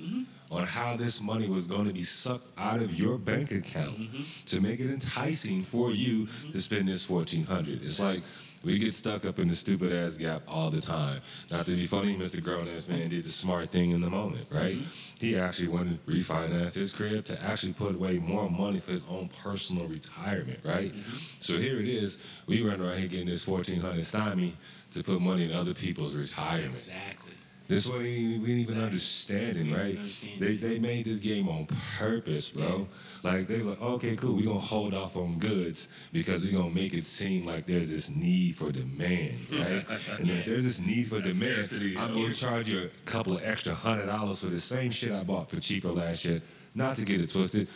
on 0.52 0.66
how 0.66 0.98
this 0.98 1.22
money 1.22 1.48
was 1.48 1.68
going 1.68 1.86
to 1.86 1.94
be 1.94 2.04
sucked 2.04 2.48
out 2.58 2.82
of 2.82 2.98
your 2.98 3.18
bank 3.18 3.50
mm-hmm. 3.50 3.60
account 3.60 4.00
mm-hmm. 4.00 4.46
to 4.46 4.62
make 4.62 4.80
it 4.80 4.92
enticing 4.92 5.62
for 5.62 5.92
you 5.92 6.26
mm-hmm. 6.26 6.52
to 6.52 6.62
spend 6.62 6.88
this 6.88 7.04
fourteen 7.04 7.46
hundred. 7.46 7.84
It's 7.84 8.00
like 8.00 8.24
We 8.64 8.78
get 8.78 8.94
stuck 8.94 9.26
up 9.26 9.40
in 9.40 9.48
the 9.48 9.56
stupid 9.56 9.94
ass 9.94 10.18
gap 10.18 10.42
all 10.46 10.70
the 10.70 10.82
time. 10.82 11.22
Not 11.50 11.66
to 11.66 11.72
be 11.72 11.86
funny, 11.86 12.18
Mr. 12.18 12.44
Grown 12.44 12.68
Ass 12.68 12.90
Man 12.90 13.08
did 13.10 13.24
the 13.24 13.30
smart 13.30 13.70
thing 13.70 13.92
in 13.92 14.02
the 14.02 14.10
moment, 14.10 14.48
right? 14.52 14.78
He 15.20 15.38
actually 15.38 15.70
went 15.70 16.06
to 16.06 16.12
refinance 16.12 16.74
his 16.74 16.94
crib 16.94 17.24
to 17.26 17.42
actually 17.42 17.74
put 17.74 17.96
away 17.96 18.20
more 18.20 18.50
money 18.50 18.80
for 18.80 18.92
his 18.92 19.06
own 19.10 19.30
personal 19.42 19.88
retirement, 19.88 20.60
right? 20.66 20.94
So 21.40 21.58
here 21.58 21.80
it 21.80 21.88
is. 21.88 22.18
We 22.48 22.62
run 22.62 22.82
around 22.82 22.98
here 22.98 23.08
getting 23.08 23.28
this 23.28 23.48
1400 23.48 24.04
stimmy 24.04 24.54
to 24.92 25.04
put 25.04 25.22
money 25.22 25.46
in 25.46 25.54
other 25.54 25.74
people's 25.74 26.16
retirement. 26.16 26.70
Exactly. 26.70 27.34
This 27.70 27.86
one 27.88 28.00
we, 28.00 28.08
ain't 28.08 28.44
even 28.48 28.58
Exactly. 28.58 28.84
understanding, 28.84 29.68
We 29.72 29.78
right? 29.78 29.98
understanding. 29.98 30.40
They 30.40 30.56
they 30.58 30.80
made 30.80 31.06
this 31.06 31.20
game 31.20 31.48
on 31.48 31.68
purpose, 32.00 32.50
bro. 32.50 32.88
Like 33.22 33.48
they 33.48 33.62
were 33.62 33.70
like, 33.72 33.82
okay, 33.82 34.16
cool, 34.16 34.38
we 34.38 34.44
gonna 34.44 34.58
hold 34.60 34.96
off 34.96 35.16
on 35.16 35.38
goods 35.38 35.88
because 36.12 36.44
we 36.44 36.52
gonna 36.52 36.72
make 36.72 36.96
it 36.96 37.06
seem 37.06 37.46
like 37.46 37.68
there's 37.68 37.92
this 37.92 38.10
need 38.10 38.56
for 38.58 38.72
demand, 38.72 39.52
right? 39.60 39.86
and 40.18 40.28
if 40.32 40.46
there's 40.46 40.64
this 40.64 40.80
need 40.82 41.10
for 41.10 41.20
That's 41.20 41.38
demand, 41.38 41.66
scarcity, 41.68 41.96
I'm 41.96 42.12
gonna 42.14 42.34
charge 42.34 42.70
you 42.70 42.90
a 42.90 43.06
couple 43.06 43.36
of 43.38 43.44
extra 43.44 43.76
hundred 43.76 44.08
dollars 44.08 44.40
for 44.42 44.48
the 44.48 44.60
same 44.60 44.90
shit 44.90 45.12
I 45.12 45.24
bought 45.24 45.52
for 45.52 45.60
cheaper 45.60 45.90
last 45.90 46.26
year. 46.26 46.42
Not 46.74 46.96
to 46.96 47.06
get 47.06 47.22
it 47.22 47.32
twisted, 47.32 47.68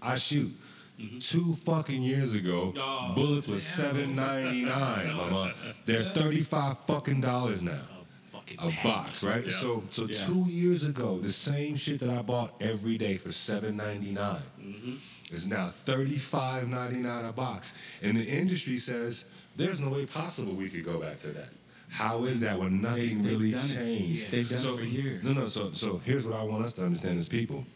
I 0.00 0.14
shoot. 0.16 0.50
Mm-hmm. 0.98 1.18
Two 1.18 1.54
fucking 1.64 2.02
years 2.02 2.34
ago, 2.34 2.72
Oh, 2.78 3.12
bullets 3.14 3.48
was 3.48 3.62
seven 3.62 4.16
ninety 4.16 4.64
nine, 4.64 5.12
mama. 5.14 5.52
They're 5.84 6.04
thirty 6.04 6.40
five 6.40 6.78
fucking 6.86 7.20
dollars 7.20 7.60
now 7.60 7.80
oh, 7.98 8.01
Fucking 8.46 8.58
a 8.58 8.70
package. 8.70 8.82
box, 8.82 9.24
right? 9.24 9.44
Yeah. 9.44 9.52
So 9.52 9.82
so 9.90 10.06
Yeah. 10.06 10.26
two 10.26 10.44
years 10.48 10.84
ago, 10.84 11.18
the 11.18 11.32
same 11.32 11.76
shit 11.76 12.00
that 12.00 12.10
I 12.10 12.22
bought 12.22 12.54
every 12.60 12.98
day 12.98 13.16
for 13.16 13.32
seven 13.32 13.78
mm-hmm. 13.78 14.94
is 15.30 15.48
now 15.48 15.66
thirty 15.68 16.16
five 16.16 16.68
ninety 16.68 16.96
nine 16.96 17.24
a 17.24 17.32
box, 17.32 17.74
and 18.02 18.16
the 18.16 18.26
industry 18.26 18.78
says 18.78 19.24
there's 19.56 19.80
no 19.80 19.90
way 19.90 20.06
possible 20.06 20.52
we 20.54 20.68
could 20.68 20.84
go 20.84 20.98
back 20.98 21.16
to 21.18 21.28
that. 21.28 21.48
How 21.88 22.24
is 22.24 22.40
that 22.40 22.58
when 22.58 22.80
nothing 22.80 23.22
They- 23.22 23.30
really 23.30 23.50
done 23.50 23.64
it. 23.64 23.74
changed? 23.74 24.30
They've 24.30 24.48
done 24.48 24.66
it 24.74 24.78
for 24.78 24.84
years. 24.84 25.22
No, 25.22 25.32
no. 25.32 25.48
So 25.48 25.72
so 25.72 26.00
here's 26.04 26.26
what 26.26 26.38
I 26.38 26.42
want 26.42 26.64
us 26.64 26.74
to 26.74 26.84
understand 26.84 27.18
as 27.18 27.28
people. 27.28 27.66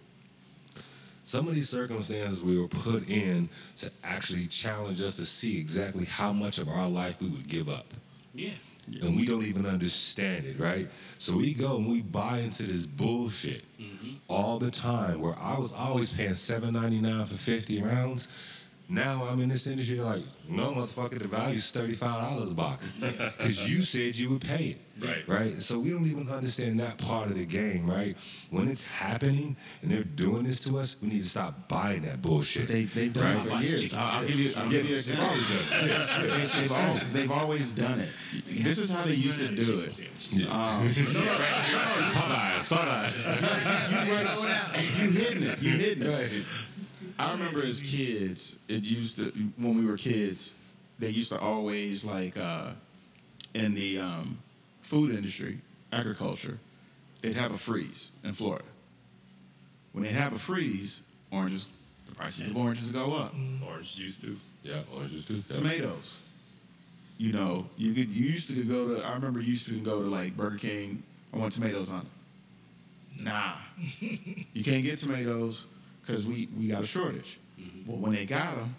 Some 1.22 1.48
of 1.48 1.56
these 1.56 1.68
circumstances 1.68 2.42
we 2.42 2.56
were 2.56 2.68
put 2.68 3.08
in 3.08 3.48
to 3.76 3.90
actually 4.04 4.46
challenge 4.46 5.02
us 5.02 5.16
to 5.16 5.24
see 5.24 5.58
exactly 5.58 6.04
how 6.04 6.32
much 6.32 6.58
of 6.58 6.68
our 6.68 6.88
life 6.88 7.20
we 7.20 7.26
would 7.28 7.48
give 7.48 7.68
up 7.68 7.86
Yeah. 8.32 8.50
And 9.02 9.16
we 9.16 9.26
don't 9.26 9.44
even 9.44 9.66
understand 9.66 10.46
it, 10.46 10.58
right? 10.58 10.88
So 11.18 11.36
we 11.36 11.54
go 11.54 11.76
and 11.76 11.88
we 11.88 12.02
buy 12.02 12.38
into 12.38 12.64
this 12.64 12.86
bullshit 12.86 13.64
mm-hmm. 13.80 14.12
all 14.28 14.58
the 14.58 14.70
time. 14.70 15.20
Where 15.20 15.34
I 15.38 15.58
was 15.58 15.72
always 15.72 16.12
paying 16.12 16.34
seven 16.34 16.74
ninety 16.74 17.00
nine 17.00 17.26
for 17.26 17.36
fifty 17.36 17.82
rounds. 17.82 18.28
Now 18.88 19.24
I'm 19.24 19.40
in 19.40 19.48
this 19.48 19.66
industry 19.66 19.98
like, 19.98 20.22
no, 20.48 20.70
motherfucker, 20.70 21.18
the 21.18 21.26
value's 21.26 21.72
thirty 21.72 21.94
five 21.94 22.22
dollars 22.22 22.50
a 22.52 22.54
box 22.54 22.92
because 22.92 23.68
you 23.68 23.82
said 23.82 24.14
you 24.14 24.30
would 24.30 24.42
pay 24.42 24.76
it. 24.76 24.80
Right. 25.04 25.28
Right. 25.28 25.60
So 25.60 25.78
we 25.80 25.90
don't 25.90 26.06
even 26.06 26.28
understand 26.28 26.78
that 26.80 26.96
part 26.96 27.28
of 27.28 27.34
the 27.36 27.44
game, 27.44 27.90
right? 27.90 28.16
When 28.50 28.68
it's 28.68 28.84
happening 28.86 29.56
and 29.82 29.90
they're 29.90 30.04
doing 30.04 30.44
this 30.44 30.62
to 30.64 30.78
us, 30.78 30.96
we 31.02 31.08
need 31.08 31.22
to 31.24 31.28
stop 31.28 31.68
buying 31.68 32.02
that 32.02 32.22
bullshit. 32.22 32.68
They, 32.68 32.84
they've 32.84 33.12
done 33.12 33.24
right? 33.36 33.46
it 33.46 33.50
for 33.50 33.62
years. 33.62 33.92
I'll, 33.92 34.20
I'll 34.20 34.26
give 34.26 34.38
you, 34.40 34.50
I'll 34.56 34.70
give 34.70 34.84
you 34.86 34.92
an 34.92 34.98
example. 34.98 35.26
always 35.28 35.44
done 35.50 35.80
it. 35.80 35.88
Yeah, 35.88 35.96
yeah. 35.96 36.36
They- 36.36 36.46
They've, 36.60 36.72
al- 36.72 37.00
they've 37.12 37.30
always 37.32 37.72
done 37.74 38.00
it. 38.00 38.08
This 38.48 38.78
is 38.78 38.90
how 38.92 39.02
they 39.02 39.14
used 39.14 39.40
to 39.40 39.48
do 39.54 39.80
it. 39.80 40.00
Um, 40.48 40.88
Popeyes, 40.88 42.68
Popeyes. 42.72 43.10
Sold 44.24 44.46
out. 44.48 44.76
you 45.02 45.10
hitting 45.10 45.42
it. 45.42 45.58
You 45.60 45.70
hitting 45.72 46.02
it. 46.04 46.08
Right. 46.08 46.44
I 47.18 47.32
remember 47.32 47.64
as 47.64 47.82
kids, 47.82 48.58
it 48.68 48.84
used 48.84 49.18
to 49.18 49.24
when 49.56 49.72
we 49.72 49.86
were 49.86 49.96
kids, 49.96 50.54
they 50.98 51.08
used 51.08 51.32
to 51.32 51.38
always 51.38 52.04
like 52.04 52.36
uh, 52.36 52.70
in 53.54 53.74
the 53.74 53.98
um, 53.98 54.38
food 54.82 55.14
industry, 55.14 55.58
agriculture, 55.92 56.58
they'd 57.22 57.36
have 57.36 57.52
a 57.52 57.58
freeze 57.58 58.10
in 58.22 58.32
Florida. 58.34 58.64
When 59.92 60.04
they 60.04 60.10
have 60.10 60.34
a 60.34 60.38
freeze, 60.38 61.02
oranges, 61.30 61.68
the 62.06 62.14
prices 62.14 62.50
of 62.50 62.56
oranges 62.56 62.90
go 62.90 63.14
up. 63.14 63.34
Orange 63.66 63.96
juice 63.96 64.18
too. 64.18 64.36
Yeah, 64.62 64.80
oranges 64.94 65.26
too. 65.26 65.42
Yeah. 65.48 65.56
Tomatoes. 65.56 66.20
You 67.18 67.32
know, 67.32 67.66
you 67.78 67.94
could 67.94 68.10
you 68.10 68.28
used 68.28 68.50
to 68.50 68.62
go 68.62 68.94
to. 68.94 69.06
I 69.06 69.14
remember 69.14 69.40
you 69.40 69.48
used 69.48 69.68
to 69.68 69.80
go 69.80 70.02
to 70.02 70.08
like 70.08 70.36
Burger 70.36 70.58
King. 70.58 71.02
I 71.32 71.38
want 71.38 71.52
tomatoes 71.52 71.90
on 71.90 72.00
it. 72.00 73.22
Nah, 73.22 73.54
you 74.52 74.62
can't 74.62 74.84
get 74.84 74.98
tomatoes 74.98 75.66
because 76.06 76.26
we 76.26 76.48
we 76.56 76.68
got 76.68 76.82
a 76.82 76.86
shortage. 76.86 77.38
Mm-hmm. 77.60 77.90
Well, 77.90 78.00
when 78.00 78.12
they 78.12 78.26
got 78.26 78.56
them, 78.56 78.76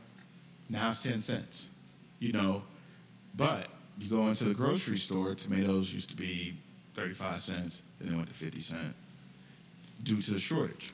now 0.69 0.89
it's 0.89 1.03
ten 1.03 1.19
cents. 1.19 1.69
You 2.19 2.31
know, 2.31 2.63
but 3.35 3.67
you 3.99 4.09
go 4.09 4.27
into 4.27 4.45
the 4.45 4.53
grocery 4.53 4.97
store, 4.97 5.35
tomatoes 5.35 5.93
used 5.93 6.09
to 6.11 6.15
be 6.15 6.55
thirty 6.95 7.13
five 7.13 7.41
cents. 7.41 7.81
Then 7.99 8.09
they 8.09 8.15
went 8.15 8.27
to 8.29 8.33
fifty 8.35 8.61
cent 8.61 8.93
due 10.03 10.17
to 10.21 10.31
the 10.31 10.39
shortage. 10.39 10.91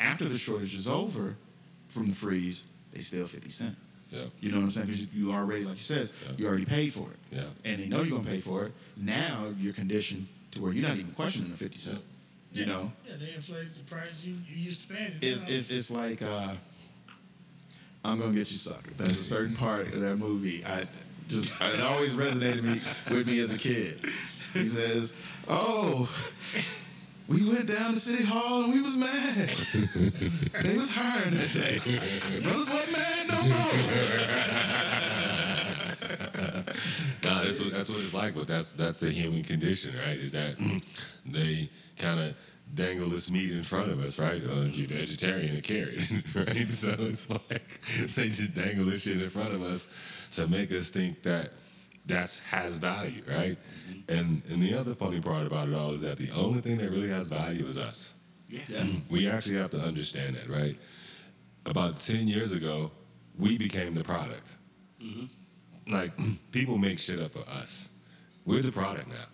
After 0.00 0.24
the 0.24 0.36
shortage 0.38 0.74
is 0.74 0.88
over 0.88 1.36
from 1.88 2.08
the 2.08 2.14
freeze, 2.14 2.64
they 2.92 3.00
still 3.00 3.26
fifty 3.26 3.50
cent. 3.50 3.74
Yeah. 4.10 4.24
You 4.40 4.50
know 4.50 4.58
what 4.58 4.64
I'm 4.64 4.70
saying? 4.72 4.86
Because 4.88 5.14
you, 5.14 5.32
already, 5.32 5.64
like 5.64 5.76
you 5.76 5.82
says, 5.82 6.12
Yeah. 6.26 6.32
you 6.36 6.46
already 6.46 6.66
paid 6.66 6.92
for 6.92 7.08
it. 7.08 7.16
Yeah. 7.30 7.44
And 7.64 7.80
they 7.80 7.88
know 7.88 8.02
you're 8.02 8.18
gonna 8.18 8.28
pay 8.28 8.40
for 8.40 8.66
it. 8.66 8.72
Now 8.96 9.46
you're 9.58 9.72
conditioned 9.72 10.26
to 10.50 10.60
where 10.62 10.70
you're 10.72 10.86
not 10.86 10.98
even 10.98 11.12
questioning 11.12 11.50
the 11.50 11.56
fifty 11.56 11.78
cent. 11.78 12.00
You 12.54 12.62
Yeah. 12.62 12.66
know, 12.66 12.92
Yeah, 13.08 13.14
they 13.18 13.34
inflated 13.34 13.74
the 13.74 13.84
price 13.84 14.24
you, 14.24 14.34
you 14.46 14.56
used 14.64 14.82
to 14.88 14.94
pay. 14.94 15.12
it's 15.22 15.46
it's 15.48 15.70
it's 15.70 15.90
like 15.90 16.20
uh, 16.22 16.52
I'm 18.04 18.18
gonna 18.18 18.32
get 18.32 18.50
you 18.50 18.56
sucker. 18.58 18.90
There's 18.96 19.18
a 19.18 19.22
certain 19.22 19.56
part 19.56 19.86
of 19.92 20.00
that 20.00 20.16
movie 20.16 20.64
I 20.64 20.86
just 21.28 21.52
it 21.60 21.80
always 21.80 22.10
resonated 22.14 22.62
me 22.62 22.80
with 23.10 23.26
me 23.26 23.38
as 23.40 23.54
a 23.54 23.58
kid. 23.58 24.04
He 24.52 24.66
says, 24.66 25.14
"Oh." 25.48 26.08
We 27.28 27.48
went 27.48 27.66
down 27.66 27.94
to 27.94 28.00
City 28.00 28.24
Hall 28.24 28.64
and 28.64 28.72
we 28.74 28.82
was 28.82 28.96
mad. 28.96 29.48
they 30.62 30.76
was 30.76 30.90
hiring 30.94 31.34
that 31.36 31.52
day. 31.54 31.78
Brothers 32.42 32.68
wasn't 32.68 32.92
mad 32.92 33.28
no 33.28 33.42
more. 33.44 33.72
Nah, 37.24 37.42
that's 37.44 37.60
what, 37.62 37.70
that's 37.72 37.88
what 37.88 38.00
it's 38.00 38.12
like, 38.12 38.34
but 38.34 38.46
that's 38.48 38.72
that's 38.72 38.98
the 38.98 39.10
human 39.10 39.42
condition, 39.44 39.94
right? 40.04 40.18
Is 40.18 40.32
that 40.32 40.56
they 41.24 41.70
kind 41.96 42.20
of 42.20 42.34
dangle 42.74 43.08
this 43.08 43.30
meat 43.30 43.50
in 43.50 43.62
front 43.62 43.90
of 43.90 44.00
us, 44.00 44.18
right? 44.18 44.42
Uh, 44.42 44.62
if 44.62 44.76
you're 44.76 44.88
vegetarian, 44.88 45.56
a 45.56 45.60
carrot, 45.60 46.02
right? 46.34 46.70
So 46.70 46.94
it's 46.98 47.28
like 47.28 47.80
they 48.14 48.28
just 48.28 48.54
dangle 48.54 48.86
this 48.86 49.02
shit 49.02 49.20
in 49.20 49.30
front 49.30 49.54
of 49.54 49.62
us 49.62 49.88
to 50.32 50.46
make 50.46 50.72
us 50.72 50.90
think 50.90 51.22
that 51.22 51.50
that's 52.06 52.40
has 52.40 52.78
value, 52.78 53.22
right? 53.28 53.56
And 54.08 54.42
and 54.50 54.62
the 54.62 54.74
other 54.74 54.94
funny 54.94 55.20
part 55.20 55.46
about 55.46 55.68
it 55.68 55.74
all 55.74 55.92
is 55.92 56.02
that 56.02 56.18
the 56.18 56.30
only 56.32 56.60
thing 56.60 56.78
that 56.78 56.90
really 56.90 57.08
has 57.08 57.28
value 57.28 57.66
is 57.66 57.78
us. 57.78 58.14
Yeah. 58.48 58.60
We 59.10 59.28
actually 59.28 59.56
have 59.56 59.70
to 59.70 59.80
understand 59.80 60.36
that, 60.36 60.48
right? 60.48 60.76
About 61.64 61.98
10 61.98 62.28
years 62.28 62.52
ago, 62.52 62.90
we 63.38 63.56
became 63.56 63.94
the 63.94 64.04
product. 64.04 64.56
Like, 65.88 66.12
people 66.52 66.76
make 66.78 66.98
shit 66.98 67.18
up 67.18 67.32
for 67.32 67.48
us. 67.48 67.90
We're 68.44 68.62
the 68.62 68.72
product 68.72 69.08
now. 69.08 69.26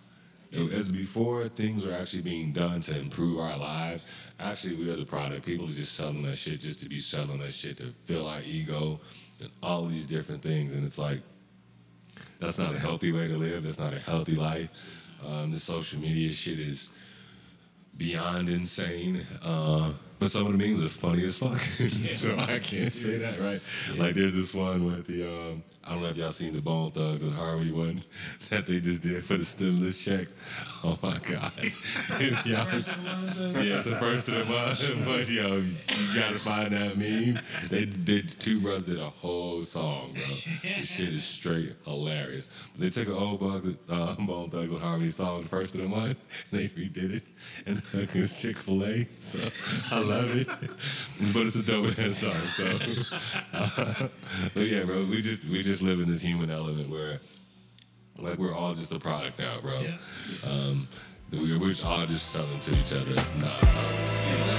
As 0.51 0.91
before, 0.91 1.47
things 1.47 1.85
were 1.85 1.93
actually 1.93 2.23
being 2.23 2.51
done 2.51 2.81
to 2.81 2.99
improve 2.99 3.39
our 3.39 3.57
lives. 3.57 4.03
Actually, 4.39 4.75
we 4.75 4.89
are 4.89 4.95
the 4.95 5.05
product. 5.05 5.45
People 5.45 5.65
are 5.65 5.73
just 5.73 5.95
selling 5.95 6.25
us 6.25 6.37
shit 6.37 6.59
just 6.59 6.79
to 6.81 6.89
be 6.89 6.97
selling 6.97 7.41
us 7.41 7.53
shit 7.53 7.77
to 7.77 7.93
fill 8.05 8.27
our 8.27 8.41
ego 8.43 8.99
and 9.39 9.51
all 9.61 9.85
these 9.85 10.07
different 10.07 10.41
things. 10.41 10.73
And 10.73 10.83
it's 10.83 10.97
like, 10.97 11.21
that's 12.39 12.57
not 12.57 12.73
a 12.73 12.79
healthy 12.79 13.11
way 13.11 13.27
to 13.27 13.37
live. 13.37 13.63
That's 13.63 13.79
not 13.79 13.93
a 13.93 13.99
healthy 13.99 14.35
life. 14.35 14.71
Um, 15.25 15.51
the 15.51 15.59
social 15.59 15.99
media 15.99 16.31
shit 16.31 16.59
is 16.59 16.91
beyond 17.97 18.49
insane. 18.49 19.25
Uh, 19.43 19.91
but 20.19 20.29
some 20.29 20.45
of 20.47 20.51
the 20.51 20.57
memes 20.57 20.83
are 20.83 20.89
funny 20.89 21.23
as 21.23 21.37
fuck. 21.37 21.57
so 21.89 22.35
I 22.37 22.59
can't 22.59 22.91
say 22.91 23.17
that, 23.17 23.39
right? 23.39 23.61
Like 23.97 24.15
there's 24.15 24.35
this 24.35 24.53
one 24.53 24.85
with 24.85 25.07
the 25.07 25.27
um, 25.27 25.63
I 25.85 25.93
don't 25.93 26.03
know 26.03 26.09
if 26.09 26.17
y'all 26.17 26.31
seen 26.31 26.53
the 26.53 26.61
Bone 26.61 26.91
Thugs-n-Harmony 26.91 27.71
one 27.71 28.01
that 28.49 28.67
they 28.67 28.79
just 28.79 29.01
did 29.01 29.23
for 29.23 29.37
the 29.37 29.45
stimulus 29.45 30.03
check. 30.03 30.27
Oh 30.81 30.97
my 31.03 31.17
god. 31.29 31.51
Y'all- 32.45 32.63
First 32.63 32.87
of 32.89 33.03
the 33.03 33.09
month, 33.09 33.41
uh, 33.57 33.59
yeah, 33.59 33.75
it's 33.79 33.83
the 33.89 33.97
first 33.97 34.27
of 34.29 34.35
the 34.35 34.45
month, 34.45 35.05
but 35.05 35.29
yo, 35.29 35.57
you 35.57 36.15
gotta 36.15 36.39
find 36.39 36.71
that 36.71 36.95
meme. 36.97 37.37
They 37.67 37.83
did 37.83 38.29
two 38.39 38.61
brothers 38.61 38.83
did 38.85 38.97
a 38.99 39.09
whole 39.09 39.61
song, 39.63 40.13
bro. 40.13 40.21
This 40.23 40.85
shit 40.89 41.09
is 41.09 41.25
straight 41.25 41.73
hilarious. 41.83 42.47
They 42.77 42.89
took 42.89 43.07
an 43.09 43.13
old 43.15 43.41
Bugs, 43.41 43.67
uh, 43.89 44.15
Bone 44.15 44.49
Thugs-n-Harmony 44.49 45.09
song, 45.09 45.41
the 45.41 45.49
first 45.49 45.75
of 45.75 45.81
the 45.81 45.87
month, 45.89 46.17
and 46.51 46.59
they 46.61 46.67
redid 46.69 47.15
it, 47.17 47.23
and 47.65 47.81
it's 48.15 48.41
Chick 48.41 48.55
Fil 48.55 48.85
A. 48.85 49.05
So 49.19 49.49
I 49.91 49.99
love 50.09 50.35
it, 50.35 50.47
but 51.33 51.45
it's 51.45 51.55
a 51.55 51.63
dope 51.63 51.97
ass 51.99 52.15
song. 52.15 52.33
So, 52.57 52.77
but 54.53 54.63
yeah, 54.67 54.83
bro, 54.83 55.05
we 55.05 55.21
just 55.21 55.47
we 55.49 55.61
just 55.63 55.81
live 55.81 55.99
in 55.99 56.09
this 56.09 56.21
human 56.21 56.49
element 56.49 56.89
where, 56.89 57.19
like, 58.17 58.37
we're 58.37 58.53
all 58.53 58.73
just 58.73 58.91
a 58.91 58.99
product 58.99 59.39
now, 59.39 59.59
bro. 59.61 59.79
Yeah. 59.81 59.97
Um, 60.49 60.87
we- 61.31 61.57
we're 61.57 61.69
just 61.69 61.85
all 61.85 62.05
just 62.07 62.31
selling 62.31 62.59
to 62.61 62.73
each 62.79 62.93
other 62.93 63.13
nonstop. 63.39 64.58